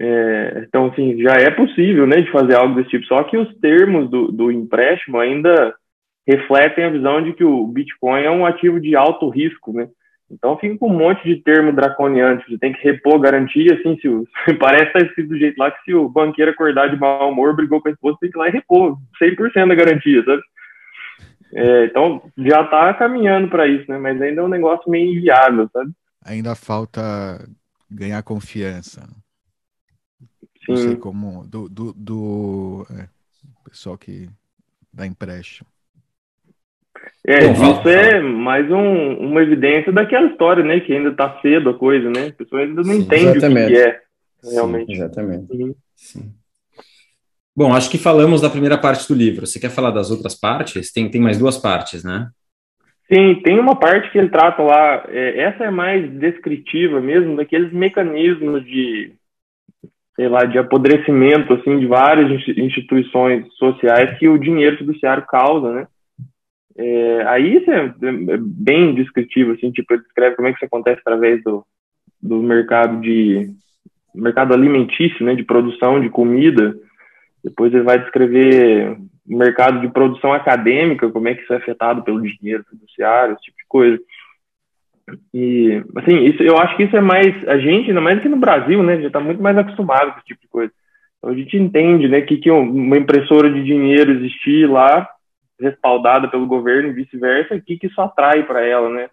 É, 0.00 0.64
então, 0.66 0.86
assim, 0.86 1.20
já 1.22 1.34
é 1.34 1.50
possível, 1.50 2.06
né, 2.06 2.20
de 2.20 2.30
fazer 2.30 2.54
algo 2.54 2.74
desse 2.74 2.90
tipo, 2.90 3.04
só 3.06 3.22
que 3.24 3.36
os 3.36 3.54
termos 3.58 4.08
do, 4.10 4.32
do 4.32 4.50
empréstimo 4.50 5.18
ainda 5.18 5.74
refletem 6.26 6.84
a 6.84 6.90
visão 6.90 7.22
de 7.22 7.32
que 7.32 7.44
o 7.44 7.66
Bitcoin 7.66 8.22
é 8.22 8.30
um 8.30 8.46
ativo 8.46 8.80
de 8.80 8.96
alto 8.96 9.28
risco, 9.28 9.72
né? 9.72 9.88
Então 10.30 10.56
fica 10.56 10.78
com 10.78 10.88
um 10.88 10.96
monte 10.96 11.22
de 11.24 11.42
termo 11.42 11.72
draconiano, 11.72 12.42
você 12.48 12.56
tem 12.56 12.72
que 12.72 12.82
repor 12.82 13.18
garantia, 13.20 13.74
assim, 13.74 13.98
se 14.00 14.08
o, 14.08 14.26
parece 14.58 14.86
que 14.86 14.98
tá 14.98 15.04
escrito 15.04 15.28
do 15.28 15.38
jeito 15.38 15.58
lá 15.58 15.70
que 15.70 15.82
se 15.84 15.94
o 15.94 16.08
banqueiro 16.08 16.52
acordar 16.52 16.88
de 16.88 16.98
mau 16.98 17.30
humor, 17.30 17.54
brigou 17.54 17.82
com 17.82 17.88
a 17.88 17.92
esposa, 17.92 18.16
tem 18.20 18.30
que 18.30 18.38
ir 18.38 18.40
lá 18.40 18.48
e 18.48 18.52
repor 18.52 18.96
100% 19.22 19.68
da 19.68 19.74
garantia, 19.74 20.24
sabe? 20.24 20.42
É, 21.54 21.84
então 21.84 22.22
já 22.38 22.62
está 22.62 22.94
caminhando 22.94 23.48
para 23.48 23.66
isso, 23.66 23.84
né? 23.90 23.98
Mas 23.98 24.20
ainda 24.22 24.40
é 24.40 24.44
um 24.44 24.48
negócio 24.48 24.90
meio 24.90 25.14
inviável, 25.14 25.68
sabe? 25.70 25.90
Ainda 26.24 26.54
falta 26.54 27.46
ganhar 27.90 28.22
confiança. 28.22 29.02
Não 30.68 30.76
sei 30.76 30.90
Sim. 30.90 30.96
como. 30.96 31.46
Do, 31.46 31.68
do, 31.68 31.92
do 31.92 32.86
é, 32.90 33.08
pessoal 33.68 33.98
que 33.98 34.28
dá 34.92 35.06
empréstimo. 35.06 35.68
É, 37.26 37.46
Bom, 37.46 37.54
fala, 37.54 37.78
isso 37.78 37.88
é 37.88 38.20
mais 38.20 38.70
um, 38.70 39.14
uma 39.18 39.42
evidência 39.42 39.92
daquela 39.92 40.26
história, 40.26 40.64
né? 40.64 40.80
Que 40.80 40.92
ainda 40.92 41.10
está 41.10 41.40
cedo 41.40 41.70
a 41.70 41.74
coisa, 41.78 42.08
né? 42.10 42.28
A 42.28 42.32
pessoa 42.32 42.62
ainda 42.62 42.82
não 42.82 42.94
Sim, 42.94 43.00
entende 43.00 43.26
o 43.26 43.32
que 43.32 43.38
exatamente. 43.38 43.76
é, 43.76 44.00
realmente. 44.52 44.92
Exatamente. 44.92 45.52
Uhum. 45.52 45.74
sim. 45.96 46.32
Bom, 47.54 47.74
acho 47.74 47.90
que 47.90 47.98
falamos 47.98 48.40
da 48.40 48.48
primeira 48.48 48.78
parte 48.78 49.06
do 49.06 49.14
livro. 49.14 49.46
Você 49.46 49.60
quer 49.60 49.70
falar 49.70 49.90
das 49.90 50.10
outras 50.10 50.34
partes? 50.34 50.90
Tem, 50.90 51.10
tem 51.10 51.20
mais 51.20 51.38
duas 51.38 51.58
partes, 51.58 52.02
né? 52.02 52.30
Sim, 53.12 53.42
tem 53.42 53.58
uma 53.58 53.78
parte 53.78 54.10
que 54.10 54.16
ele 54.16 54.30
trata 54.30 54.62
lá, 54.62 55.04
é, 55.08 55.40
essa 55.40 55.64
é 55.64 55.70
mais 55.70 56.10
descritiva 56.12 56.98
mesmo, 56.98 57.36
daqueles 57.36 57.70
mecanismos 57.70 58.64
de, 58.64 59.12
sei 60.16 60.28
lá, 60.28 60.44
de 60.44 60.58
apodrecimento, 60.58 61.54
assim, 61.54 61.78
de 61.78 61.86
várias 61.86 62.30
insti- 62.30 62.60
instituições 62.60 63.46
sociais 63.54 64.18
que 64.18 64.28
o 64.28 64.38
dinheiro 64.38 64.76
fiduciário 64.78 65.24
causa, 65.26 65.72
né? 65.72 65.86
É, 66.76 67.22
aí 67.26 67.56
isso 67.56 67.70
é, 67.70 67.86
é 67.86 68.38
bem 68.38 68.94
descritivo, 68.94 69.52
assim, 69.52 69.70
tipo, 69.70 69.92
ele 69.92 70.02
descreve 70.02 70.36
como 70.36 70.48
é 70.48 70.52
que 70.52 70.56
isso 70.56 70.64
acontece 70.64 71.00
através 71.00 71.42
do, 71.42 71.64
do 72.20 72.42
mercado 72.42 73.00
de, 73.00 73.50
mercado 74.14 74.52
alimentício, 74.52 75.24
né, 75.24 75.34
de 75.34 75.42
produção 75.42 76.00
de 76.00 76.08
comida, 76.08 76.74
depois 77.42 77.72
ele 77.72 77.82
vai 77.82 77.98
descrever 77.98 78.96
o 79.26 79.36
mercado 79.36 79.80
de 79.80 79.88
produção 79.88 80.32
acadêmica, 80.32 81.10
como 81.10 81.28
é 81.28 81.34
que 81.34 81.42
isso 81.42 81.52
é 81.52 81.56
afetado 81.56 82.02
pelo 82.02 82.20
dinheiro 82.20 82.64
fiduciário, 82.68 83.34
esse 83.34 83.44
tipo 83.44 83.56
de 83.56 83.64
coisa. 83.68 83.98
E, 85.34 85.82
assim, 85.96 86.18
isso, 86.24 86.42
eu 86.42 86.56
acho 86.58 86.76
que 86.76 86.84
isso 86.84 86.96
é 86.96 87.00
mais, 87.00 87.48
a 87.48 87.58
gente, 87.58 87.88
ainda 87.88 88.00
mais 88.00 88.18
aqui 88.18 88.28
no 88.28 88.36
Brasil, 88.36 88.82
né, 88.82 89.00
já 89.00 89.08
está 89.08 89.20
muito 89.20 89.42
mais 89.42 89.56
acostumado 89.56 90.12
com 90.12 90.18
esse 90.18 90.26
tipo 90.28 90.40
de 90.42 90.48
coisa. 90.48 90.72
Então 91.18 91.30
a 91.30 91.34
gente 91.34 91.56
entende, 91.56 92.08
né, 92.08 92.20
que, 92.20 92.36
que 92.36 92.50
uma 92.50 92.96
impressora 92.96 93.50
de 93.52 93.62
dinheiro 93.64 94.12
existir 94.12 94.68
lá, 94.68 95.08
respaldada 95.60 96.28
pelo 96.28 96.46
governo 96.46 96.88
e 96.88 96.92
vice-versa, 96.92 97.54
o 97.54 97.62
que, 97.62 97.76
que 97.76 97.86
isso 97.86 98.00
atrai 98.00 98.44
para 98.44 98.64
ela, 98.64 98.88
né? 98.88 99.08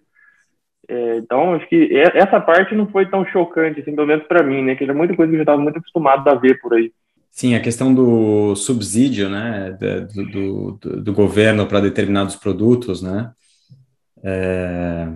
É, 0.87 1.17
então, 1.17 1.53
acho 1.53 1.67
que 1.69 1.95
essa 2.15 2.39
parte 2.39 2.73
não 2.73 2.87
foi 2.87 3.05
tão 3.07 3.23
chocante, 3.27 3.79
assim, 3.79 3.93
pelo 3.95 4.07
menos 4.07 4.25
para 4.25 4.43
mim, 4.43 4.63
né, 4.63 4.75
que 4.75 4.83
era 4.83 4.93
muita 4.93 5.15
coisa 5.15 5.29
que 5.29 5.35
eu 5.35 5.39
já 5.39 5.43
estava 5.43 5.61
muito 5.61 5.77
acostumado 5.77 6.27
a 6.27 6.35
ver 6.35 6.59
por 6.59 6.73
aí. 6.73 6.91
Sim, 7.31 7.53
a 7.55 7.61
questão 7.61 7.93
do 7.93 8.55
subsídio, 8.55 9.29
né, 9.29 9.77
do, 10.13 10.71
do- 10.81 11.01
do 11.03 11.13
governo 11.13 11.67
para 11.67 11.79
determinados 11.79 12.35
produtos, 12.35 13.03
né? 13.03 13.31
É, 14.23 15.07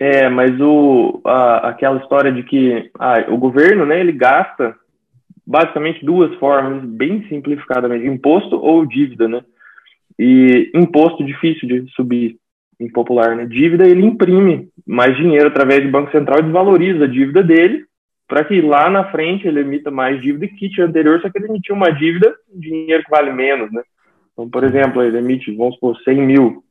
É, 0.00 0.28
mas 0.28 0.58
o, 0.60 1.20
a, 1.24 1.68
aquela 1.68 1.98
história 1.98 2.30
de 2.30 2.42
que 2.44 2.90
ah, 2.98 3.24
o 3.28 3.36
governo, 3.36 3.84
né, 3.84 3.98
ele 3.98 4.12
gasta 4.12 4.76
basicamente 5.44 6.04
duas 6.04 6.34
formas, 6.36 6.84
bem 6.84 7.26
simplificadamente, 7.28 8.06
imposto 8.06 8.56
ou 8.56 8.84
dívida, 8.86 9.26
né? 9.26 9.42
E 10.18 10.70
imposto 10.74 11.24
difícil 11.24 11.66
de 11.66 11.90
subir 11.92 12.36
em 12.78 12.88
popular, 12.88 13.34
né? 13.34 13.46
Dívida, 13.46 13.86
ele 13.86 14.04
imprime 14.04 14.68
mais 14.86 15.16
dinheiro 15.16 15.48
através 15.48 15.82
do 15.82 15.90
Banco 15.90 16.12
Central 16.12 16.40
e 16.40 16.42
desvaloriza 16.42 17.04
a 17.04 17.08
dívida 17.08 17.42
dele 17.42 17.84
para 18.28 18.44
que 18.44 18.60
lá 18.60 18.90
na 18.90 19.10
frente 19.10 19.48
ele 19.48 19.60
emita 19.60 19.90
mais 19.90 20.20
dívida 20.20 20.46
que 20.46 20.68
kit 20.68 20.82
anterior, 20.82 21.18
só 21.20 21.30
que 21.30 21.38
ele 21.38 21.48
emitiu 21.48 21.74
uma 21.74 21.90
dívida, 21.90 22.34
dinheiro 22.54 23.02
que 23.02 23.10
vale 23.10 23.32
menos, 23.32 23.72
né? 23.72 23.82
Então, 24.32 24.48
por 24.50 24.62
exemplo, 24.62 25.02
ele 25.02 25.16
emite, 25.16 25.50
vamos 25.56 25.74
supor, 25.74 25.96
100 26.04 26.26
mil, 26.26 26.62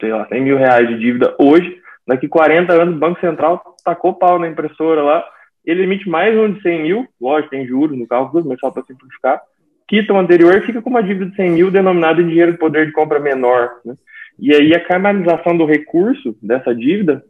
sei 0.00 0.10
lá, 0.10 0.26
100 0.26 0.40
mil 0.42 0.58
reais 0.58 0.88
de 0.88 0.98
dívida 0.98 1.34
hoje, 1.38 1.80
daqui 2.10 2.26
40 2.26 2.72
anos 2.72 2.96
o 2.96 2.98
Banco 2.98 3.20
Central 3.20 3.62
tacou 3.84 4.14
pau 4.14 4.36
na 4.36 4.48
impressora 4.48 5.00
lá, 5.00 5.24
ele 5.64 5.84
emite 5.84 6.08
mais 6.08 6.36
um 6.36 6.52
de 6.52 6.60
100 6.60 6.82
mil, 6.82 7.06
lógico, 7.20 7.50
tem 7.50 7.64
juros 7.64 7.96
no 7.96 8.06
cálculo, 8.06 8.48
mas 8.48 8.58
só 8.58 8.68
para 8.68 8.82
simplificar, 8.82 9.40
quita 9.86 10.12
o 10.12 10.18
anterior 10.18 10.56
e 10.56 10.66
fica 10.66 10.82
com 10.82 10.90
uma 10.90 11.02
dívida 11.02 11.30
de 11.30 11.36
100 11.36 11.50
mil 11.50 11.70
denominada 11.70 12.20
em 12.20 12.26
dinheiro 12.26 12.52
de 12.52 12.58
poder 12.58 12.86
de 12.86 12.92
compra 12.92 13.20
menor. 13.20 13.70
Né? 13.84 13.94
E 14.40 14.52
aí 14.52 14.74
a 14.74 14.84
canalização 14.84 15.56
do 15.56 15.64
recurso 15.64 16.36
dessa 16.42 16.74
dívida 16.74 17.22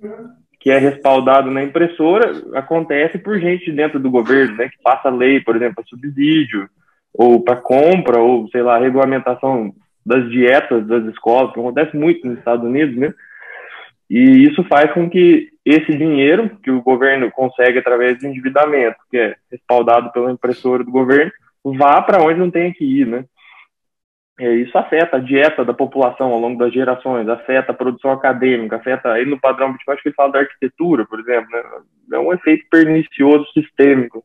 que 0.59 0.71
é 0.71 0.79
respaldado 0.79 1.51
na 1.51 1.63
impressora 1.63 2.33
acontece 2.55 3.19
por 3.19 3.39
gente 3.39 3.71
dentro 3.73 3.99
do 3.99 4.11
governo, 4.11 4.57
né, 4.57 4.69
que 4.69 4.83
passa 4.83 5.09
lei, 5.09 5.41
por 5.41 5.57
exemplo, 5.57 5.85
subsídio, 5.87 6.69
ou 7.15 7.43
para 7.43 7.57
compra, 7.57 8.19
ou 8.19 8.49
sei 8.49 8.63
lá, 8.63 8.79
regulamentação 8.79 9.75
das 10.05 10.29
dietas 10.31 10.87
das 10.87 11.05
escolas, 11.07 11.53
que 11.53 11.61
acontece 11.61 11.97
muito 11.97 12.27
nos 12.27 12.39
Estados 12.39 12.65
Unidos, 12.65 12.97
né? 12.97 13.13
E 14.11 14.43
isso 14.43 14.65
faz 14.65 14.93
com 14.93 15.09
que 15.09 15.51
esse 15.65 15.97
dinheiro 15.97 16.59
que 16.63 16.71
o 16.71 16.83
governo 16.83 17.31
consegue 17.31 17.79
através 17.79 18.19
do 18.19 18.27
endividamento, 18.27 18.97
que 19.09 19.17
é 19.17 19.37
respaldado 19.49 20.11
pela 20.11 20.33
impressora 20.33 20.83
do 20.83 20.91
governo, 20.91 21.31
vá 21.65 22.03
para 22.03 22.21
onde 22.21 22.41
não 22.41 22.51
tem 22.51 22.73
que 22.73 22.85
ir, 22.85 23.07
né? 23.07 23.25
É, 24.41 24.53
isso 24.55 24.77
afeta 24.77 25.19
a 25.19 25.21
dieta 25.21 25.65
da 25.65 25.75
população 25.75 26.33
ao 26.33 26.41
longo 26.41 26.59
das 26.59 26.73
gerações, 26.73 27.29
afeta 27.29 27.73
a 27.73 27.75
produção 27.75 28.11
acadêmica, 28.11 28.77
afeta 28.77 29.13
aí 29.13 29.27
no 29.27 29.39
padrão 29.39 29.73
Bitcoin, 29.73 29.95
acho 29.95 30.03
que 30.03 30.09
ele 30.09 30.17
fala 30.17 30.33
da 30.33 30.39
arquitetura, 30.41 31.05
por 31.05 31.21
exemplo, 31.21 31.49
né? 31.53 32.17
é 32.17 32.19
um 32.19 32.33
efeito 32.33 32.65
pernicioso 32.71 33.47
sistêmico. 33.53 34.25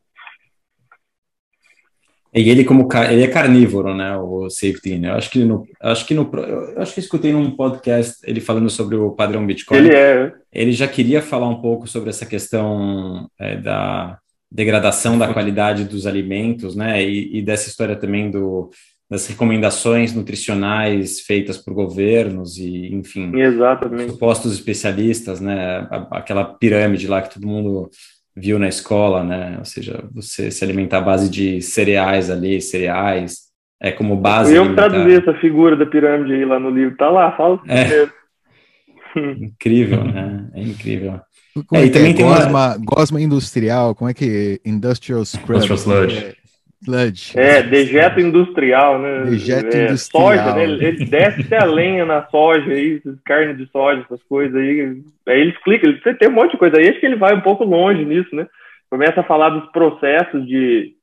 E 2.35 2.49
ele 2.49 2.65
como 2.65 2.87
ele 3.09 3.23
é 3.23 3.27
carnívoro, 3.27 3.95
né, 3.95 4.17
o 4.17 4.49
Safety, 4.49 4.97
né? 4.97 5.09
Eu 5.09 5.15
acho 5.15 5.29
que 5.29 5.39
no, 5.39 5.65
acho 5.79 6.05
que 6.05 6.13
no, 6.13 6.29
eu 6.35 6.81
acho 6.81 6.93
que 6.93 6.99
escutei 6.99 7.31
num 7.31 7.51
podcast 7.51 8.17
ele 8.25 8.41
falando 8.41 8.69
sobre 8.69 8.97
o 8.97 9.11
padrão 9.11 9.45
Bitcoin. 9.45 9.77
Ele 9.77 9.95
é. 9.95 10.33
Ele 10.51 10.73
já 10.73 10.87
queria 10.87 11.21
falar 11.21 11.47
um 11.47 11.61
pouco 11.61 11.87
sobre 11.87 12.09
essa 12.09 12.25
questão 12.25 13.29
é, 13.39 13.55
da 13.55 14.19
degradação 14.51 15.17
da 15.17 15.31
qualidade 15.31 15.85
dos 15.85 16.05
alimentos, 16.05 16.75
né? 16.75 17.01
E, 17.01 17.37
e 17.37 17.41
dessa 17.41 17.69
história 17.69 17.95
também 17.95 18.29
do 18.29 18.69
das 19.09 19.27
recomendações 19.27 20.13
nutricionais 20.13 21.21
feitas 21.21 21.59
por 21.59 21.73
governos 21.75 22.57
e, 22.57 22.87
enfim, 22.87 23.37
Exatamente. 23.37 24.11
supostos 24.11 24.51
especialistas, 24.53 25.39
né? 25.39 25.87
Aquela 26.09 26.43
pirâmide 26.43 27.07
lá 27.07 27.21
que 27.21 27.33
todo 27.35 27.47
mundo 27.47 27.89
viu 28.35 28.59
na 28.59 28.67
escola, 28.67 29.23
né? 29.23 29.55
Ou 29.59 29.65
seja, 29.65 30.03
você 30.11 30.51
se 30.51 30.63
alimentar 30.63 30.97
à 30.97 31.01
base 31.01 31.29
de 31.29 31.61
cereais 31.61 32.29
ali, 32.29 32.61
cereais, 32.61 33.45
é 33.81 33.91
como 33.91 34.15
base. 34.17 34.53
Eu 34.53 34.63
alimentar. 34.63 34.89
traduzi 34.89 35.15
essa 35.15 35.33
figura 35.35 35.75
da 35.75 35.85
pirâmide 35.85 36.33
aí 36.33 36.45
lá 36.45 36.59
no 36.59 36.69
livro, 36.69 36.97
tá 36.97 37.09
lá, 37.09 37.31
fala. 37.35 37.59
É. 37.67 38.07
incrível, 39.39 40.03
né? 40.03 40.49
É 40.53 40.61
incrível. 40.61 41.19
Como 41.67 41.81
é, 41.81 41.85
e 41.85 41.89
também 41.89 42.11
é? 42.11 42.15
tem 42.15 42.25
gosma, 42.25 42.49
uma... 42.49 42.77
gosma 42.77 43.21
industrial, 43.21 43.95
como 43.95 44.09
é 44.09 44.13
que 44.13 44.59
industrial 44.65 45.23
scrub? 45.23 45.63
Industrial 45.63 45.77
sludge. 45.77 46.35
Sludge. 46.81 47.37
É, 47.37 47.63
dejeto 47.63 48.19
industrial, 48.19 48.99
né? 48.99 49.23
Dejeto 49.25 49.75
é, 49.75 49.85
industrial. 49.85 50.27
Soja, 50.27 50.55
né? 50.55 50.63
Ele 50.63 51.05
desce 51.05 51.41
até 51.41 51.57
a 51.57 51.65
lenha 51.65 52.05
na 52.05 52.25
soja 52.27 52.71
aí, 52.71 53.01
carne 53.25 53.53
de 53.55 53.69
soja, 53.71 54.01
essas 54.01 54.21
coisas 54.23 54.55
aí. 54.55 55.01
Aí 55.27 55.41
ele 55.41 55.51
explica, 55.51 55.87
ele 55.87 55.99
tem 56.17 56.29
um 56.29 56.33
monte 56.33 56.51
de 56.51 56.57
coisa 56.57 56.77
aí, 56.77 56.89
acho 56.89 56.99
que 56.99 57.05
ele 57.05 57.15
vai 57.15 57.35
um 57.35 57.41
pouco 57.41 57.63
longe 57.63 58.03
nisso, 58.05 58.35
né? 58.35 58.47
Começa 58.89 59.21
a 59.21 59.23
falar 59.23 59.49
dos 59.49 59.69
processos 59.71 60.45
de, 60.45 60.93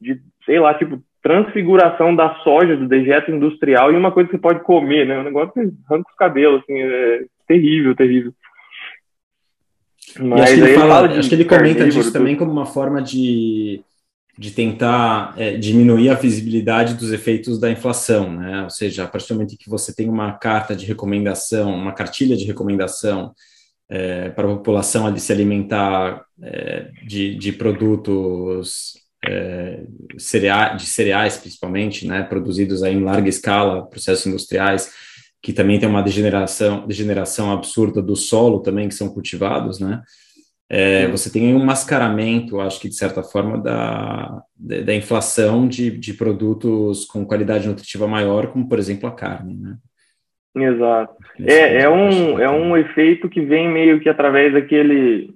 de 0.00 0.20
sei 0.44 0.60
lá, 0.60 0.74
tipo, 0.74 1.02
transfiguração 1.22 2.14
da 2.14 2.34
soja, 2.44 2.76
do 2.76 2.86
dejeto 2.86 3.30
industrial 3.30 3.90
e 3.90 3.96
uma 3.96 4.12
coisa 4.12 4.28
que 4.28 4.36
você 4.36 4.42
pode 4.42 4.60
comer, 4.60 5.06
né? 5.06 5.18
Um 5.18 5.24
negócio 5.24 5.52
que 5.54 5.60
arranca 5.60 6.10
os 6.10 6.16
cabelos, 6.16 6.62
assim, 6.62 6.78
é 6.78 7.24
terrível, 7.48 7.94
terrível. 7.94 8.32
Mas 10.20 10.42
acho 10.42 10.54
que 10.54 10.60
ele, 10.60 10.74
fala, 10.74 10.94
fala 10.94 11.18
acho 11.18 11.28
que 11.28 11.34
ele 11.34 11.44
comenta 11.44 11.88
disso 11.88 12.12
também 12.12 12.36
como 12.36 12.52
uma 12.52 12.66
forma 12.66 13.00
de 13.00 13.82
de 14.36 14.50
tentar 14.50 15.32
é, 15.36 15.56
diminuir 15.56 16.08
a 16.08 16.14
visibilidade 16.14 16.94
dos 16.94 17.12
efeitos 17.12 17.58
da 17.58 17.70
inflação, 17.70 18.32
né? 18.32 18.64
Ou 18.64 18.70
seja, 18.70 19.04
a 19.04 19.06
partir 19.06 19.28
do 19.28 19.34
momento 19.34 19.56
que 19.56 19.70
você 19.70 19.94
tem 19.94 20.08
uma 20.08 20.32
carta 20.32 20.74
de 20.74 20.84
recomendação, 20.84 21.72
uma 21.72 21.92
cartilha 21.92 22.36
de 22.36 22.44
recomendação 22.44 23.32
é, 23.88 24.30
para 24.30 24.50
a 24.50 24.56
população 24.56 25.06
ali 25.06 25.20
se 25.20 25.32
alimentar 25.32 26.24
é, 26.42 26.90
de, 27.06 27.36
de, 27.36 27.52
produtos 27.52 28.94
é, 29.24 29.84
cereais, 30.18 30.82
de 30.82 30.86
cereais 30.86 31.36
principalmente, 31.36 32.06
né? 32.06 32.24
Produzidos 32.24 32.82
aí 32.82 32.94
em 32.94 33.04
larga 33.04 33.28
escala, 33.28 33.86
processos 33.86 34.26
industriais, 34.26 34.90
que 35.40 35.52
também 35.52 35.78
tem 35.78 35.88
uma 35.88 36.02
degeneração, 36.02 36.86
degeneração 36.88 37.52
absurda 37.52 38.02
do 38.02 38.16
solo 38.16 38.60
também 38.60 38.88
que 38.88 38.94
são 38.94 39.08
cultivados, 39.08 39.78
né? 39.78 40.02
É, 40.68 41.06
você 41.08 41.30
tem 41.30 41.54
um 41.54 41.64
mascaramento, 41.64 42.60
acho 42.60 42.80
que 42.80 42.88
de 42.88 42.96
certa 42.96 43.22
forma, 43.22 43.58
da, 43.58 44.42
da 44.56 44.94
inflação 44.94 45.68
de, 45.68 45.90
de 45.90 46.14
produtos 46.14 47.04
com 47.04 47.26
qualidade 47.26 47.68
nutritiva 47.68 48.08
maior, 48.08 48.48
como 48.48 48.68
por 48.68 48.78
exemplo 48.78 49.08
a 49.08 49.12
carne, 49.12 49.54
né? 49.54 49.76
Exato. 50.56 51.14
É, 51.40 51.82
é, 51.82 51.88
um, 51.88 52.38
é 52.38 52.48
um 52.48 52.76
efeito 52.76 53.28
que 53.28 53.40
vem 53.40 53.68
meio 53.68 54.00
que 54.00 54.08
através 54.08 54.52
daquele. 54.52 55.34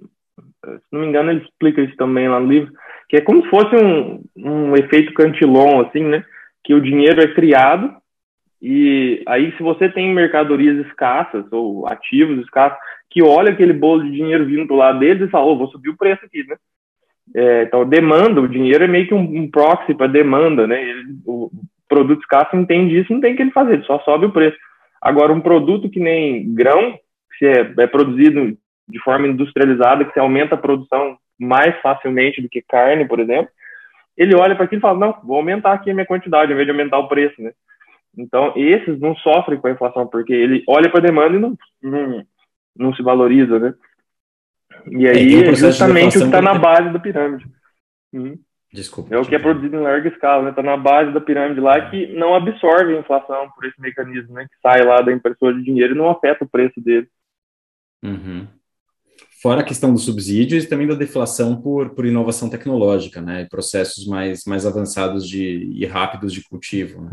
Se 0.65 0.81
não 0.91 1.01
me 1.01 1.07
engano, 1.07 1.31
ele 1.31 1.43
explica 1.43 1.81
isso 1.81 1.95
também 1.97 2.29
lá 2.29 2.39
no 2.39 2.47
livro, 2.47 2.71
que 3.09 3.17
é 3.17 3.21
como 3.21 3.43
se 3.43 3.49
fosse 3.49 3.75
um, 3.75 4.23
um 4.37 4.75
efeito 4.75 5.13
cantilon, 5.13 5.81
assim, 5.81 6.03
né? 6.03 6.23
Que 6.63 6.73
o 6.73 6.81
dinheiro 6.81 7.21
é 7.21 7.33
criado 7.33 7.98
e 8.61 9.23
aí, 9.25 9.55
se 9.55 9.63
você 9.63 9.87
tem 9.87 10.13
mercadorias 10.13 10.85
escassas 10.85 11.45
ou 11.51 11.87
ativos 11.87 12.39
escassos, 12.39 12.77
que 13.09 13.23
olha 13.23 13.51
aquele 13.51 13.73
bolo 13.73 14.03
de 14.03 14.11
dinheiro 14.11 14.45
vindo 14.45 14.67
do 14.67 14.75
lado 14.75 14.99
deles 14.99 15.27
e 15.27 15.31
fala, 15.31 15.45
oh, 15.45 15.57
vou 15.57 15.67
subir 15.67 15.89
o 15.89 15.97
preço 15.97 16.25
aqui, 16.25 16.45
né? 16.45 16.57
É, 17.35 17.63
então, 17.63 17.87
demanda, 17.87 18.41
o 18.41 18.47
dinheiro 18.47 18.83
é 18.83 18.87
meio 18.87 19.07
que 19.07 19.13
um, 19.13 19.21
um 19.21 19.49
proxy 19.49 19.93
para 19.93 20.07
demanda, 20.07 20.67
né? 20.67 20.81
Ele, 20.81 21.03
o 21.25 21.49
produto 21.87 22.19
escasso 22.19 22.55
entende 22.55 22.99
isso, 22.99 23.13
não 23.13 23.21
tem 23.21 23.33
o 23.33 23.35
que 23.37 23.41
ele 23.41 23.51
fazer, 23.51 23.81
só 23.83 23.99
sobe 23.99 24.25
o 24.25 24.31
preço. 24.31 24.57
Agora, 25.01 25.31
um 25.31 25.41
produto 25.41 25.89
que 25.89 25.99
nem 25.99 26.53
grão, 26.53 26.97
que 27.37 27.45
é, 27.45 27.73
é 27.77 27.87
produzido 27.87 28.57
de 28.87 28.99
forma 28.99 29.27
industrializada, 29.27 30.03
que 30.03 30.13
se 30.13 30.19
aumenta 30.19 30.55
a 30.55 30.57
produção 30.57 31.17
mais 31.39 31.79
facilmente 31.81 32.41
do 32.41 32.49
que 32.49 32.61
carne, 32.61 33.07
por 33.07 33.19
exemplo, 33.19 33.49
ele 34.17 34.35
olha 34.35 34.55
para 34.55 34.65
aquilo 34.65 34.79
e 34.79 34.81
fala, 34.81 34.99
não, 34.99 35.15
vou 35.23 35.37
aumentar 35.37 35.71
aqui 35.71 35.89
a 35.89 35.93
minha 35.93 36.05
quantidade, 36.05 36.51
ao 36.51 36.51
invés 36.51 36.65
de 36.65 36.71
aumentar 36.71 36.97
o 36.99 37.07
preço, 37.07 37.41
né? 37.41 37.51
Então, 38.17 38.53
esses 38.55 38.99
não 38.99 39.15
sofrem 39.15 39.59
com 39.59 39.67
a 39.67 39.71
inflação, 39.71 40.07
porque 40.07 40.33
ele 40.33 40.63
olha 40.67 40.89
para 40.89 40.99
a 40.99 41.03
demanda 41.03 41.35
e 41.35 41.39
não, 41.39 41.57
não, 41.81 42.25
não 42.75 42.93
se 42.95 43.03
valoriza, 43.03 43.59
né? 43.59 43.73
E 44.91 45.05
é, 45.05 45.11
aí 45.11 45.35
é, 45.35 45.47
é 45.49 45.55
justamente 45.55 46.17
o 46.17 46.21
que 46.21 46.25
está 46.25 46.41
na 46.41 46.55
base 46.55 46.91
da 46.91 46.99
pirâmide. 46.99 47.45
Uhum. 48.13 48.37
Desculpa. 48.71 49.13
É 49.13 49.17
o 49.17 49.25
que 49.25 49.33
é 49.33 49.39
produzido 49.39 49.75
em 49.75 49.81
larga 49.81 50.09
escala, 50.09 50.43
né? 50.43 50.49
Está 50.51 50.61
na 50.61 50.77
base 50.77 51.11
da 51.11 51.19
pirâmide 51.19 51.59
lá 51.59 51.89
que 51.89 52.07
não 52.13 52.35
absorve 52.35 52.95
a 52.95 52.99
inflação 52.99 53.49
por 53.55 53.65
esse 53.65 53.79
mecanismo, 53.81 54.33
né? 54.33 54.45
Que 54.45 54.55
sai 54.61 54.83
lá 54.83 55.01
da 55.01 55.11
impressora 55.11 55.55
de 55.55 55.63
dinheiro 55.63 55.95
e 55.95 55.97
não 55.97 56.09
afeta 56.09 56.45
o 56.45 56.49
preço 56.49 56.79
dele. 56.79 57.07
Uhum. 58.03 58.47
Fora 59.41 59.61
a 59.61 59.63
questão 59.65 59.91
dos 59.91 60.03
subsídios 60.03 60.65
e 60.65 60.69
também 60.69 60.85
da 60.85 60.95
deflação 60.95 61.59
por, 61.59 61.91
por 61.91 62.05
inovação 62.05 62.49
tecnológica, 62.49 63.21
né? 63.21 63.47
Processos 63.49 64.05
mais, 64.05 64.43
mais 64.45 64.65
avançados 64.65 65.27
de, 65.27 65.71
e 65.73 65.85
rápidos 65.85 66.31
de 66.31 66.43
cultivo, 66.43 67.01
né? 67.01 67.11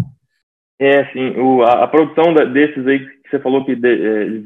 É, 0.79 1.07
sim. 1.07 1.39
O, 1.39 1.62
a, 1.62 1.85
a 1.85 1.89
produção 1.89 2.35
da, 2.35 2.45
desses 2.45 2.87
aí 2.87 2.99
que 2.99 3.31
você 3.31 3.39
falou 3.41 3.64
que 3.64 3.74
de, 3.74 3.89
é, 3.89 4.43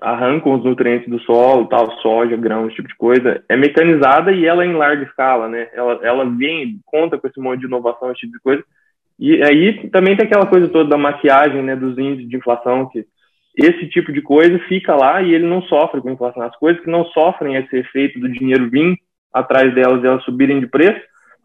arrancam 0.00 0.54
os 0.54 0.64
nutrientes 0.64 1.08
do 1.08 1.20
solo, 1.20 1.66
tal, 1.66 1.90
soja, 2.00 2.36
grão, 2.36 2.66
esse 2.66 2.76
tipo 2.76 2.88
de 2.88 2.96
coisa, 2.96 3.44
é 3.48 3.56
mecanizada 3.56 4.32
e 4.32 4.46
ela 4.46 4.64
é 4.64 4.66
em 4.66 4.74
larga 4.74 5.04
escala, 5.04 5.48
né? 5.48 5.68
Ela, 5.72 6.00
ela 6.02 6.24
vem, 6.24 6.80
conta 6.84 7.18
com 7.18 7.26
esse 7.26 7.40
monte 7.40 7.60
de 7.60 7.66
inovação, 7.66 8.10
esse 8.10 8.20
tipo 8.20 8.32
de 8.32 8.40
coisa. 8.40 8.64
E 9.18 9.42
aí 9.42 9.88
também 9.90 10.16
tem 10.16 10.26
aquela 10.26 10.46
coisa 10.46 10.68
toda 10.68 10.90
da 10.90 10.98
maquiagem, 10.98 11.62
né, 11.62 11.74
dos 11.74 11.96
índices 11.96 12.28
de 12.28 12.36
inflação, 12.36 12.88
que 12.88 13.06
esse 13.56 13.88
tipo 13.88 14.12
de 14.12 14.20
coisa 14.20 14.58
fica 14.68 14.94
lá 14.94 15.22
e 15.22 15.32
ele 15.32 15.46
não 15.46 15.62
sofre 15.62 16.00
com 16.00 16.10
inflação. 16.10 16.42
As 16.42 16.56
coisas 16.56 16.82
que 16.82 16.90
não 16.90 17.04
sofrem 17.06 17.56
esse 17.56 17.76
efeito 17.76 18.20
do 18.20 18.28
dinheiro 18.28 18.68
vir 18.68 18.98
atrás 19.32 19.74
delas 19.74 20.02
e 20.02 20.06
elas 20.06 20.22
subirem 20.24 20.60
de 20.60 20.66
preço, 20.66 21.00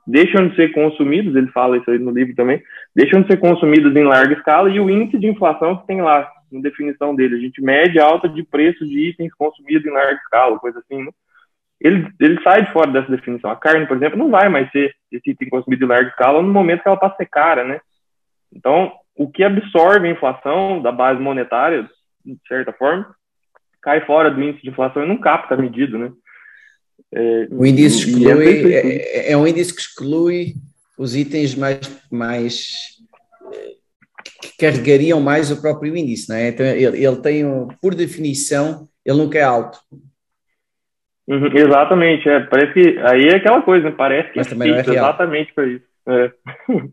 deixam 0.06 0.47
de 0.47 0.56
ser 0.56 0.72
consumidos, 0.72 1.36
ele 1.36 1.47
fala 1.47 1.78
isso 1.78 1.89
aí 1.89 1.99
no 1.99 2.12
livro 2.12 2.36
também, 2.36 2.62
deixam 2.95 3.22
de 3.22 3.28
ser 3.28 3.38
consumidos 3.38 3.95
em 3.95 4.04
larga 4.04 4.34
escala 4.34 4.70
e 4.70 4.80
o 4.80 4.89
índice 4.89 5.20
de 5.20 5.28
inflação 5.28 5.78
que 5.78 5.88
tem 5.88 6.02
lá, 6.02 6.30
na 6.52 6.62
definição 6.62 7.16
dele, 7.16 7.36
a 7.36 7.39
gente 7.39 7.62
mede 7.62 7.99
a 7.99 8.06
alta 8.06 8.28
de 8.28 8.43
preço 8.43 8.86
de 8.86 9.10
itens 9.10 9.34
consumidos 9.34 9.86
em 9.86 9.93
larga 9.93 10.20
escala, 10.22 10.60
coisa 10.60 10.80
assim, 10.80 11.04
né? 11.04 11.12
ele, 11.82 12.08
ele 12.20 12.41
sai 12.43 12.64
de 12.64 12.72
fora 12.72 12.91
dessa 12.91 13.10
definição. 13.10 13.49
A 13.49 13.56
carne, 13.56 13.88
por 13.88 13.97
exemplo, 13.97 14.18
não 14.18 14.30
vai 14.30 14.47
mais 14.47 14.70
ser 14.72 14.93
esse 15.12 15.32
item 15.32 15.49
consumido 15.49 15.84
em 15.84 15.88
larga 15.88 16.10
escala 16.10 16.41
no 16.41 16.54
momento 16.54 16.84
que 16.84 16.88
ela 16.88 16.97
passa 16.97 17.16
a 17.16 17.18
ser 17.18 17.26
cara, 17.26 17.64
né? 17.64 17.82
Então, 18.54 18.93
o 19.16 19.30
que 19.30 19.43
absorve 19.43 20.08
a 20.08 20.12
inflação 20.12 20.80
da 20.80 20.91
base 20.91 21.20
monetária, 21.20 21.89
de 22.24 22.38
certa 22.47 22.72
forma, 22.72 23.16
cai 23.82 24.02
fora 24.02 24.30
do 24.30 24.41
índice 24.41 24.62
de 24.62 24.70
inflação 24.70 25.04
e 25.04 25.08
não 25.08 25.18
capta 25.18 25.56
a 25.56 25.58
medida, 25.58 25.97
né? 25.97 26.12
É, 27.14 27.47
o 27.51 27.66
índice 27.66 28.05
é 28.05 28.09
exclui, 28.09 28.74
é, 28.74 29.32
é, 29.32 29.38
um 29.38 29.45
índice 29.45 29.74
que 29.74 29.82
exclui 29.82 30.53
os 30.97 31.16
itens 31.16 31.55
mais, 31.55 31.80
mais 32.09 32.72
que 34.41 34.57
carregariam 34.57 35.20
mais 35.20 35.51
o 35.51 35.62
próprio 35.62 35.95
índice, 35.95 36.30
não 36.30 36.38
é? 36.38 36.49
Então 36.49 36.66
ele, 36.66 37.05
ele 37.05 37.16
tem, 37.18 37.45
um, 37.45 37.68
por 37.82 37.93
definição, 37.93 38.88
ele 39.05 39.18
nunca 39.18 39.38
é 39.38 39.43
alto. 39.43 39.78
Uhum, 41.28 41.49
exatamente, 41.53 42.28
é, 42.28 42.39
parece 42.41 42.74
que 42.74 42.99
aí 42.99 43.28
é 43.28 43.36
aquela 43.36 43.62
coisa, 43.62 43.89
né? 43.89 43.95
parece 43.97 44.32
que 44.32 44.38
Mas 44.38 44.47
é 44.47 44.49
também 44.49 44.74
é 44.74 44.80
exatamente 44.80 45.53
para 45.53 45.66
isso. 45.66 45.86
É. 46.07 46.32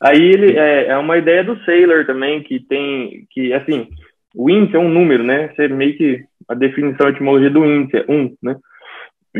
aí 0.00 0.22
ele 0.22 0.58
é, 0.58 0.88
é 0.88 0.96
uma 0.96 1.16
ideia 1.16 1.44
do 1.44 1.62
Sailor 1.64 2.06
também 2.06 2.42
que 2.42 2.60
tem 2.60 3.26
que 3.30 3.52
assim 3.52 3.88
o 4.36 4.50
índice 4.50 4.76
é 4.76 4.78
um 4.78 4.90
número, 4.90 5.24
né? 5.24 5.48
Você 5.48 5.66
meio 5.66 5.96
que 5.96 6.22
a 6.46 6.54
definição, 6.54 7.06
a 7.06 7.10
etimologia 7.10 7.48
do 7.48 7.64
índice, 7.64 7.96
é 7.96 8.04
1, 8.06 8.36
né? 8.42 8.56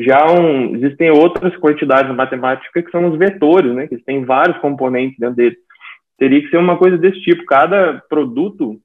Já 0.02 0.30
um, 0.30 0.74
existem 0.76 1.10
outras 1.10 1.56
quantidades 1.56 2.14
matemáticas 2.14 2.84
que 2.84 2.90
são 2.90 3.08
os 3.10 3.18
vetores, 3.18 3.74
né? 3.74 3.86
Que 3.86 3.96
têm 3.98 4.24
vários 4.24 4.58
componentes 4.58 5.18
dentro 5.18 5.36
deles. 5.36 5.58
Teria 6.18 6.40
que 6.42 6.48
ser 6.48 6.58
uma 6.58 6.76
coisa 6.76 6.98
desse 6.98 7.20
tipo. 7.22 7.44
Cada 7.46 8.02
produto 8.08 8.80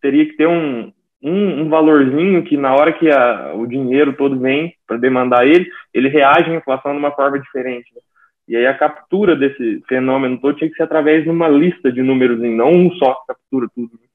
teria 0.00 0.26
que 0.26 0.36
ter 0.36 0.46
um, 0.46 0.92
um, 1.22 1.62
um 1.62 1.68
valorzinho 1.68 2.44
que 2.44 2.56
na 2.56 2.74
hora 2.74 2.92
que 2.92 3.10
a, 3.10 3.54
o 3.54 3.66
dinheiro 3.66 4.12
todo 4.12 4.38
vem 4.38 4.74
para 4.86 4.98
demandar 4.98 5.46
ele, 5.46 5.66
ele 5.92 6.08
reage 6.08 6.50
à 6.50 6.54
inflação 6.54 6.92
de 6.92 6.98
uma 6.98 7.12
forma 7.12 7.38
diferente. 7.38 7.90
Né? 7.94 8.00
E 8.46 8.56
aí 8.56 8.66
a 8.66 8.76
captura 8.76 9.34
desse 9.34 9.82
fenômeno 9.88 10.38
todo 10.38 10.56
tinha 10.56 10.68
que 10.68 10.76
ser 10.76 10.82
através 10.82 11.24
de 11.24 11.30
uma 11.30 11.48
lista 11.48 11.90
de 11.90 12.02
números, 12.02 12.38
não 12.40 12.70
um 12.70 12.90
só 12.92 13.14
que 13.14 13.28
captura 13.28 13.66
tudo. 13.74 13.92
Né? 13.94 14.06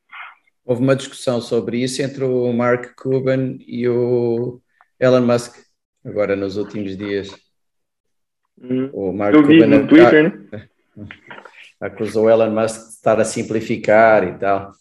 Houve 0.64 0.84
uma 0.84 0.96
discussão 0.96 1.42
sobre 1.42 1.84
isso 1.84 2.02
entre 2.04 2.24
o 2.24 2.54
Mark 2.54 2.94
Cuban 2.96 3.58
e 3.68 3.88
o 3.90 4.60
Elon 5.00 5.22
Musk, 5.22 5.56
agora 6.10 6.36
nos 6.36 6.58
últimos 6.58 6.98
dias. 6.98 7.30
Hum, 8.62 8.90
o 8.92 9.14
Mark 9.14 9.36
eu 9.36 9.44
Cuban 9.44 9.68
no 9.68 9.88
Twitter, 9.88 10.50
né? 10.52 10.68
acusou 11.80 12.26
o 12.28 12.30
Elon 12.30 12.52
Musk 12.52 12.76
de 12.76 12.90
estar 12.90 13.20
a 13.20 13.24
simplificar 13.24 14.28
e 14.28 14.38
tal. 14.38 14.72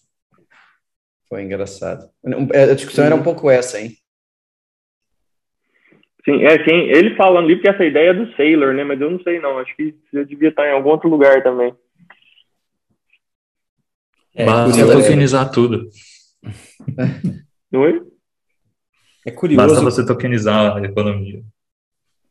Foi 1.28 1.42
engraçado. 1.42 2.08
A 2.24 2.74
discussão 2.74 3.04
Sim. 3.04 3.12
era 3.12 3.14
um 3.14 3.22
pouco 3.22 3.50
essa, 3.50 3.78
hein? 3.80 3.92
Sim, 6.24 6.44
é, 6.44 6.62
sim, 6.64 6.74
ele 6.90 7.16
falando 7.16 7.44
ali 7.44 7.56
porque 7.56 7.70
essa 7.70 7.84
ideia 7.84 8.10
é 8.10 8.14
do 8.14 8.30
Sailor, 8.34 8.74
né? 8.74 8.84
Mas 8.84 9.00
eu 9.00 9.10
não 9.10 9.20
sei 9.22 9.38
não, 9.38 9.58
acho 9.58 9.74
que 9.76 9.94
já 10.12 10.22
devia 10.24 10.48
estar 10.48 10.66
em 10.66 10.72
algum 10.72 10.90
outro 10.90 11.08
lugar 11.08 11.42
também. 11.42 11.74
É, 14.34 14.44
Basta 14.44 14.92
tokenizar 14.92 15.50
tudo. 15.50 15.88
Oi? 17.72 18.02
É 19.28 19.30
curioso. 19.30 19.66
Basta 19.66 19.84
você 19.84 20.06
tokenizar 20.06 20.78
a 20.78 20.82
economia. 20.82 21.44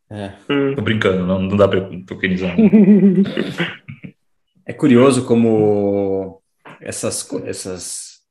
É. 0.10 0.32
Hum. 0.50 0.74
Tô 0.74 0.82
brincando, 0.82 1.28
não, 1.28 1.40
não 1.40 1.56
dá 1.56 1.68
para 1.68 1.88
tokenizar. 2.08 2.56
é 4.66 4.74
curioso 4.74 5.24
como 5.26 6.42
essas, 6.82 7.32
essas 7.46 8.22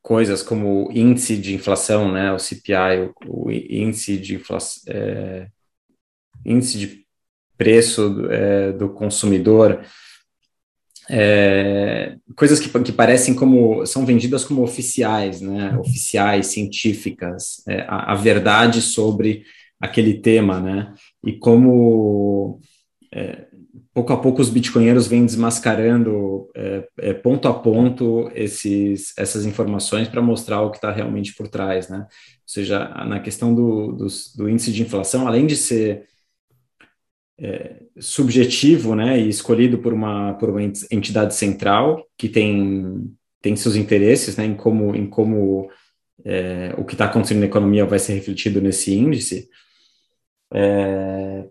coisas 0.00 0.42
como 0.42 0.88
o 0.88 0.92
índice 0.92 1.36
de 1.36 1.54
inflação, 1.54 2.10
né, 2.10 2.32
o 2.32 2.38
CPI, 2.38 3.12
o, 3.26 3.48
o 3.48 3.50
índice 3.50 4.16
de 4.16 4.36
inflação, 4.36 4.82
é, 4.86 5.48
índice 6.46 6.78
de 6.78 7.06
preço 7.58 8.30
é, 8.30 8.72
do 8.72 8.88
consumidor, 8.88 9.84
é, 11.10 12.16
coisas 12.36 12.60
que, 12.60 12.68
que 12.82 12.92
parecem 12.92 13.34
como 13.34 13.86
são 13.86 14.04
vendidas 14.04 14.44
como 14.44 14.62
oficiais, 14.62 15.40
né, 15.40 15.76
oficiais 15.78 16.48
científicas, 16.48 17.62
é, 17.66 17.82
a, 17.88 18.12
a, 18.12 18.14
verdade 18.14 18.82
sobre 18.82 19.44
aquele 19.80 20.14
tema, 20.14 20.60
né, 20.60 20.92
e 21.24 21.32
como 21.32 22.60
é, 23.12 23.46
pouco 23.94 24.12
a 24.12 24.16
pouco 24.16 24.42
os 24.42 24.50
bitcoinheiros 24.50 25.06
vêm 25.06 25.24
desmascarando 25.24 26.48
é, 26.54 26.88
é, 26.98 27.14
ponto 27.14 27.48
a 27.48 27.54
ponto 27.54 28.30
esses, 28.34 29.12
essas 29.16 29.44
informações 29.44 30.08
para 30.08 30.22
mostrar 30.22 30.62
o 30.62 30.70
que 30.70 30.76
está 30.76 30.92
realmente 30.92 31.34
por 31.34 31.48
trás, 31.48 31.88
né? 31.88 31.98
Ou 31.98 32.06
seja, 32.46 32.88
na 33.06 33.18
questão 33.20 33.54
do, 33.54 33.92
do, 33.92 34.06
do 34.36 34.48
índice 34.48 34.72
de 34.72 34.82
inflação, 34.82 35.26
além 35.26 35.46
de 35.46 35.56
ser 35.56 36.04
é, 37.40 37.82
subjetivo, 37.98 38.94
né, 38.94 39.18
e 39.18 39.28
escolhido 39.28 39.78
por 39.78 39.92
uma, 39.92 40.34
por 40.34 40.50
uma 40.50 40.62
entidade 40.62 41.34
central 41.34 42.04
que 42.16 42.28
tem, 42.28 43.10
tem 43.40 43.54
seus 43.54 43.76
interesses, 43.76 44.36
né, 44.36 44.44
em 44.44 44.54
como, 44.54 44.94
em 44.94 45.06
como 45.06 45.70
é, 46.24 46.74
o 46.76 46.84
que 46.84 46.94
está 46.94 47.04
acontecendo 47.04 47.40
na 47.40 47.46
economia 47.46 47.86
vai 47.86 47.98
ser 47.98 48.14
refletido 48.14 48.60
nesse 48.60 48.94
índice, 48.94 49.48
é, 50.52 51.44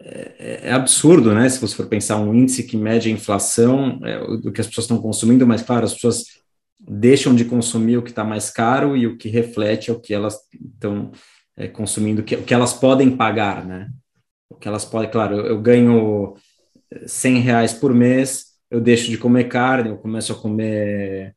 é, 0.00 0.60
é, 0.68 0.72
absurdo, 0.72 1.34
né? 1.34 1.48
Se 1.48 1.60
você 1.60 1.74
for 1.74 1.86
pensar 1.86 2.18
um 2.18 2.34
índice 2.34 2.62
que 2.62 2.76
mede 2.76 3.08
a 3.08 3.12
inflação 3.12 3.98
é, 4.04 4.18
do 4.38 4.52
que 4.52 4.60
as 4.60 4.66
pessoas 4.66 4.84
estão 4.84 4.98
consumindo, 4.98 5.46
mas 5.46 5.62
claro, 5.62 5.84
as 5.84 5.94
pessoas 5.94 6.24
deixam 6.78 7.34
de 7.34 7.44
consumir 7.44 7.96
o 7.96 8.02
que 8.02 8.10
está 8.10 8.22
mais 8.22 8.50
caro 8.50 8.96
e 8.96 9.06
o 9.06 9.16
que 9.16 9.28
reflete 9.28 9.90
é 9.90 9.92
o 9.92 9.98
que 9.98 10.12
elas 10.12 10.38
estão 10.52 11.10
é, 11.56 11.66
consumindo, 11.66 12.22
que, 12.22 12.36
o 12.36 12.42
que 12.44 12.54
elas 12.54 12.74
podem 12.74 13.16
pagar, 13.16 13.64
né? 13.64 13.88
O 14.48 14.56
que 14.56 14.68
elas 14.68 14.84
podem, 14.84 15.10
claro, 15.10 15.36
eu, 15.36 15.46
eu 15.46 15.60
ganho 15.60 16.34
100 17.06 17.38
reais 17.40 17.72
por 17.72 17.92
mês, 17.92 18.56
eu 18.70 18.80
deixo 18.80 19.10
de 19.10 19.18
comer 19.18 19.44
carne, 19.44 19.90
eu 19.90 19.98
começo 19.98 20.32
a 20.32 20.36
comer, 20.36 21.34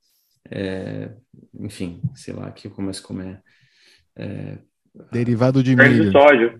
é, 0.49 1.11
enfim, 1.59 2.01
sei 2.15 2.33
lá, 2.33 2.51
que 2.51 2.67
eu 2.67 2.71
começo 2.71 3.03
a 3.03 3.07
comer. 3.07 3.41
É, 4.15 4.57
Derivado 5.11 5.63
de 5.63 5.75
milho. 5.75 6.05
De 6.05 6.11
sódio. 6.11 6.59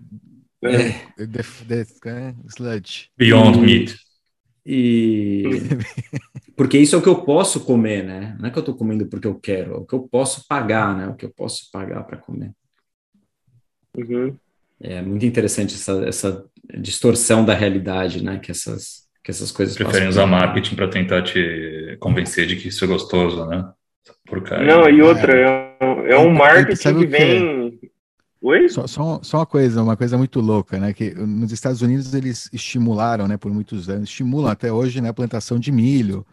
É. 0.62 1.26
Def, 1.26 1.62
def, 1.64 1.90
é, 2.06 2.34
sludge. 2.48 3.08
Beyond 3.16 3.58
Meat. 3.60 3.96
E 4.64 5.44
porque 6.54 6.78
isso 6.78 6.94
é 6.94 6.98
o 6.98 7.02
que 7.02 7.08
eu 7.08 7.24
posso 7.24 7.64
comer, 7.64 8.04
né? 8.04 8.36
Não 8.38 8.48
é 8.48 8.50
que 8.52 8.58
eu 8.58 8.60
estou 8.60 8.76
comendo 8.76 9.06
porque 9.06 9.26
eu 9.26 9.34
quero, 9.34 9.74
é 9.74 9.76
o 9.78 9.86
que 9.86 9.94
eu 9.94 10.06
posso 10.06 10.46
pagar, 10.46 10.96
né? 10.96 11.08
O 11.08 11.14
que 11.14 11.24
eu 11.24 11.30
posso 11.30 11.70
pagar 11.72 12.04
para 12.04 12.18
comer. 12.18 12.52
Uhum. 13.96 14.36
É 14.82 15.02
muito 15.02 15.26
interessante 15.26 15.74
essa, 15.74 15.92
essa 16.06 16.44
distorção 16.78 17.44
da 17.44 17.54
realidade, 17.54 18.22
né? 18.22 18.38
Que 18.38 18.50
essas, 18.50 19.06
que 19.22 19.30
essas 19.30 19.52
coisas 19.52 19.76
Preferem 19.76 20.08
usar 20.08 20.26
marketing 20.26 20.74
para 20.74 20.88
tentar 20.88 21.22
te 21.22 21.96
convencer 22.00 22.46
de 22.46 22.56
que 22.56 22.68
isso 22.68 22.84
é 22.84 22.88
gostoso, 22.88 23.46
né? 23.46 23.68
Porcaria. 24.26 24.66
Não, 24.66 24.88
e 24.88 25.02
outra, 25.02 25.36
é, 25.36 25.76
é 26.12 26.18
um 26.18 26.32
marketing 26.32 26.98
que 26.98 27.06
vem 27.06 27.80
Oi? 28.42 28.70
Só, 28.70 28.86
só, 28.86 29.20
só, 29.22 29.38
uma 29.38 29.46
coisa, 29.46 29.82
uma 29.82 29.96
coisa 29.96 30.16
muito 30.16 30.40
louca, 30.40 30.78
né? 30.78 30.94
Que 30.94 31.10
nos 31.14 31.52
Estados 31.52 31.82
Unidos 31.82 32.14
eles 32.14 32.48
estimularam, 32.52 33.28
né, 33.28 33.36
por 33.36 33.52
muitos 33.52 33.90
anos, 33.90 34.08
estimulam 34.08 34.50
até 34.50 34.72
hoje, 34.72 35.00
né, 35.00 35.10
a 35.10 35.14
plantação 35.14 35.58
de 35.58 35.70
milho. 35.70 36.26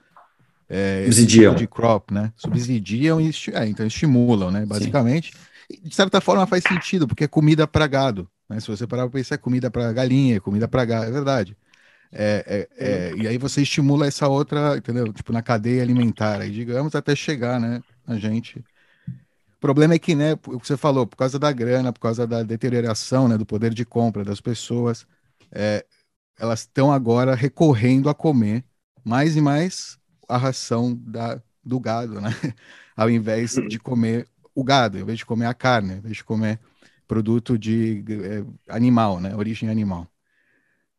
É, 0.69 1.03
Subsidiam. 1.03 1.53
Tipo 1.53 1.59
de 1.59 1.67
crop, 1.67 2.13
né? 2.13 2.31
Subsidiam 2.37 3.19
e 3.19 3.31
é, 3.53 3.67
então 3.67 3.85
estimulam, 3.85 4.51
né? 4.51 4.65
Basicamente. 4.65 5.33
de 5.83 5.93
certa 5.93 6.21
forma 6.21 6.47
faz 6.47 6.63
sentido, 6.63 7.07
porque 7.07 7.25
é 7.25 7.27
comida 7.27 7.67
para 7.67 7.87
gado. 7.87 8.29
Né? 8.49 8.59
Se 8.59 8.67
você 8.67 8.87
parar 8.87 9.03
para 9.03 9.11
pensar, 9.11 9.35
é 9.35 9.37
comida 9.37 9.71
para 9.71 9.91
galinha, 9.93 10.37
é 10.37 10.39
comida 10.39 10.67
para 10.67 10.85
gado, 10.85 11.05
é 11.05 11.11
verdade. 11.11 11.57
É, 12.11 12.67
é, 12.77 13.11
é, 13.11 13.15
e 13.17 13.27
aí 13.27 13.37
você 13.37 13.61
estimula 13.61 14.07
essa 14.07 14.27
outra, 14.27 14.77
entendeu? 14.77 15.11
Tipo, 15.11 15.33
na 15.33 15.41
cadeia 15.41 15.83
alimentar, 15.83 16.41
aí, 16.41 16.51
digamos, 16.51 16.95
até 16.95 17.15
chegar, 17.15 17.59
né, 17.59 17.81
a 18.05 18.15
gente 18.15 18.63
o 19.57 19.59
problema 19.59 19.95
é 19.95 19.99
que, 19.99 20.13
né, 20.13 20.33
o 20.33 20.59
que 20.59 20.67
você 20.67 20.77
falou, 20.77 21.07
por 21.07 21.15
causa 21.15 21.39
da 21.39 21.51
grana, 21.51 21.91
por 21.91 21.99
causa 21.99 22.27
da 22.27 22.43
deterioração, 22.43 23.27
né, 23.27 23.37
do 23.37 23.45
poder 23.45 23.73
de 23.73 23.83
compra 23.83 24.23
das 24.23 24.39
pessoas, 24.39 25.07
é, 25.51 25.83
elas 26.39 26.61
estão 26.61 26.91
agora 26.91 27.33
recorrendo 27.33 28.07
a 28.07 28.13
comer 28.13 28.63
mais 29.03 29.35
e 29.35 29.41
mais 29.41 29.97
a 30.29 30.37
ração 30.37 30.95
da, 30.95 31.41
do 31.63 31.79
gado, 31.79 32.21
né? 32.21 32.29
Ao 32.95 33.09
invés 33.09 33.55
de 33.67 33.79
comer 33.79 34.27
o 34.53 34.63
gado, 34.63 34.97
ao 34.97 35.03
invés 35.03 35.19
de 35.19 35.25
comer 35.25 35.45
a 35.45 35.53
carne, 35.53 35.93
ao 35.93 35.97
invés 35.99 36.17
de 36.17 36.23
comer 36.23 36.59
produto 37.07 37.57
de 37.57 38.03
é, 38.09 38.43
animal, 38.73 39.19
né? 39.19 39.35
Origem 39.35 39.69
animal. 39.69 40.07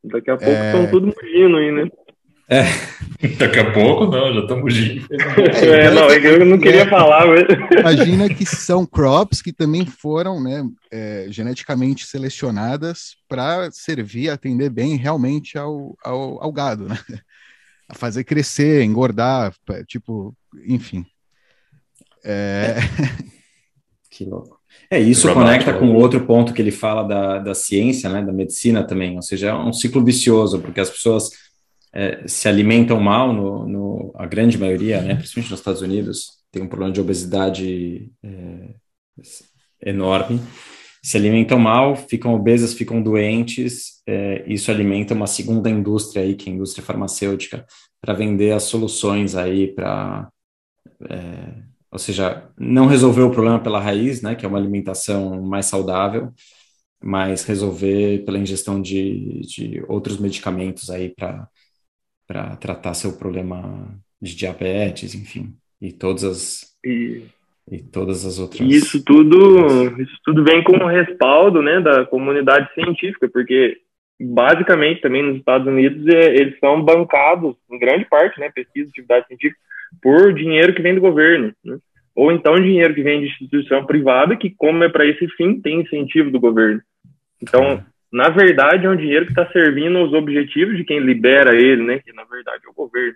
Daqui 0.03 0.31
a 0.31 0.37
pouco 0.37 0.53
estão 0.53 0.83
é... 0.83 0.87
tudo 0.87 1.07
mugindo 1.07 1.57
aí, 1.57 1.73
né? 1.73 1.89
É. 2.51 2.65
Daqui 3.37 3.59
a 3.59 3.73
pouco, 3.73 4.07
não, 4.07 4.33
já 4.33 4.41
estamos 4.41 4.73
gindo. 4.73 5.07
É, 5.63 5.91
não, 5.91 6.09
eu 6.11 6.47
não 6.47 6.59
queria 6.59 6.83
é, 6.83 6.89
falar. 6.89 7.27
Mas... 7.27 7.45
Imagina 7.79 8.29
que 8.29 8.47
são 8.47 8.87
crops 8.87 9.43
que 9.43 9.53
também 9.53 9.85
foram 9.85 10.43
né, 10.43 10.67
é, 10.91 11.27
geneticamente 11.29 12.07
selecionadas 12.07 13.17
para 13.29 13.71
servir, 13.71 14.31
atender 14.31 14.71
bem 14.71 14.97
realmente 14.97 15.59
ao, 15.59 15.97
ao, 16.03 16.43
ao, 16.43 16.53
gado, 16.53 16.89
né? 16.89 16.99
A 17.89 17.95
fazer 17.95 18.25
crescer, 18.25 18.83
engordar, 18.83 19.55
tipo, 19.87 20.35
enfim. 20.67 21.05
É... 22.25 22.77
Que 24.11 24.25
louco. 24.25 24.59
É, 24.91 24.99
isso 24.99 25.33
conecta 25.33 25.73
com 25.73 25.95
outro 25.95 26.25
ponto 26.25 26.53
que 26.53 26.63
ele 26.63 26.71
fala 26.71 27.03
da, 27.03 27.39
da 27.39 27.55
ciência, 27.55 28.09
né, 28.09 28.23
da 28.23 28.33
medicina 28.33 28.83
também, 28.85 29.17
ou 29.17 29.23
seja, 29.23 29.49
é 29.49 29.55
um 29.55 29.73
ciclo 29.73 30.05
vicioso, 30.05 30.61
porque 30.61 30.81
as 30.81 30.91
pessoas 30.91 31.31
é, 31.93 32.27
se 32.27 32.49
alimentam 32.49 33.01
mal, 33.01 33.33
no, 33.33 33.67
no, 33.67 34.13
a 34.15 34.27
grande 34.27 34.57
maioria, 34.57 35.01
né, 35.01 35.15
principalmente 35.15 35.51
nos 35.51 35.61
Estados 35.61 35.83
Unidos, 35.83 36.39
tem 36.51 36.63
um 36.63 36.69
problema 36.69 36.93
de 36.93 37.01
obesidade 37.01 38.11
é, 38.23 38.75
enorme, 39.83 40.41
se 41.03 41.17
alimentam 41.17 41.59
mal, 41.59 41.95
ficam 41.97 42.35
obesas, 42.35 42.75
ficam 42.75 43.03
doentes, 43.03 44.03
é, 44.07 44.45
isso 44.47 44.71
alimenta 44.71 45.15
uma 45.15 45.27
segunda 45.27 45.69
indústria 45.71 46.23
aí, 46.23 46.35
que 46.35 46.49
é 46.49 46.53
a 46.53 46.55
indústria 46.55 46.85
farmacêutica, 46.85 47.67
para 48.01 48.15
vender 48.15 48.53
as 48.53 48.65
soluções 48.65 49.35
aí 49.35 49.69
para, 49.69 50.29
é, 51.09 51.63
ou 51.91 51.99
seja, 51.99 52.49
não 52.59 52.87
resolver 52.87 53.23
o 53.23 53.31
problema 53.31 53.61
pela 53.61 53.81
raiz, 53.81 54.23
né, 54.23 54.35
que 54.35 54.45
é 54.45 54.49
uma 54.49 54.59
alimentação 54.59 55.43
mais 55.43 55.67
saudável, 55.67 56.33
mas 57.03 57.45
resolver 57.45 58.25
pela 58.25 58.39
ingestão 58.39 58.81
de, 58.81 59.41
de 59.41 59.83
outros 59.89 60.19
medicamentos 60.19 60.91
aí 60.91 61.15
para 61.17 62.57
tratar 62.57 62.95
seu 62.95 63.17
problema 63.17 63.89
de 64.21 64.35
diabetes, 64.35 65.15
enfim, 65.15 65.55
e 65.81 65.93
todas 65.93 66.25
as 66.25 66.77
e, 66.85 67.23
e 67.71 67.79
todas 67.79 68.27
as 68.27 68.39
outras. 68.39 68.61
Isso 68.61 69.03
tudo, 69.05 70.01
isso 70.01 70.19
tudo 70.25 70.45
vem 70.45 70.63
com 70.63 70.77
o 70.77 70.89
respaldo, 70.89 71.63
né, 71.63 71.81
da 71.81 72.05
comunidade 72.05 72.73
científica, 72.75 73.29
porque 73.29 73.81
basicamente 74.21 75.01
também 75.01 75.23
nos 75.23 75.37
Estados 75.37 75.67
Unidos 75.67 76.07
é, 76.09 76.35
eles 76.35 76.59
são 76.59 76.83
bancados 76.83 77.55
em 77.71 77.79
grande 77.79 78.05
parte, 78.07 78.41
né, 78.41 78.51
pesquisa, 78.51 78.91
atividade 78.91 79.27
científica, 79.29 79.61
por 80.03 80.33
dinheiro 80.33 80.75
que 80.75 80.83
vem 80.83 80.95
do 80.95 81.01
governo, 81.01 81.53
né? 81.65 81.79
ou 82.15 82.33
então 82.33 82.57
dinheiro 82.57 82.95
que 82.95 83.03
vem 83.03 83.21
de 83.21 83.27
instituição 83.29 83.87
privada 83.87 84.37
que, 84.37 84.51
como 84.51 84.83
é 84.83 84.89
para 84.89 85.07
esse 85.07 85.29
fim, 85.37 85.61
tem 85.61 85.83
incentivo 85.83 86.33
do 86.33 86.41
governo. 86.41 86.83
Então, 87.41 87.81
na 88.13 88.29
verdade, 88.29 88.87
é 88.87 88.91
um 88.91 88.97
dinheiro 88.97 89.25
que 89.25 89.31
está 89.31 89.47
servindo 89.53 89.99
aos 89.99 90.13
objetivos 90.13 90.77
de 90.77 90.83
quem 90.83 90.99
libera 90.99 91.55
ele, 91.55 91.85
né? 91.85 92.01
Que 92.01 92.13
na 92.13 92.25
verdade 92.25 92.65
é 92.67 92.69
o 92.69 92.75
governo. 92.75 93.15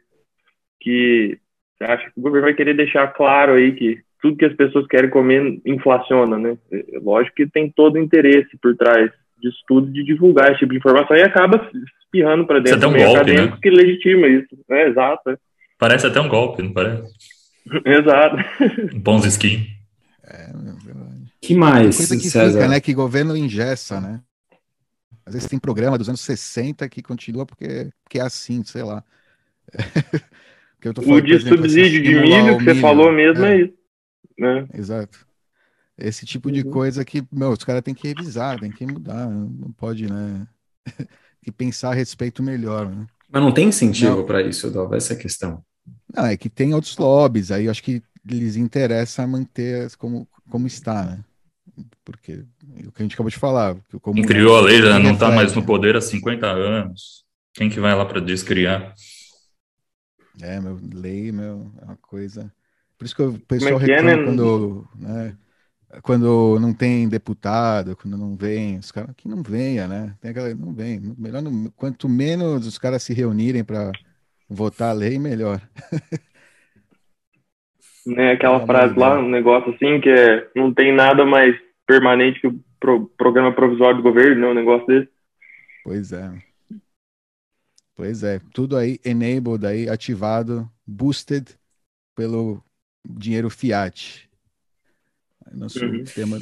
Que 0.80 1.36
você 1.76 1.84
acha 1.84 2.04
que 2.04 2.20
o 2.20 2.22
governo 2.22 2.46
vai 2.46 2.54
querer 2.54 2.74
deixar 2.74 3.08
claro 3.08 3.54
aí 3.54 3.72
que 3.72 3.98
tudo 4.20 4.36
que 4.36 4.44
as 4.44 4.54
pessoas 4.54 4.86
querem 4.86 5.10
comer 5.10 5.60
inflaciona, 5.66 6.38
né? 6.38 6.56
É, 6.70 7.00
lógico 7.02 7.34
que 7.34 7.46
tem 7.46 7.68
todo 7.68 7.96
o 7.96 7.98
interesse 7.98 8.56
por 8.62 8.76
trás 8.76 9.10
disso 9.40 9.58
tudo 9.66 9.90
de 9.90 10.04
divulgar 10.04 10.50
esse 10.50 10.60
tipo 10.60 10.70
de 10.70 10.78
informação 10.78 11.16
e 11.16 11.22
acaba 11.22 11.68
espirrando 12.04 12.46
para 12.46 12.60
dentro 12.60 12.74
é 12.74 12.76
até 12.76 12.86
um 12.86 12.92
golpe, 12.92 13.16
acadêmico 13.16 13.54
né? 13.56 13.58
que 13.60 13.70
legitima 13.70 14.28
isso. 14.28 14.46
É, 14.70 14.88
exato. 14.88 15.36
Parece 15.82 16.06
até 16.06 16.20
um 16.20 16.28
golpe, 16.28 16.62
não 16.62 16.72
parece? 16.72 17.12
exato. 17.84 18.36
Bons 19.02 19.26
skin. 19.26 19.66
É, 20.22 20.52
que 21.40 21.56
mais, 21.56 21.96
coisa 21.96 22.16
que 22.16 22.30
César? 22.30 22.52
fica, 22.52 22.68
né? 22.68 22.80
Que 22.80 22.94
governo 22.94 23.36
engessa, 23.36 24.00
né? 24.00 24.20
Às 25.26 25.34
vezes 25.34 25.48
tem 25.48 25.58
programa 25.58 25.98
dos 25.98 26.08
anos 26.08 26.20
60 26.20 26.88
que 26.88 27.02
continua 27.02 27.44
porque, 27.44 27.90
porque 28.04 28.20
é 28.20 28.22
assim, 28.22 28.62
sei 28.62 28.84
lá. 28.84 29.02
falando, 30.80 31.16
o 31.16 31.20
de 31.20 31.32
exemplo, 31.32 31.56
subsídio 31.56 32.00
de 32.00 32.14
milho 32.14 32.58
que 32.58 32.64
você 32.64 32.74
falou 32.76 33.10
mesmo 33.10 33.44
é, 33.44 33.52
é 33.52 33.60
isso. 33.62 33.74
Né? 34.38 34.68
Exato. 34.74 35.26
Esse 35.98 36.24
tipo 36.24 36.52
de 36.52 36.62
uhum. 36.62 36.70
coisa 36.70 37.04
que, 37.04 37.24
meu, 37.32 37.50
os 37.50 37.64
caras 37.64 37.82
têm 37.82 37.92
que 37.92 38.06
revisar, 38.06 38.60
tem 38.60 38.70
que 38.70 38.86
mudar, 38.86 39.28
não 39.28 39.72
pode, 39.72 40.08
né? 40.08 40.46
e 41.44 41.50
pensar 41.50 41.90
a 41.90 41.94
respeito 41.94 42.40
melhor, 42.40 42.88
né? 42.88 43.04
Mas 43.28 43.42
não 43.42 43.50
tem 43.50 43.66
incentivo 43.66 44.22
para 44.22 44.42
isso, 44.42 44.70
Dova, 44.70 44.96
essa 44.96 45.14
é 45.14 45.16
a 45.16 45.18
questão. 45.18 45.64
Não, 46.14 46.26
é 46.26 46.36
que 46.36 46.48
tem 46.48 46.74
outros 46.74 46.96
lobbies, 46.96 47.50
aí 47.50 47.64
eu 47.64 47.70
acho 47.70 47.82
que 47.82 48.02
lhes 48.24 48.56
interessa 48.56 49.26
manter 49.26 49.94
como, 49.96 50.28
como 50.50 50.66
está, 50.66 51.04
né? 51.04 51.24
Porque 52.04 52.44
o 52.86 52.92
que 52.92 53.00
a 53.00 53.02
gente 53.02 53.14
acabou 53.14 53.30
de 53.30 53.38
falar. 53.38 53.76
Quem 54.14 54.24
criou 54.24 54.56
a 54.56 54.60
lei 54.60 54.82
já 54.82 54.98
não 54.98 55.12
está 55.12 55.30
mais 55.30 55.54
no 55.54 55.64
poder 55.64 55.96
há 55.96 56.00
50 56.00 56.46
anos. 56.46 57.24
Quem 57.54 57.70
que 57.70 57.80
vai 57.80 57.94
lá 57.94 58.04
para 58.04 58.20
descriar? 58.20 58.94
É, 60.40 60.60
meu, 60.60 60.78
lei, 60.92 61.30
meu, 61.32 61.70
é 61.80 61.84
uma 61.84 61.96
coisa. 61.96 62.52
Por 62.98 63.04
isso 63.04 63.14
que 63.14 63.22
o 63.22 63.38
pessoal 63.40 63.80
é 63.80 63.84
reclama 63.84 64.10
é, 64.10 64.16
né? 64.16 64.24
quando, 64.24 64.88
né, 64.94 65.36
quando 66.02 66.58
não 66.60 66.72
tem 66.72 67.08
deputado, 67.08 67.96
quando 67.96 68.16
não 68.16 68.36
vem, 68.36 68.78
os 68.78 68.90
caras 68.90 69.14
que 69.16 69.28
não 69.28 69.42
venha, 69.42 69.86
né? 69.86 70.16
Tem 70.20 70.30
aquela, 70.30 70.54
não 70.54 70.72
vem. 70.72 71.00
Melhor, 71.18 71.42
não, 71.42 71.70
quanto 71.76 72.08
menos 72.08 72.66
os 72.66 72.78
caras 72.78 73.02
se 73.02 73.12
reunirem 73.12 73.64
para 73.64 73.92
votar 74.52 74.90
a 74.90 74.92
lei, 74.92 75.18
melhor. 75.18 75.60
né, 78.06 78.32
aquela 78.32 78.64
frase 78.66 78.98
lá, 78.98 79.18
um 79.18 79.28
negócio 79.28 79.74
assim, 79.74 80.00
que 80.00 80.08
é, 80.08 80.48
não 80.54 80.72
tem 80.72 80.94
nada 80.94 81.24
mais 81.24 81.56
permanente 81.86 82.40
que 82.40 82.46
o 82.46 82.60
pro, 82.78 83.06
programa 83.16 83.54
provisório 83.54 83.96
do 83.96 84.02
governo, 84.02 84.40
né, 84.40 84.46
um 84.48 84.54
negócio 84.54 84.86
desse. 84.86 85.08
Pois 85.84 86.12
é. 86.12 86.30
Pois 87.94 88.22
é, 88.22 88.40
tudo 88.52 88.76
aí 88.76 88.98
enabled 89.04 89.66
aí, 89.66 89.88
ativado, 89.88 90.68
boosted 90.86 91.46
pelo 92.16 92.62
dinheiro 93.08 93.50
fiat. 93.50 94.28
Nosso 95.52 95.84
uhum. 95.84 96.04
tema. 96.04 96.40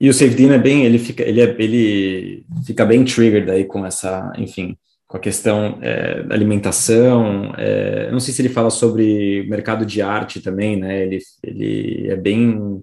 E 0.00 0.08
o 0.08 0.14
SafeDIN 0.14 0.50
é 0.50 0.58
bem, 0.58 0.84
ele 0.84 0.98
fica, 0.98 1.22
ele, 1.22 1.40
é, 1.40 1.56
ele 1.58 2.46
fica 2.64 2.86
bem 2.86 3.04
triggered 3.04 3.50
aí 3.50 3.64
com 3.64 3.84
essa, 3.84 4.32
enfim, 4.38 4.78
com 5.10 5.16
a 5.16 5.20
questão 5.20 5.76
é, 5.82 6.22
da 6.22 6.36
alimentação. 6.36 7.52
É, 7.58 8.08
não 8.12 8.20
sei 8.20 8.32
se 8.32 8.40
ele 8.40 8.48
fala 8.48 8.70
sobre 8.70 9.44
mercado 9.48 9.84
de 9.84 10.00
arte 10.00 10.40
também, 10.40 10.76
né? 10.76 11.02
Ele, 11.02 11.18
ele 11.42 12.08
é 12.08 12.14
bem 12.14 12.80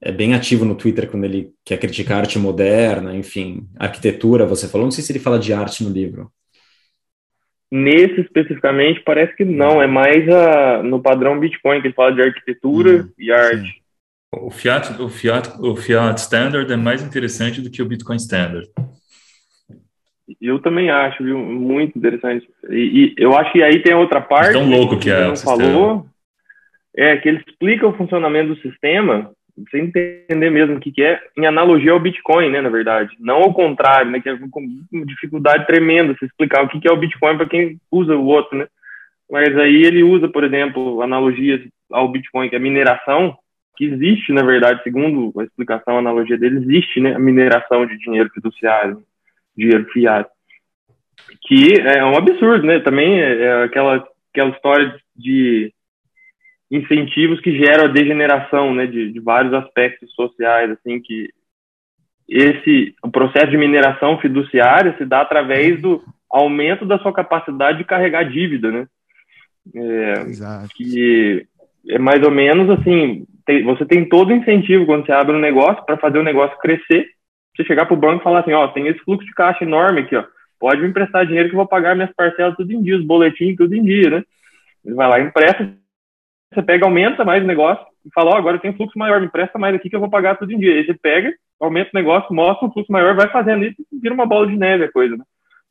é 0.00 0.10
bem 0.10 0.34
ativo 0.34 0.64
no 0.64 0.74
Twitter 0.74 1.08
quando 1.08 1.24
ele 1.24 1.50
quer 1.64 1.78
criticar 1.78 2.18
arte 2.18 2.36
moderna, 2.38 3.16
enfim, 3.16 3.68
arquitetura, 3.76 4.46
você 4.46 4.68
falou, 4.68 4.86
não 4.86 4.92
sei 4.92 5.02
se 5.02 5.10
ele 5.10 5.18
fala 5.18 5.40
de 5.40 5.52
arte 5.52 5.82
no 5.82 5.90
livro. 5.90 6.30
Nesse 7.70 8.20
especificamente, 8.20 9.02
parece 9.04 9.36
que 9.36 9.44
não, 9.44 9.82
é 9.82 9.88
mais 9.88 10.28
a, 10.28 10.82
no 10.82 11.02
padrão 11.02 11.38
Bitcoin, 11.38 11.80
que 11.80 11.88
ele 11.88 11.94
fala 11.94 12.12
de 12.12 12.22
arquitetura 12.22 13.02
hum, 13.02 13.12
e 13.18 13.32
arte. 13.32 13.70
Sim. 13.72 13.78
O 14.32 14.50
Fiat, 14.50 15.02
o, 15.02 15.08
Fiat, 15.08 15.50
o 15.60 15.74
Fiat 15.74 16.20
Standard 16.20 16.72
é 16.72 16.76
mais 16.76 17.02
interessante 17.02 17.60
do 17.60 17.70
que 17.70 17.82
o 17.82 17.86
Bitcoin 17.86 18.16
Standard. 18.16 18.68
Eu 20.40 20.58
também 20.58 20.90
acho, 20.90 21.24
viu? 21.24 21.38
Muito 21.38 21.96
interessante. 21.96 22.48
E, 22.68 23.14
e 23.16 23.22
eu 23.22 23.36
acho 23.36 23.52
que 23.52 23.62
aí 23.62 23.82
tem 23.82 23.94
outra 23.94 24.20
parte. 24.20 24.52
tão 24.52 24.68
louco 24.68 24.96
que, 24.96 25.04
que 25.04 25.10
é. 25.10 25.26
Não 25.26 25.36
falou. 25.36 26.06
É 26.96 27.16
que 27.16 27.28
ele 27.28 27.42
explica 27.46 27.86
o 27.86 27.94
funcionamento 27.94 28.54
do 28.54 28.60
sistema 28.60 29.30
você 29.66 29.78
entender 29.78 30.50
mesmo 30.50 30.76
o 30.76 30.80
que, 30.80 30.92
que 30.92 31.02
é, 31.02 31.20
em 31.36 31.46
analogia 31.46 31.92
ao 31.92 32.00
Bitcoin, 32.00 32.50
né, 32.50 32.60
na 32.60 32.68
verdade. 32.68 33.16
Não 33.18 33.36
ao 33.36 33.52
contrário, 33.52 34.10
né, 34.10 34.20
que 34.20 34.28
é 34.28 34.34
uma 34.34 35.06
dificuldade 35.06 35.66
tremenda 35.66 36.14
se 36.18 36.24
explicar 36.24 36.64
o 36.64 36.68
que, 36.68 36.80
que 36.80 36.88
é 36.88 36.92
o 36.92 36.96
Bitcoin 36.96 37.36
para 37.36 37.48
quem 37.48 37.78
usa 37.90 38.16
o 38.16 38.26
outro, 38.26 38.56
né. 38.56 38.66
Mas 39.30 39.56
aí 39.58 39.84
ele 39.84 40.02
usa, 40.02 40.28
por 40.28 40.44
exemplo, 40.44 41.02
analogias 41.02 41.60
ao 41.90 42.08
Bitcoin, 42.08 42.48
que 42.48 42.54
é 42.54 42.58
a 42.58 42.62
mineração, 42.62 43.36
que 43.76 43.84
existe, 43.84 44.32
na 44.32 44.42
verdade, 44.42 44.82
segundo 44.82 45.32
a 45.38 45.44
explicação, 45.44 45.96
a 45.96 45.98
analogia 45.98 46.38
dele, 46.38 46.58
existe, 46.58 47.00
né, 47.00 47.14
a 47.14 47.18
mineração 47.18 47.86
de 47.86 47.98
dinheiro 47.98 48.30
fiduciário, 48.32 49.02
dinheiro 49.58 49.84
fiat, 49.92 50.30
que 51.42 51.80
é 51.80 52.04
um 52.04 52.16
absurdo, 52.16 52.66
né, 52.66 52.78
também 52.80 53.20
é, 53.20 53.42
é 53.42 53.64
aquela, 53.64 54.06
aquela 54.32 54.50
história 54.50 54.94
de 55.16 55.72
incentivos 56.70 57.40
que 57.40 57.56
geram 57.56 57.86
a 57.86 57.88
degeneração 57.88 58.74
né, 58.74 58.86
de, 58.86 59.12
de 59.12 59.20
vários 59.20 59.52
aspectos 59.52 60.12
sociais, 60.14 60.70
assim, 60.70 61.00
que 61.00 61.28
esse 62.28 62.94
o 63.02 63.10
processo 63.10 63.50
de 63.50 63.56
mineração 63.56 64.18
fiduciária 64.20 64.94
se 64.98 65.04
dá 65.06 65.22
através 65.22 65.80
do 65.80 66.04
aumento 66.30 66.84
da 66.84 66.98
sua 66.98 67.12
capacidade 67.12 67.78
de 67.78 67.84
carregar 67.84 68.24
dívida, 68.24 68.70
né? 68.70 68.86
É, 69.74 70.12
Exato. 70.20 70.68
Que 70.76 71.46
é 71.88 71.98
mais 71.98 72.22
ou 72.22 72.30
menos 72.30 72.68
assim, 72.68 73.26
tem, 73.46 73.64
você 73.64 73.86
tem 73.86 74.06
todo 74.06 74.28
o 74.28 74.34
incentivo 74.34 74.84
quando 74.84 75.06
você 75.06 75.12
abre 75.12 75.34
um 75.34 75.40
negócio 75.40 75.82
para 75.86 75.96
fazer 75.96 76.18
o 76.18 76.22
negócio 76.22 76.58
crescer, 76.58 77.08
você 77.58 77.64
chegar 77.66 77.86
para 77.86 77.94
o 77.94 77.98
banco 77.98 78.20
e 78.20 78.24
falar 78.24 78.40
assim, 78.40 78.52
ó, 78.52 78.68
tem 78.68 78.86
esse 78.86 79.00
fluxo 79.00 79.26
de 79.26 79.34
caixa 79.34 79.64
enorme 79.64 80.00
aqui, 80.00 80.16
ó, 80.16 80.24
pode 80.58 80.80
me 80.80 80.88
emprestar 80.88 81.26
dinheiro 81.26 81.48
que 81.48 81.54
eu 81.54 81.58
vou 81.58 81.68
pagar 81.68 81.94
minhas 81.94 82.12
parcelas 82.14 82.56
tudo 82.56 82.72
em 82.72 82.82
dia, 82.82 82.96
os 82.96 83.04
boletins 83.04 83.56
tudo 83.56 83.74
em 83.74 83.84
dia, 83.84 84.10
né? 84.10 84.24
Ele 84.84 84.94
vai 84.94 85.08
lá 85.08 85.20
empresta 85.20 85.76
você 86.52 86.62
pega, 86.62 86.86
aumenta 86.86 87.24
mais 87.24 87.42
o 87.44 87.46
negócio 87.46 87.84
e 88.04 88.10
fala, 88.14 88.30
ó, 88.30 88.36
agora 88.36 88.58
tem 88.58 88.70
um 88.70 88.76
fluxo 88.76 88.98
maior, 88.98 89.20
me 89.20 89.26
empresta 89.26 89.58
mais 89.58 89.74
aqui 89.74 89.90
que 89.90 89.96
eu 89.96 90.00
vou 90.00 90.08
pagar 90.08 90.36
tudo 90.36 90.52
em 90.52 90.58
dia. 90.58 90.74
Aí 90.74 90.84
você 90.84 90.94
pega, 90.94 91.32
aumenta 91.60 91.90
o 91.92 91.96
negócio, 91.96 92.34
mostra 92.34 92.66
um 92.66 92.72
fluxo 92.72 92.90
maior, 92.90 93.14
vai 93.14 93.28
fazendo 93.28 93.64
isso 93.64 93.76
e 93.92 93.98
vira 93.98 94.14
uma 94.14 94.26
bola 94.26 94.46
de 94.46 94.56
neve 94.56 94.84
a 94.84 94.92
coisa, 94.92 95.16
né? 95.16 95.24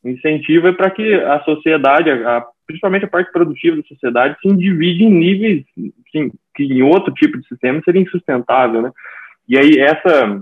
O 0.04 0.10
incentivo 0.10 0.68
é 0.68 0.74
para 0.74 0.92
que 0.92 1.16
a 1.16 1.40
sociedade, 1.44 2.12
a, 2.12 2.46
principalmente 2.68 3.06
a 3.06 3.10
parte 3.10 3.32
produtiva 3.32 3.76
da 3.76 3.84
sociedade, 3.84 4.38
se 4.40 4.56
divide 4.56 5.04
em 5.04 5.12
níveis 5.12 5.66
assim, 6.08 6.32
que 6.56 6.64
em 6.64 6.84
outro 6.84 7.12
tipo 7.14 7.40
de 7.40 7.48
sistema 7.48 7.82
seria 7.84 8.02
insustentável, 8.02 8.84
né? 8.84 8.92
E 9.50 9.58
aí 9.58 9.80
essa 9.80 10.40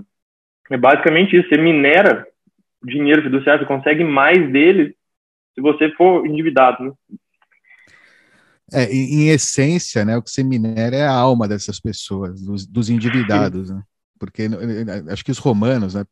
é 0.70 0.76
basicamente 0.76 1.36
isso, 1.36 1.48
você 1.48 1.56
minera 1.56 2.26
dinheiro 2.84 3.22
fiduciário, 3.22 3.62
você 3.62 3.66
consegue 3.66 4.04
mais 4.04 4.50
dele 4.52 4.96
se 5.54 5.60
você 5.60 5.90
for 5.92 6.26
endividado, 6.26 6.84
né? 6.84 6.92
É, 8.72 8.92
em, 8.92 9.28
essência, 9.28 10.04
né, 10.04 10.16
o 10.16 10.22
que 10.22 10.30
você 10.30 10.42
minera 10.42 10.96
é 10.96 11.06
a 11.06 11.12
alma 11.12 11.46
dessas 11.46 11.78
pessoas, 11.78 12.42
dos, 12.42 12.66
dos 12.66 12.90
endividados, 12.90 13.70
né? 13.70 13.80
Porque 14.18 14.48
acho 15.08 15.24
que 15.24 15.30
os 15.30 15.38
romanos 15.38 15.94
né, 15.94 16.04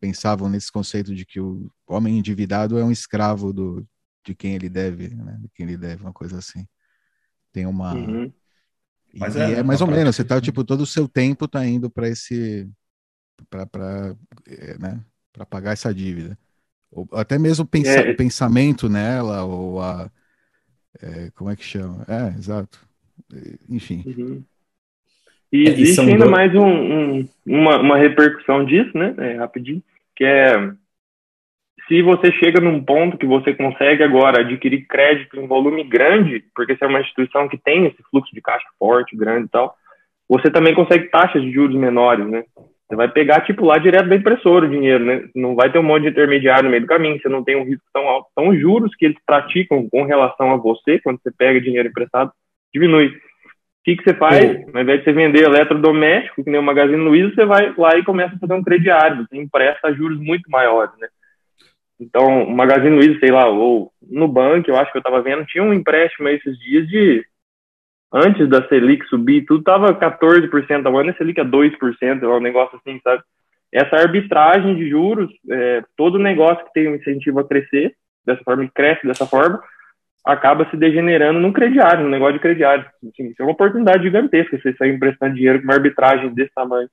pensavam 0.00 0.48
nesse 0.48 0.72
conceito 0.72 1.14
de 1.14 1.24
que 1.24 1.38
o 1.38 1.70
homem 1.86 2.18
endividado 2.18 2.76
é 2.76 2.84
um 2.84 2.90
escravo 2.90 3.52
do, 3.52 3.86
de 4.24 4.34
quem 4.34 4.54
ele 4.54 4.68
deve, 4.68 5.14
né, 5.14 5.38
de 5.40 5.48
quem 5.54 5.66
ele 5.66 5.76
deve, 5.76 6.02
uma 6.02 6.12
coisa 6.12 6.38
assim. 6.38 6.66
Tem 7.52 7.66
uma. 7.66 7.94
Uhum. 7.94 8.32
Mas 9.14 9.36
é, 9.36 9.58
é, 9.58 9.62
mais 9.62 9.80
ou 9.80 9.86
menos, 9.86 10.16
você 10.16 10.24
tá, 10.24 10.40
tipo, 10.40 10.64
todo 10.64 10.80
o 10.80 10.86
seu 10.86 11.06
tempo 11.06 11.46
tá 11.46 11.64
indo 11.66 11.90
para 11.90 12.08
esse. 12.08 12.68
Para 13.48 14.14
é, 14.48 14.78
né, 14.78 15.00
pagar 15.48 15.72
essa 15.72 15.92
dívida. 15.92 16.38
Ou 16.90 17.08
até 17.12 17.38
mesmo 17.38 17.66
pensa, 17.66 18.00
é. 18.00 18.12
pensamento 18.14 18.88
nela, 18.88 19.44
ou 19.44 19.80
a 19.80 20.10
é, 21.02 21.30
como 21.34 21.50
é 21.50 21.56
que 21.56 21.64
chama? 21.64 22.04
É, 22.08 22.28
exato. 22.38 22.78
Enfim. 23.68 24.04
Uhum. 24.06 24.44
E 25.50 25.68
é, 25.68 25.70
existe 25.70 26.00
ainda 26.00 26.26
dois... 26.26 26.30
mais 26.30 26.54
um, 26.54 26.66
um, 26.66 27.28
uma, 27.46 27.80
uma 27.80 27.96
repercussão 27.96 28.64
disso, 28.64 28.96
né? 28.96 29.14
É, 29.18 29.36
rapidinho, 29.36 29.82
que 30.14 30.24
é 30.24 30.72
se 31.88 31.92
se 31.92 32.02
você 32.02 32.32
chega 32.32 32.60
num 32.60 32.82
ponto 32.82 33.18
que 33.18 33.26
você 33.26 33.52
consegue 33.54 34.02
agora 34.02 34.40
adquirir 34.40 34.86
crédito 34.86 35.36
em 35.36 35.46
volume 35.46 35.84
grande, 35.84 36.44
porque 36.54 36.74
você 36.74 36.84
é 36.84 36.88
uma 36.88 37.00
instituição 37.00 37.48
que 37.48 37.58
tem 37.58 37.86
esse 37.86 38.02
fluxo 38.10 38.34
de 38.34 38.40
caixa 38.40 38.66
forte, 38.78 39.16
grande 39.16 39.46
e 39.46 39.50
tal, 39.50 39.76
você 40.28 40.50
também 40.50 40.74
consegue 40.74 41.10
taxas 41.10 41.42
de 41.42 41.52
juros 41.52 41.76
menores, 41.76 42.26
né? 42.26 42.44
Você 42.92 42.96
vai 42.96 43.08
pegar, 43.08 43.40
tipo, 43.40 43.64
lá 43.64 43.78
direto 43.78 44.06
da 44.10 44.16
impressora 44.16 44.66
o 44.66 44.68
dinheiro, 44.68 45.02
né? 45.02 45.26
Não 45.34 45.54
vai 45.54 45.72
ter 45.72 45.78
um 45.78 45.82
monte 45.82 46.02
de 46.02 46.08
intermediário 46.10 46.64
no 46.64 46.68
meio 46.68 46.82
do 46.82 46.86
caminho, 46.86 47.18
você 47.18 47.26
não 47.26 47.42
tem 47.42 47.56
um 47.56 47.64
risco 47.64 47.86
tão 47.90 48.06
alto. 48.06 48.28
Então, 48.30 48.50
os 48.50 48.60
juros 48.60 48.94
que 48.94 49.06
eles 49.06 49.16
praticam 49.24 49.88
com 49.88 50.04
relação 50.04 50.52
a 50.52 50.58
você, 50.58 51.00
quando 51.00 51.18
você 51.18 51.30
pega 51.30 51.58
dinheiro 51.58 51.88
emprestado, 51.88 52.30
diminui. 52.70 53.06
O 53.06 53.12
que, 53.82 53.96
que 53.96 54.04
você 54.04 54.12
faz? 54.12 54.62
Ao 54.74 54.82
invés 54.82 54.98
de 54.98 55.04
você 55.04 55.12
vender 55.14 55.42
eletrodoméstico, 55.42 56.44
que 56.44 56.50
nem 56.50 56.60
o 56.60 56.62
Magazine 56.62 57.02
Luiza, 57.02 57.34
você 57.34 57.46
vai 57.46 57.72
lá 57.78 57.96
e 57.96 58.04
começa 58.04 58.36
a 58.36 58.38
fazer 58.38 58.52
um 58.52 58.62
crediário. 58.62 59.26
Você 59.26 59.38
empresta 59.38 59.94
juros 59.94 60.18
muito 60.18 60.50
maiores, 60.50 60.92
né? 61.00 61.08
Então, 61.98 62.44
o 62.44 62.54
Magazine 62.54 62.94
Luiza, 62.94 63.18
sei 63.20 63.30
lá, 63.30 63.48
ou 63.48 63.90
no 64.06 64.28
banco, 64.28 64.68
eu 64.68 64.76
acho 64.76 64.92
que 64.92 64.98
eu 64.98 65.00
estava 65.00 65.22
vendo, 65.22 65.46
tinha 65.46 65.64
um 65.64 65.72
empréstimo 65.72 66.28
esses 66.28 66.58
dias 66.58 66.86
de 66.86 67.24
antes 68.12 68.48
da 68.48 68.66
Selic 68.68 69.06
subir, 69.06 69.44
tudo 69.46 69.64
tava 69.64 69.94
14% 69.94 70.86
ao 70.86 70.98
ano, 70.98 71.10
a 71.10 71.14
Selic 71.14 71.40
é 71.40 71.44
2%, 71.44 72.22
é 72.22 72.26
um 72.26 72.40
negócio 72.40 72.78
assim, 72.78 73.00
sabe? 73.02 73.22
Essa 73.72 73.96
arbitragem 73.96 74.76
de 74.76 74.88
juros, 74.90 75.30
é, 75.50 75.82
todo 75.96 76.18
negócio 76.18 76.64
que 76.66 76.72
tem 76.74 76.88
um 76.88 76.94
incentivo 76.94 77.40
a 77.40 77.48
crescer, 77.48 77.94
dessa 78.24 78.42
forma, 78.44 78.70
cresce 78.74 79.06
dessa 79.06 79.26
forma, 79.26 79.62
acaba 80.24 80.68
se 80.70 80.76
degenerando 80.76 81.40
num 81.40 81.52
crediário, 81.52 82.04
num 82.04 82.10
negócio 82.10 82.34
de 82.34 82.40
crediário. 82.40 82.84
Assim, 83.02 83.28
isso 83.28 83.40
é 83.40 83.42
uma 83.42 83.52
oportunidade 83.52 84.04
gigantesca, 84.04 84.58
você 84.58 84.74
sair 84.74 84.94
emprestando 84.94 85.34
dinheiro 85.34 85.58
com 85.58 85.64
uma 85.64 85.74
arbitragem 85.74 86.32
desse 86.34 86.52
tamanho. 86.54 86.88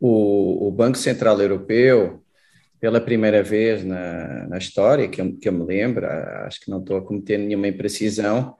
O, 0.00 0.68
o 0.68 0.70
Banco 0.70 0.96
Central 0.96 1.40
Europeu, 1.40 2.22
pela 2.80 3.00
primeira 3.00 3.42
vez 3.42 3.84
na, 3.84 4.46
na 4.48 4.58
história, 4.58 5.08
que 5.08 5.20
eu, 5.20 5.36
que 5.38 5.48
eu 5.48 5.52
me 5.52 5.64
lembro, 5.64 6.06
acho 6.46 6.60
que 6.60 6.70
não 6.70 6.78
estou 6.78 6.96
a 6.96 7.04
cometer 7.04 7.38
nenhuma 7.38 7.68
imprecisão, 7.68 8.56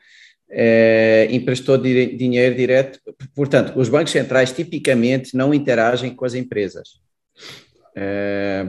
é, 0.52 1.28
emprestou 1.30 1.78
dire, 1.78 2.14
dinheiro 2.14 2.54
direto. 2.54 3.00
Portanto, 3.34 3.72
os 3.76 3.88
bancos 3.88 4.12
centrais 4.12 4.52
tipicamente 4.52 5.34
não 5.34 5.54
interagem 5.54 6.14
com 6.14 6.24
as 6.26 6.34
empresas. 6.34 7.00
É, 7.96 8.66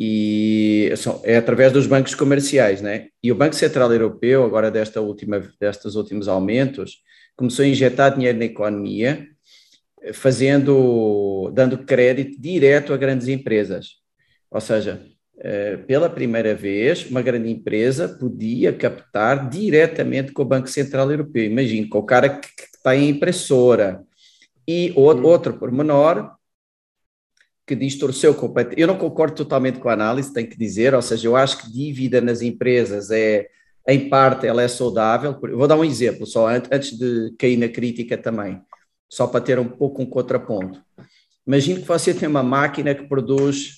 e 0.00 0.92
são, 0.96 1.20
é 1.24 1.36
através 1.36 1.72
dos 1.72 1.86
bancos 1.86 2.14
comerciais, 2.14 2.80
né? 2.80 3.08
E 3.22 3.30
o 3.30 3.34
Banco 3.34 3.54
Central 3.54 3.92
Europeu, 3.92 4.44
agora 4.44 4.70
desta 4.70 5.00
última, 5.00 5.40
destes 5.60 5.94
últimos 5.96 6.28
aumentos, 6.28 7.02
começou 7.36 7.64
a 7.64 7.68
injetar 7.68 8.14
dinheiro 8.14 8.38
na 8.38 8.44
economia, 8.44 9.26
fazendo, 10.12 11.50
dando 11.52 11.78
crédito 11.78 12.40
direto 12.40 12.94
a 12.94 12.96
grandes 12.96 13.28
empresas. 13.28 13.96
Ou 14.50 14.60
seja, 14.60 15.02
eh, 15.04 15.17
pela 15.86 16.10
primeira 16.10 16.54
vez, 16.54 17.08
uma 17.08 17.22
grande 17.22 17.50
empresa 17.50 18.08
podia 18.08 18.72
captar 18.72 19.48
diretamente 19.48 20.32
com 20.32 20.42
o 20.42 20.46
Banco 20.46 20.68
Central 20.68 21.10
Europeu. 21.10 21.44
Imagine, 21.44 21.88
com 21.88 21.98
o 21.98 22.06
cara 22.06 22.28
que, 22.28 22.48
que 22.48 22.82
tem 22.82 23.08
impressora. 23.08 24.02
E 24.66 24.92
outro, 24.96 25.26
outro 25.26 25.58
pormenor 25.58 26.38
que 27.68 27.76
distorceu 27.76 28.34
completamente. 28.34 28.80
Eu 28.80 28.86
não 28.86 28.96
concordo 28.96 29.36
totalmente 29.36 29.78
com 29.78 29.90
a 29.90 29.92
análise, 29.92 30.32
tenho 30.32 30.48
que 30.48 30.58
dizer, 30.58 30.94
ou 30.94 31.02
seja, 31.02 31.28
eu 31.28 31.36
acho 31.36 31.58
que 31.58 31.70
dívida 31.70 32.20
nas 32.20 32.40
empresas 32.40 33.10
é, 33.10 33.46
em 33.86 34.08
parte, 34.08 34.46
ela 34.46 34.62
é 34.62 34.68
saudável. 34.68 35.38
vou 35.38 35.68
dar 35.68 35.76
um 35.76 35.84
exemplo, 35.84 36.26
só 36.26 36.48
antes 36.48 36.98
de 36.98 37.34
cair 37.38 37.58
na 37.58 37.68
crítica 37.68 38.16
também, 38.16 38.60
só 39.08 39.26
para 39.26 39.42
ter 39.42 39.58
um 39.58 39.68
pouco 39.68 40.02
um 40.02 40.06
contraponto. 40.06 40.82
Imagine 41.46 41.80
que 41.80 41.86
você 41.88 42.14
tem 42.14 42.28
uma 42.28 42.42
máquina 42.42 42.94
que 42.94 43.06
produz 43.06 43.77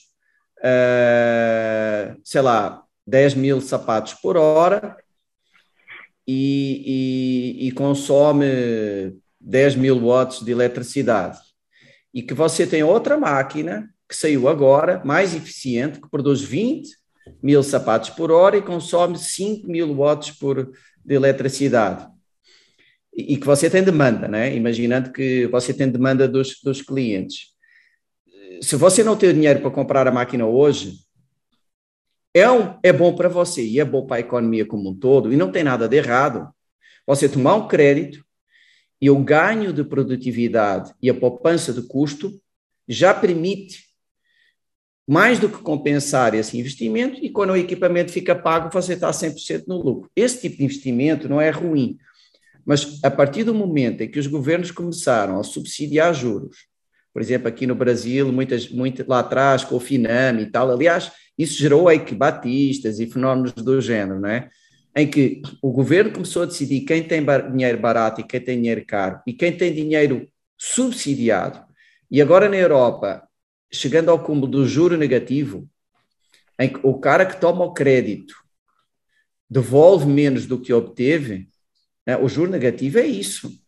uh, 0.61 2.21
sei 2.23 2.41
lá, 2.41 2.85
10 3.07 3.35
mil 3.35 3.61
sapatos 3.61 4.15
por 4.15 4.37
hora 4.37 4.97
e, 6.27 7.57
e, 7.61 7.69
e 7.69 7.73
consome 7.73 9.17
10 9.41 9.77
mil 9.77 9.99
watts 9.99 10.45
de 10.45 10.53
eletricidade. 10.53 11.39
E 12.13 12.23
que 12.23 12.35
você 12.35 12.67
tem 12.67 12.83
outra 12.83 13.17
máquina 13.17 13.89
que 14.09 14.17
saiu 14.17 14.49
agora, 14.49 15.01
mais 15.05 15.35
eficiente, 15.35 16.01
que 16.01 16.11
produz 16.11 16.41
20 16.41 16.89
mil 17.43 17.63
sapatos 17.63 18.11
por 18.11 18.31
hora 18.31 18.57
e 18.57 18.63
consome 18.63 19.17
5 19.17 19.67
mil 19.69 19.95
watts 19.95 20.33
por, 20.33 20.73
de 21.05 21.15
eletricidade. 21.15 22.09
E, 23.15 23.35
e 23.35 23.37
que 23.37 23.47
você 23.47 23.71
tem 23.71 23.83
demanda, 23.83 24.27
né? 24.27 24.55
imaginando 24.55 25.13
que 25.13 25.47
você 25.47 25.73
tem 25.73 25.89
demanda 25.89 26.27
dos, 26.29 26.61
dos 26.63 26.83
clientes 26.83 27.50
se 28.61 28.77
você 28.77 29.03
não 29.03 29.17
tem 29.17 29.33
dinheiro 29.33 29.61
para 29.61 29.71
comprar 29.71 30.07
a 30.07 30.13
máquina 30.13 30.47
hoje, 30.47 31.01
é, 32.35 32.49
um, 32.51 32.79
é 32.83 32.93
bom 32.93 33.15
para 33.15 33.29
você 33.29 33.65
e 33.65 33.81
é 33.81 33.85
bom 33.85 34.07
para 34.07 34.17
a 34.17 34.21
economia 34.21 34.65
como 34.65 34.91
um 34.91 34.95
todo, 34.95 35.33
e 35.33 35.37
não 35.37 35.51
tem 35.51 35.65
nada 35.65 35.89
de 35.89 35.97
errado. 35.97 36.49
Você 37.07 37.29
tomar 37.29 37.55
um 37.55 37.67
crédito 37.67 38.25
e 39.01 39.11
o 39.11 39.19
ganho 39.19 39.73
de 39.73 39.83
produtividade 39.83 40.93
e 41.03 41.09
a 41.11 41.15
poupança 41.15 41.73
de 41.73 41.83
custo 41.83 42.33
já 42.87 43.15
permite 43.15 43.91
mais 45.09 45.41
do 45.41 45.49
que 45.49 45.59
compensar 45.59 46.35
esse 46.35 46.57
investimento 46.57 47.19
e 47.25 47.31
quando 47.31 47.51
o 47.51 47.57
equipamento 47.57 48.13
fica 48.13 48.35
pago, 48.35 48.71
você 48.73 48.93
está 48.93 49.11
100% 49.11 49.65
no 49.67 49.83
lucro. 49.83 50.11
Esse 50.15 50.43
tipo 50.43 50.59
de 50.59 50.65
investimento 50.65 51.29
não 51.29 51.41
é 51.41 51.51
ruim, 51.51 51.99
mas 52.65 53.03
a 53.03 53.11
partir 53.11 53.43
do 53.43 53.55
momento 53.55 54.03
em 54.03 54.09
que 54.09 54.21
os 54.21 54.29
governos 54.29 54.71
começaram 54.71 55.41
a 55.41 55.43
subsidiar 55.43 56.15
juros, 56.15 56.70
por 57.13 57.21
exemplo, 57.21 57.49
aqui 57.49 57.67
no 57.67 57.75
Brasil, 57.75 58.33
muitas, 58.33 58.69
muito 58.69 59.05
lá 59.07 59.21
atrás, 59.21 59.65
com 59.65 59.77
o 59.77 59.81
Finame 59.81 60.43
e 60.43 60.47
tal. 60.47 60.71
Aliás, 60.71 61.11
isso 61.37 61.59
gerou 61.59 61.89
aí 61.89 62.01
que 62.01 62.15
batistas 62.15 63.01
e 63.01 63.07
fenómenos 63.07 63.53
do 63.53 63.81
género, 63.81 64.21
não 64.21 64.29
é? 64.29 64.49
Em 64.95 65.09
que 65.09 65.43
o 65.63 65.73
governo 65.73 66.13
começou 66.13 66.43
a 66.43 66.47
decidir 66.47 66.83
quem 66.83 67.03
tem 67.03 67.25
dinheiro 67.51 67.79
barato 67.79 68.21
e 68.21 68.25
quem 68.25 68.41
tem 68.41 68.57
dinheiro 68.59 68.85
caro 68.87 69.21
e 69.27 69.33
quem 69.33 69.57
tem 69.57 69.73
dinheiro 69.73 70.29
subsidiado. 70.59 71.65
E 72.11 72.21
agora 72.21 72.49
na 72.49 72.57
Europa, 72.57 73.27
chegando 73.73 74.11
ao 74.11 74.23
cúmulo 74.23 74.47
do 74.47 74.67
juro 74.67 74.97
negativo, 74.97 75.69
em 76.59 76.69
que 76.69 76.81
o 76.83 76.99
cara 76.99 77.25
que 77.25 77.41
toma 77.41 77.65
o 77.65 77.73
crédito 77.73 78.35
devolve 79.49 80.07
menos 80.07 80.47
do 80.47 80.61
que 80.61 80.73
obteve, 80.73 81.49
né? 82.07 82.17
o 82.17 82.29
juro 82.29 82.51
negativo 82.51 82.99
é 82.99 83.07
isso 83.07 83.60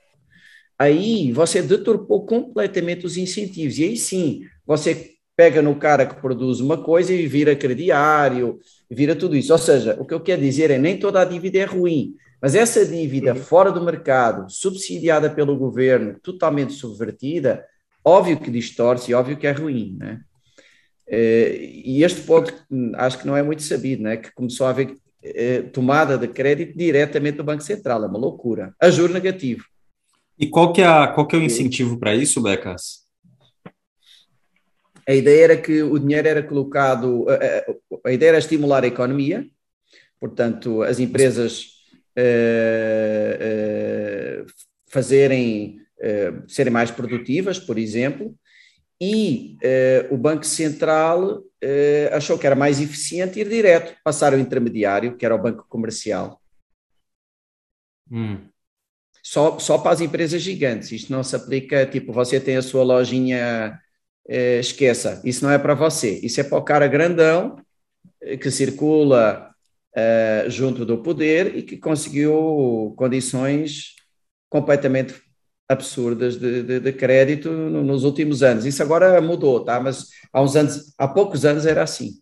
aí 0.78 1.32
você 1.32 1.62
deturpou 1.62 2.26
completamente 2.26 3.06
os 3.06 3.16
incentivos. 3.16 3.78
E 3.78 3.84
aí 3.84 3.96
sim, 3.96 4.42
você 4.66 5.12
pega 5.36 5.62
no 5.62 5.76
cara 5.76 6.06
que 6.06 6.20
produz 6.20 6.60
uma 6.60 6.82
coisa 6.82 7.12
e 7.12 7.26
vira 7.26 7.56
crediário, 7.56 8.58
vira 8.90 9.16
tudo 9.16 9.36
isso. 9.36 9.52
Ou 9.52 9.58
seja, 9.58 9.96
o 9.98 10.04
que 10.04 10.14
eu 10.14 10.20
quero 10.20 10.42
dizer 10.42 10.70
é 10.70 10.78
nem 10.78 10.98
toda 10.98 11.20
a 11.20 11.24
dívida 11.24 11.58
é 11.58 11.64
ruim, 11.64 12.14
mas 12.40 12.54
essa 12.54 12.84
dívida 12.84 13.34
fora 13.34 13.70
do 13.70 13.84
mercado, 13.84 14.50
subsidiada 14.50 15.30
pelo 15.30 15.56
governo, 15.56 16.18
totalmente 16.20 16.72
subvertida, 16.72 17.64
óbvio 18.04 18.40
que 18.40 18.50
distorce, 18.50 19.14
óbvio 19.14 19.36
que 19.36 19.46
é 19.46 19.52
ruim, 19.52 19.96
né? 19.98 20.20
Eh, 21.06 21.82
e 21.84 22.04
este 22.04 22.22
ponto 22.22 22.52
acho 22.94 23.18
que 23.18 23.26
não 23.26 23.36
é 23.36 23.42
muito 23.42 23.62
sabido, 23.62 24.02
né? 24.02 24.16
Que 24.16 24.32
começou 24.32 24.66
a 24.66 24.70
haver 24.70 24.94
eh, 25.22 25.62
tomada 25.72 26.18
de 26.18 26.26
crédito 26.28 26.76
diretamente 26.76 27.36
do 27.36 27.44
Banco 27.44 27.62
Central, 27.62 28.04
é 28.04 28.06
uma 28.06 28.18
loucura. 28.18 28.74
A 28.80 28.90
juro 28.90 29.12
negativo. 29.12 29.64
E 30.38 30.48
qual 30.48 30.72
que 30.72 30.80
é, 30.80 30.86
a, 30.86 31.08
qual 31.08 31.26
que 31.26 31.36
é 31.36 31.38
o 31.38 31.42
incentivo 31.42 31.98
para 31.98 32.14
isso, 32.14 32.42
Becas? 32.42 33.02
A 35.06 35.14
ideia 35.14 35.44
era 35.44 35.56
que 35.56 35.82
o 35.82 35.98
dinheiro 35.98 36.28
era 36.28 36.42
colocado, 36.42 37.26
a, 37.28 38.08
a 38.08 38.12
ideia 38.12 38.30
era 38.30 38.38
estimular 38.38 38.84
a 38.84 38.86
economia, 38.86 39.46
portanto, 40.20 40.82
as 40.82 40.98
empresas 41.00 41.72
uh, 42.16 43.32
uh, 44.42 44.46
fazerem, 44.88 45.80
uh, 45.98 46.48
serem 46.48 46.72
mais 46.72 46.90
produtivas, 46.90 47.58
por 47.58 47.78
exemplo, 47.78 48.34
e 49.00 49.56
o 50.12 50.16
Banco 50.16 50.46
Central 50.46 51.42
achou 52.12 52.38
que 52.38 52.46
era 52.46 52.54
mais 52.54 52.80
eficiente 52.80 53.40
ir 53.40 53.48
direto, 53.48 53.96
passar 54.04 54.32
o 54.32 54.38
intermediário, 54.38 55.16
que 55.16 55.26
era 55.26 55.34
o 55.34 55.42
Banco 55.42 55.66
Comercial. 55.68 56.40
Hum 58.08 58.51
só, 59.22 59.58
só 59.58 59.78
para 59.78 59.92
as 59.92 60.00
empresas 60.00 60.42
gigantes. 60.42 60.92
Isto 60.92 61.12
não 61.12 61.22
se 61.22 61.36
aplica, 61.36 61.86
tipo, 61.86 62.12
você 62.12 62.40
tem 62.40 62.56
a 62.56 62.62
sua 62.62 62.82
lojinha, 62.82 63.78
eh, 64.28 64.60
esqueça, 64.60 65.20
isso 65.24 65.44
não 65.44 65.52
é 65.52 65.58
para 65.58 65.74
você, 65.74 66.20
isso 66.22 66.40
é 66.40 66.44
para 66.44 66.58
o 66.58 66.62
cara 66.62 66.86
grandão 66.88 67.56
eh, 68.22 68.36
que 68.36 68.50
circula 68.50 69.50
eh, 69.96 70.46
junto 70.48 70.84
do 70.84 71.02
poder 71.02 71.56
e 71.56 71.62
que 71.62 71.76
conseguiu 71.76 72.94
condições 72.96 73.96
completamente 74.48 75.14
absurdas 75.68 76.36
de, 76.36 76.62
de, 76.62 76.80
de 76.80 76.92
crédito 76.92 77.50
nos 77.50 78.04
últimos 78.04 78.42
anos. 78.42 78.66
Isso 78.66 78.82
agora 78.82 79.20
mudou, 79.20 79.64
tá? 79.64 79.80
Mas 79.80 80.08
há 80.32 80.42
uns 80.42 80.56
anos, 80.56 80.94
há 80.98 81.08
poucos 81.08 81.44
anos 81.44 81.66
era 81.66 81.82
assim. 81.82 82.21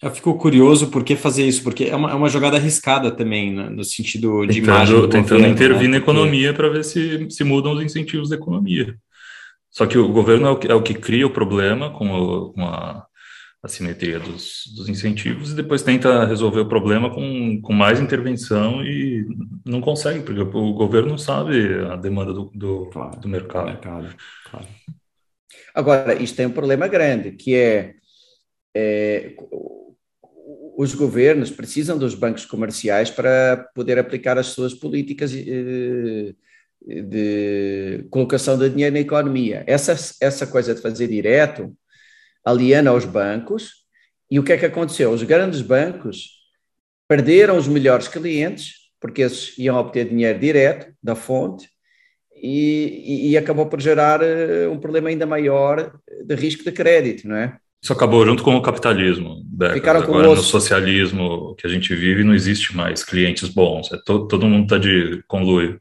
Eu 0.00 0.10
fico 0.12 0.34
curioso 0.38 0.90
por 0.90 1.02
que 1.02 1.16
fazer 1.16 1.44
isso, 1.44 1.62
porque 1.62 1.84
é 1.84 1.96
uma, 1.96 2.12
é 2.12 2.14
uma 2.14 2.28
jogada 2.28 2.56
arriscada 2.56 3.10
também, 3.10 3.52
né, 3.52 3.68
no 3.68 3.82
sentido 3.82 4.46
de 4.46 4.60
tentando, 4.60 4.64
imagem. 4.64 5.00
Tentando 5.08 5.28
governo, 5.28 5.46
intervir 5.48 5.82
né? 5.82 5.88
na 5.88 5.96
economia 5.96 6.54
para 6.54 6.68
ver 6.68 6.84
se, 6.84 7.28
se 7.30 7.42
mudam 7.42 7.72
os 7.72 7.82
incentivos 7.82 8.28
da 8.28 8.36
economia. 8.36 8.96
Só 9.70 9.86
que 9.86 9.98
o 9.98 10.08
governo 10.08 10.46
é 10.46 10.50
o 10.50 10.56
que, 10.56 10.68
é 10.68 10.74
o 10.74 10.82
que 10.82 10.94
cria 10.94 11.26
o 11.26 11.30
problema 11.30 11.90
com, 11.90 12.10
o, 12.10 12.52
com 12.52 12.62
a 12.64 13.06
assimetria 13.62 14.20
dos, 14.20 14.72
dos, 14.76 14.88
incentivos 14.88 15.50
e 15.50 15.56
depois 15.56 15.82
tenta 15.82 16.24
resolver 16.24 16.60
o 16.60 16.68
problema 16.68 17.12
com, 17.12 17.60
com 17.60 17.72
mais 17.72 18.00
intervenção 18.00 18.84
e 18.84 19.26
não 19.66 19.80
consegue, 19.80 20.22
porque 20.22 20.40
o 20.40 20.72
governo 20.74 21.10
não 21.10 21.18
sabe 21.18 21.74
a 21.90 21.96
demanda 21.96 22.32
do, 22.32 22.50
do, 22.54 22.86
claro, 22.86 23.20
do 23.20 23.28
mercado. 23.28 23.66
mercado 23.66 24.14
claro. 24.48 24.66
Agora, 25.74 26.14
isto 26.14 26.36
tem 26.36 26.46
um 26.46 26.52
problema 26.52 26.86
grande, 26.86 27.32
que 27.32 27.54
é, 27.54 27.94
é 28.74 29.34
os 30.78 30.94
governos 30.94 31.50
precisam 31.50 31.98
dos 31.98 32.14
bancos 32.14 32.46
comerciais 32.46 33.10
para 33.10 33.68
poder 33.74 33.98
aplicar 33.98 34.38
as 34.38 34.46
suas 34.46 34.72
políticas 34.72 35.32
de, 35.32 36.36
eh, 36.88 37.02
de 37.02 38.06
colocação 38.10 38.56
de 38.56 38.70
dinheiro 38.70 38.94
na 38.94 39.00
economia. 39.00 39.64
Essa, 39.66 39.96
essa 40.20 40.46
coisa 40.46 40.76
de 40.76 40.80
fazer 40.80 41.08
direto 41.08 41.76
aliena 42.44 42.90
aos 42.90 43.04
bancos. 43.04 43.72
E 44.30 44.38
o 44.38 44.44
que 44.44 44.52
é 44.52 44.56
que 44.56 44.66
aconteceu? 44.66 45.10
Os 45.10 45.24
grandes 45.24 45.62
bancos 45.62 46.48
perderam 47.08 47.56
os 47.56 47.66
melhores 47.66 48.06
clientes, 48.06 48.74
porque 49.00 49.22
esses 49.22 49.58
iam 49.58 49.76
obter 49.76 50.08
dinheiro 50.08 50.38
direto 50.38 50.94
da 51.02 51.16
fonte, 51.16 51.68
e, 52.32 53.02
e, 53.04 53.30
e 53.30 53.36
acabou 53.36 53.66
por 53.66 53.80
gerar 53.80 54.22
eh, 54.22 54.68
um 54.68 54.78
problema 54.78 55.08
ainda 55.08 55.26
maior 55.26 55.98
de 56.24 56.34
risco 56.36 56.62
de 56.62 56.70
crédito, 56.70 57.26
não 57.26 57.34
é? 57.34 57.58
Isso 57.82 57.92
acabou 57.92 58.26
junto 58.26 58.42
com 58.42 58.56
o 58.56 58.62
capitalismo. 58.62 59.42
Ficaram 59.72 60.02
com 60.02 60.12
Agora, 60.12 60.28
no 60.28 60.36
socialismo 60.36 61.54
que 61.56 61.66
a 61.66 61.70
gente 61.70 61.94
vive, 61.94 62.24
não 62.24 62.34
existe 62.34 62.76
mais 62.76 63.04
clientes 63.04 63.48
bons. 63.48 63.92
É 63.92 63.98
todo, 64.04 64.26
todo 64.26 64.46
mundo 64.46 64.64
está 64.64 64.78
de 64.78 65.22
conluio. 65.28 65.80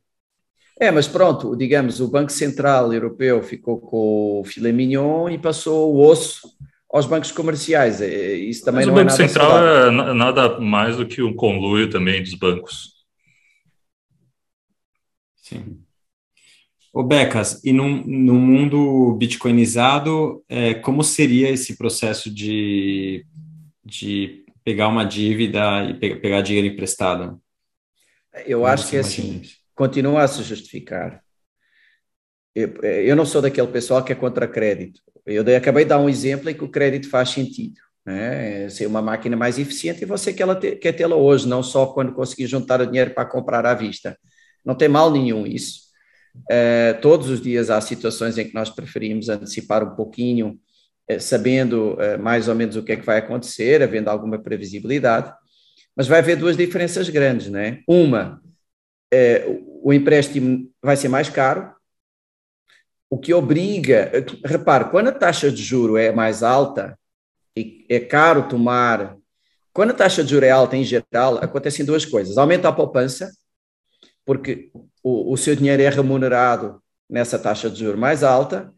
É, 0.80 0.92
mas 0.92 1.08
pronto, 1.08 1.56
digamos, 1.56 2.00
o 2.00 2.08
Banco 2.08 2.32
Central 2.32 2.94
Europeu 2.94 3.42
ficou 3.42 3.80
com 3.80 4.42
o 4.42 4.44
filé 4.46 4.72
mignon 4.72 5.28
e 5.28 5.40
passou 5.40 5.96
o 5.96 6.08
osso 6.08 6.48
aos 6.90 7.08
bancos 7.08 7.32
comerciais. 7.32 8.00
É, 8.00 8.34
isso 8.34 8.64
também 8.64 8.86
mas 8.86 8.88
não 8.88 8.94
o 8.94 8.96
Banco 8.96 9.10
é 9.10 9.12
nada 9.12 9.28
Central 9.28 9.52
saudável. 9.52 10.12
é 10.12 10.14
nada 10.14 10.60
mais 10.60 10.98
do 10.98 11.08
que 11.08 11.24
um 11.24 11.36
conluio 11.36 11.90
também 11.90 12.22
dos 12.22 12.36
bancos. 12.36 12.96
Sim. 15.36 15.87
Ô 16.98 17.04
Becas, 17.04 17.64
e 17.64 17.72
no, 17.72 17.88
no 17.88 18.34
mundo 18.34 19.14
bitcoinizado, 19.20 20.44
é, 20.50 20.74
como 20.74 21.04
seria 21.04 21.48
esse 21.48 21.78
processo 21.78 22.28
de, 22.28 23.24
de 23.86 24.44
pegar 24.64 24.88
uma 24.88 25.04
dívida 25.04 25.84
e 26.02 26.16
pegar 26.16 26.42
dinheiro 26.42 26.66
emprestado? 26.66 27.40
Eu 28.48 28.62
como 28.62 28.72
acho 28.72 28.90
que 28.90 28.98
é 28.98 29.02
assim, 29.02 29.44
continua 29.76 30.24
a 30.24 30.28
se 30.28 30.42
justificar. 30.42 31.22
Eu, 32.56 32.70
eu, 32.82 33.16
não 33.16 33.28
sou 33.28 33.44
daquele 33.44 33.68
pessoal 33.68 34.04
que 34.04 34.12
é 34.12 34.16
contra 34.16 34.48
crédito. 34.48 35.00
Eu 35.24 35.44
dei, 35.44 35.56
acabei 35.56 35.84
de 35.84 35.90
dar 35.90 36.00
um 36.00 36.10
exemplo 36.10 36.50
em 36.50 36.56
que 36.56 36.64
o 36.64 36.72
crédito 36.72 37.12
faz 37.12 37.30
sentido. 37.30 37.80
Né? 38.04 38.70
Ser 38.70 38.88
uma 38.88 39.04
máquina 39.04 39.38
mais 39.38 39.60
eficiente 39.60 40.02
e 40.02 40.08
você 40.08 40.34
quer, 40.34 40.52
ter, 40.56 40.78
quer 40.78 40.94
tê-la 40.94 41.16
hoje, 41.16 41.48
não 41.48 41.62
só 41.62 41.86
quando 41.86 42.16
conseguir 42.16 42.48
juntar 42.48 42.82
o 42.82 42.88
dinheiro 42.88 43.14
para 43.14 43.24
comprar 43.24 43.68
à 43.68 43.76
vista. 43.76 44.18
Não 44.66 44.74
tem 44.74 44.90
mal 44.90 45.12
nenhum 45.12 45.46
isso. 45.46 45.87
Uh, 46.50 47.00
todos 47.02 47.30
os 47.30 47.42
dias 47.42 47.70
há 47.70 47.80
situações 47.82 48.38
em 48.38 48.48
que 48.48 48.54
nós 48.54 48.70
preferimos 48.70 49.30
antecipar 49.30 49.84
um 49.84 49.96
pouquinho, 49.96 50.60
uh, 51.12 51.20
sabendo 51.20 51.94
uh, 51.94 52.22
mais 52.22 52.48
ou 52.48 52.56
menos 52.56 52.76
o 52.76 52.84
que 52.84 52.94
é 52.94 52.96
que 52.96 53.06
vai 53.06 53.18
acontecer, 53.18 53.82
havendo 53.82 54.10
alguma 54.10 54.40
previsibilidade, 54.40 55.34
mas 55.96 56.08
vai 56.08 56.20
haver 56.20 56.38
duas 56.38 56.56
diferenças 56.56 57.10
grandes, 57.10 57.50
né? 57.50 57.82
Uma, 57.88 58.40
o 59.82 59.92
empréstimo 59.92 60.72
vai 60.82 60.96
ser 60.96 61.08
mais 61.08 61.28
caro, 61.28 61.74
o 63.10 63.18
que 63.18 63.34
obriga, 63.34 64.12
repare, 64.46 64.92
quando 64.92 65.08
a 65.08 65.14
taxa 65.14 65.50
de 65.50 65.64
juro 65.64 65.98
é 65.98 66.12
mais 66.12 66.44
alta 66.44 67.00
e 67.58 67.86
é 67.90 68.00
caro 68.00 68.48
tomar, 68.48 69.18
quando 69.74 69.92
a 69.92 69.94
taxa 69.94 70.24
de 70.24 70.30
juro 70.30 70.46
é 70.46 70.52
alta 70.52 70.76
em 70.76 70.84
geral, 70.84 71.38
acontecem 71.38 71.86
duas 71.86 72.06
coisas, 72.06 72.38
aumenta 72.38 72.68
a 72.68 72.74
poupança, 72.74 73.32
porque 74.26 74.70
o, 75.08 75.32
o 75.32 75.38
seu 75.38 75.56
dinheiro 75.56 75.82
é 75.82 75.90
remunerado 75.90 76.82
nessa 77.10 77.40
taxa 77.40 77.70
de 77.70 77.80
juros 77.80 78.00
mais 78.00 78.24
alta 78.24 78.74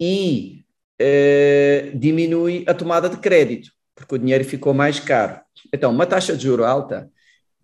e 0.00 0.64
eh, 0.98 1.92
diminui 1.94 2.64
a 2.66 2.72
tomada 2.72 3.08
de 3.08 3.18
crédito, 3.18 3.70
porque 3.94 4.14
o 4.14 4.18
dinheiro 4.18 4.44
ficou 4.44 4.72
mais 4.72 4.98
caro. 4.98 5.40
Então, 5.72 5.90
uma 5.90 6.06
taxa 6.06 6.34
de 6.34 6.44
juro 6.44 6.64
alta, 6.64 7.10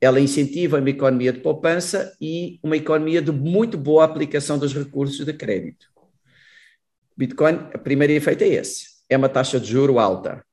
ela 0.00 0.20
incentiva 0.20 0.78
uma 0.78 0.90
economia 0.90 1.32
de 1.32 1.40
poupança 1.40 2.14
e 2.20 2.60
uma 2.62 2.76
economia 2.76 3.22
de 3.22 3.32
muito 3.32 3.78
boa 3.78 4.04
aplicação 4.04 4.58
dos 4.58 4.74
recursos 4.74 5.24
de 5.24 5.32
crédito. 5.32 5.86
Bitcoin, 7.16 7.54
o 7.74 7.78
primeiro 7.78 8.12
efeito 8.12 8.44
é 8.44 8.48
esse, 8.48 8.86
é 9.08 9.16
uma 9.16 9.30
taxa 9.30 9.58
de 9.58 9.66
juro 9.66 9.98
alta, 9.98 10.44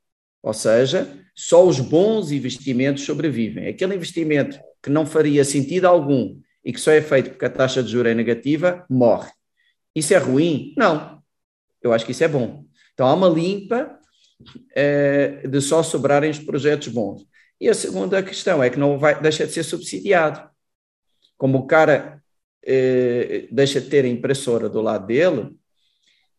ou 0.42 0.54
seja, 0.54 1.20
só 1.36 1.68
os 1.68 1.82
bons 1.82 2.32
investimentos 2.32 3.04
sobrevivem. 3.04 3.68
Aquele 3.68 3.96
investimento 3.96 4.58
que 4.82 4.90
não 4.90 5.06
faria 5.06 5.44
sentido 5.44 5.86
algum 5.86 6.40
e 6.64 6.72
que 6.72 6.80
só 6.80 6.92
é 6.92 7.02
feito 7.02 7.32
porque 7.32 7.46
a 7.46 7.50
taxa 7.50 7.82
de 7.82 7.92
juros 7.92 8.12
é 8.12 8.16
negativa, 8.16 8.86
morre. 8.90 9.30
Isso 9.96 10.14
é 10.14 10.18
ruim? 10.18 10.74
Não. 10.78 11.22
Eu 11.82 11.92
acho 11.94 12.06
que 12.06 12.12
isso 12.12 12.24
é 12.24 12.28
bom. 12.28 12.66
Então 12.94 13.08
há 13.08 13.14
uma 13.14 13.28
limpa 13.28 14.00
eh, 14.76 15.48
de 15.48 15.62
só 15.62 15.82
sobrarem 15.82 16.30
os 16.30 16.40
projetos 16.40 16.88
bons. 16.88 17.26
E 17.60 17.70
a 17.70 17.74
segunda 17.74 18.22
questão 18.24 18.62
é 18.64 18.70
que 18.70 18.80
não 18.80 18.98
vai, 18.98 19.20
deixa 19.22 19.46
de 19.46 19.54
ser 19.54 19.64
subsidiado. 19.64 20.50
Como 21.38 21.60
o 21.60 21.68
cara 21.68 22.22
eh, 22.64 23.48
deixa 23.52 23.82
de 23.82 23.90
ter 23.90 24.06
a 24.06 24.08
impressora 24.08 24.70
do 24.70 24.82
lado 24.82 25.08
dele, 25.08 25.56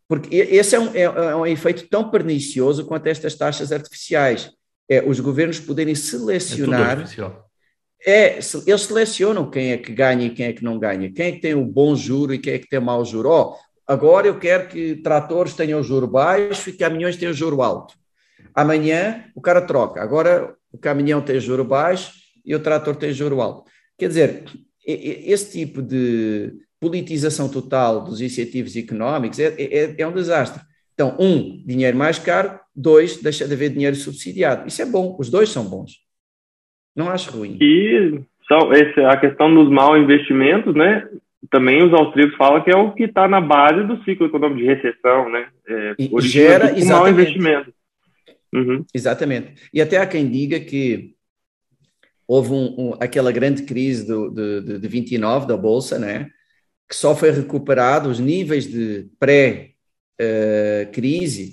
porque 0.08 0.36
esse 0.36 0.76
é 0.76 0.80
um, 0.80 0.94
é, 0.94 1.02
é 1.02 1.36
um 1.36 1.46
efeito 1.46 1.88
tão 1.88 2.10
pernicioso 2.10 2.84
quanto 2.84 3.06
estas 3.06 3.34
taxas 3.34 3.72
artificiais. 3.72 4.50
É 4.88 5.02
os 5.02 5.20
governos 5.20 5.58
poderem 5.58 5.94
selecionar. 5.94 7.00
É 7.00 7.51
é, 8.06 8.38
eles 8.66 8.82
selecionam 8.82 9.50
quem 9.50 9.72
é 9.72 9.78
que 9.78 9.92
ganha 9.92 10.26
e 10.26 10.30
quem 10.30 10.46
é 10.46 10.52
que 10.52 10.64
não 10.64 10.78
ganha, 10.78 11.12
quem 11.12 11.26
é 11.26 11.32
que 11.32 11.40
tem 11.40 11.54
o 11.54 11.64
bom 11.64 11.94
juro 11.94 12.34
e 12.34 12.38
quem 12.38 12.54
é 12.54 12.58
que 12.58 12.68
tem 12.68 12.78
o 12.78 12.82
mau 12.82 13.04
juro. 13.04 13.28
Oh, 13.30 13.56
agora 13.86 14.26
eu 14.26 14.38
quero 14.38 14.68
que 14.68 14.96
tratores 14.96 15.54
tenham 15.54 15.80
o 15.80 15.82
juro 15.82 16.06
baixo 16.06 16.70
e 16.70 16.72
caminhões 16.72 17.16
tenham 17.16 17.32
o 17.32 17.36
juro 17.36 17.62
alto. 17.62 17.94
Amanhã 18.54 19.24
o 19.34 19.40
cara 19.40 19.60
troca, 19.62 20.02
agora 20.02 20.54
o 20.72 20.78
caminhão 20.78 21.20
tem 21.20 21.40
juro 21.40 21.64
baixo 21.64 22.12
e 22.44 22.54
o 22.54 22.60
trator 22.60 22.96
tem 22.96 23.12
juro 23.12 23.40
alto. 23.40 23.70
Quer 23.96 24.08
dizer, 24.08 24.44
esse 24.84 25.52
tipo 25.52 25.80
de 25.80 26.52
politização 26.80 27.48
total 27.48 28.02
dos 28.02 28.20
incentivos 28.20 28.74
económicos 28.74 29.38
é, 29.38 29.54
é, 29.58 29.94
é 29.96 30.06
um 30.06 30.12
desastre. 30.12 30.60
Então, 30.94 31.16
um, 31.18 31.64
dinheiro 31.64 31.96
mais 31.96 32.18
caro, 32.18 32.58
dois, 32.74 33.16
deixa 33.22 33.46
de 33.46 33.54
haver 33.54 33.70
dinheiro 33.70 33.94
subsidiado. 33.94 34.66
Isso 34.66 34.82
é 34.82 34.86
bom, 34.86 35.16
os 35.18 35.30
dois 35.30 35.48
são 35.48 35.64
bons. 35.64 36.02
Não 36.94 37.08
acho 37.08 37.30
ruim. 37.30 37.56
E 37.60 38.20
só 38.46 38.72
esse, 38.72 39.00
a 39.00 39.16
questão 39.16 39.52
dos 39.54 39.70
mal 39.70 39.96
investimentos, 39.96 40.74
né? 40.74 41.08
Também 41.50 41.82
os 41.82 41.92
austríacos 41.92 42.36
falam 42.36 42.62
que 42.62 42.70
é 42.70 42.76
o 42.76 42.92
que 42.92 43.04
está 43.04 43.26
na 43.26 43.40
base 43.40 43.84
do 43.84 44.02
ciclo 44.04 44.26
econômico 44.26 44.60
de 44.60 44.66
recessão, 44.66 45.30
né? 45.30 45.48
É, 45.66 45.94
e 45.98 46.20
gera 46.20 46.76
exatamente. 46.76 46.86
mal 46.86 47.08
investimento. 47.08 47.74
Uhum. 48.54 48.84
Exatamente. 48.94 49.54
E 49.72 49.80
até 49.80 49.96
há 49.96 50.06
quem 50.06 50.28
diga 50.28 50.60
que 50.60 51.14
houve 52.28 52.52
um, 52.52 52.74
um, 52.78 52.94
aquela 53.00 53.32
grande 53.32 53.62
crise 53.64 54.06
do, 54.06 54.30
de, 54.30 54.78
de 54.78 54.88
29 54.88 55.46
da 55.46 55.56
Bolsa, 55.56 55.98
né? 55.98 56.30
que 56.92 56.96
só 56.96 57.16
foi 57.16 57.30
recuperado, 57.30 58.10
os 58.10 58.20
níveis 58.20 58.66
de 58.66 59.08
pré-crise 59.18 59.76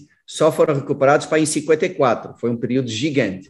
uh, 0.03 0.07
só 0.27 0.51
foram 0.51 0.75
recuperados 0.75 1.25
para 1.25 1.39
em 1.39 1.45
54, 1.45 2.35
foi 2.37 2.49
um 2.49 2.57
período 2.57 2.89
gigante. 2.89 3.49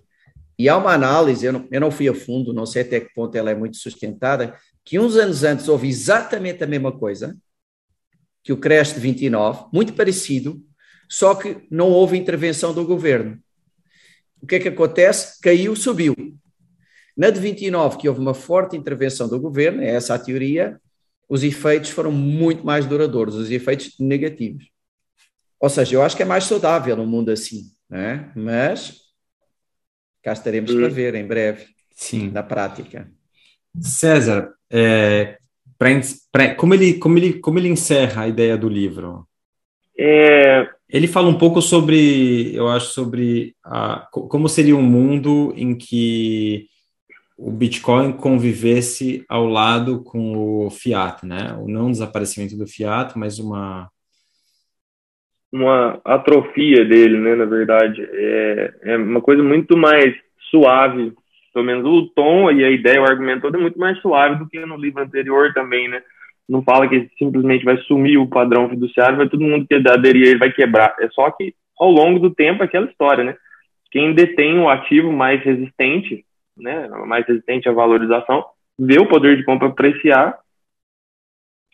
E 0.60 0.68
há 0.68 0.76
uma 0.76 0.92
análise, 0.92 1.46
eu 1.46 1.54
não, 1.54 1.68
eu 1.72 1.80
não 1.80 1.90
fui 1.90 2.10
a 2.10 2.14
fundo, 2.14 2.52
não 2.52 2.66
sei 2.66 2.82
até 2.82 3.00
que 3.00 3.14
ponto 3.14 3.34
ela 3.34 3.50
é 3.50 3.56
muito 3.56 3.78
sustentada, 3.78 4.60
que 4.84 5.00
uns 5.00 5.16
anos 5.16 5.46
antes 5.46 5.70
houve 5.70 5.88
exatamente 5.88 6.62
a 6.62 6.68
mesma 6.68 6.92
coisa, 6.92 7.38
que 8.44 8.52
o 8.52 8.58
crash 8.58 8.94
de 8.94 9.00
29, 9.00 9.68
muito 9.74 9.94
parecido, 9.94 10.62
só 11.08 11.34
que 11.34 11.66
não 11.72 11.90
houve 11.90 12.18
intervenção 12.18 12.74
do 12.74 12.86
governo. 12.86 13.40
O 14.42 14.46
que 14.46 14.56
é 14.56 14.60
que 14.60 14.68
acontece? 14.68 15.40
Caiu, 15.42 15.78
subiu. 15.78 16.14
Na 17.16 17.30
de 17.30 17.40
29, 17.40 17.98
que 17.98 18.10
houve 18.10 18.20
uma 18.20 18.34
forte 18.34 18.76
intervenção 18.76 19.30
do 19.30 19.40
governo, 19.40 19.82
é 19.82 19.88
essa 19.88 20.16
a 20.16 20.20
teoria, 20.20 20.80
os 21.30 21.42
efeitos 21.42 21.90
foram 21.92 22.12
muito 22.12 22.66
mais 22.66 22.86
duradouros, 22.86 23.36
os 23.36 23.50
efeitos 23.50 23.96
negativos. 23.98 24.70
Ou 25.58 25.70
seja, 25.70 25.96
eu 25.96 26.02
acho 26.02 26.18
que 26.18 26.24
é 26.24 26.26
mais 26.26 26.44
saudável 26.44 26.98
no 26.98 27.06
mundo 27.06 27.30
assim, 27.32 27.72
né? 27.90 28.30
mas 28.36 29.09
cá 30.30 30.34
estaremos 30.34 30.74
para 30.74 30.88
hum. 30.88 30.90
ver 30.90 31.16
em 31.16 31.26
breve, 31.26 31.66
Sim. 31.92 32.30
na 32.30 32.44
prática. 32.44 33.10
César, 33.80 34.52
é, 34.70 35.38
pra, 35.78 35.90
pra, 36.32 36.56
como, 36.56 36.74
ele, 36.74 36.94
como, 36.96 37.18
ele, 37.18 37.34
como 37.34 37.60
ele 37.60 37.70
encerra 37.70 38.24
a 38.24 38.28
ideia 38.28 38.58
do 38.58 38.70
livro? 38.70 39.28
É... 39.98 40.68
Ele 40.88 41.08
fala 41.08 41.28
um 41.30 41.38
pouco 41.38 41.62
sobre, 41.62 42.56
eu 42.56 42.68
acho, 42.68 42.88
sobre 42.88 43.56
a, 43.64 44.08
como 44.12 44.50
seria 44.50 44.76
um 44.76 44.82
mundo 44.82 45.54
em 45.56 45.76
que 45.76 46.68
o 47.38 47.52
Bitcoin 47.52 48.14
convivesse 48.14 49.24
ao 49.30 49.46
lado 49.46 50.04
com 50.04 50.66
o 50.66 50.70
fiat, 50.72 51.26
né? 51.26 51.56
O 51.62 51.68
não 51.68 51.92
desaparecimento 51.92 52.58
do 52.58 52.68
fiat, 52.68 53.18
mas 53.18 53.38
uma 53.38 53.90
uma 55.52 56.00
atrofia 56.06 56.86
dele, 56.86 57.18
né, 57.18 57.36
na 57.36 57.46
verdade. 57.46 58.08
É, 58.12 58.74
é 58.84 58.98
uma 58.98 59.22
coisa 59.22 59.42
muito 59.42 59.78
mais 59.78 60.16
suave, 60.50 61.14
pelo 61.54 61.66
menos 61.66 61.86
o 61.86 62.08
tom 62.10 62.52
e 62.52 62.64
a 62.64 62.70
ideia, 62.70 63.02
o 63.02 63.06
argumento 63.06 63.42
todo 63.42 63.58
é 63.58 63.62
muito 63.62 63.80
mais 63.80 64.00
suave 64.00 64.36
do 64.36 64.48
que 64.48 64.60
no 64.66 64.78
livro 64.78 65.02
anterior 65.02 65.54
também, 65.54 65.88
né? 65.88 66.02
Não 66.48 66.64
fala 66.64 66.88
que 66.88 67.10
simplesmente 67.18 67.64
vai 67.64 67.78
sumir 67.84 68.18
o 68.18 68.28
padrão 68.28 68.70
fiduciário, 68.70 69.18
vai 69.18 69.30
todo 69.30 69.44
mundo 69.44 69.68
que 69.68 69.76
aderir 69.76 70.28
ele 70.28 70.40
vai 70.40 70.52
quebrar. 70.52 70.96
É 71.00 71.08
só 71.10 71.30
que 71.32 71.54
ao 71.78 71.92
longo 71.92 72.20
do 72.20 72.34
tempo 72.34 72.64
aquela 72.64 72.88
história, 72.88 73.24
né? 73.24 73.36
Quem 73.92 74.14
detém 74.14 74.60
o 74.60 74.70
ativo 74.70 75.12
mais 75.12 75.44
resistente, 75.44 76.26
né, 76.56 76.88
mais 77.08 77.26
resistente 77.26 77.68
à 77.68 77.72
valorização, 77.72 78.46
vê 78.78 79.00
o 79.00 79.08
poder 79.08 79.38
de 79.38 79.44
compra 79.44 79.68
apreciar 79.68 80.38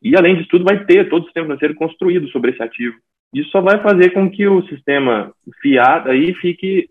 e 0.02 0.16
além 0.16 0.36
disso 0.36 0.50
tudo 0.50 0.64
vai 0.64 0.86
ter 0.86 1.10
todo 1.10 1.24
o 1.24 1.26
sistema 1.26 1.48
financeiro 1.48 1.76
construído 1.76 2.28
sobre 2.30 2.52
esse 2.52 2.62
ativo. 2.62 2.96
Isso 3.36 3.50
só 3.50 3.60
vai 3.60 3.82
fazer 3.82 4.12
com 4.12 4.32
que 4.32 4.48
o 4.48 4.66
sistema 4.66 5.34
fiado 5.62 6.10
aí 6.10 6.34
fique 6.36 6.88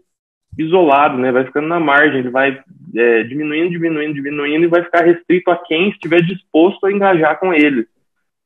isolado, 0.59 1.17
né? 1.17 1.33
Vai 1.33 1.47
ficando 1.47 1.67
na 1.67 1.81
margem, 1.81 2.19
ele 2.19 2.29
vai 2.29 2.63
é, 2.95 3.23
diminuindo, 3.23 3.71
diminuindo, 3.71 4.13
diminuindo 4.13 4.65
e 4.65 4.69
vai 4.69 4.85
ficar 4.85 5.07
restrito 5.07 5.51
a 5.51 5.57
quem 5.57 5.89
estiver 5.89 6.21
disposto 6.21 6.85
a 6.85 6.93
engajar 6.93 7.41
com 7.41 7.55
ele, 7.55 7.87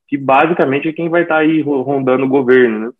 que 0.06 0.16
basicamente 0.16 0.88
é 0.88 0.92
quem 0.92 1.08
vai 1.08 1.22
estar 1.22 1.34
tá 1.34 1.40
aí 1.40 1.60
rondando 1.60 2.24
o 2.24 2.28
governo, 2.28 2.86
né? 2.86 2.92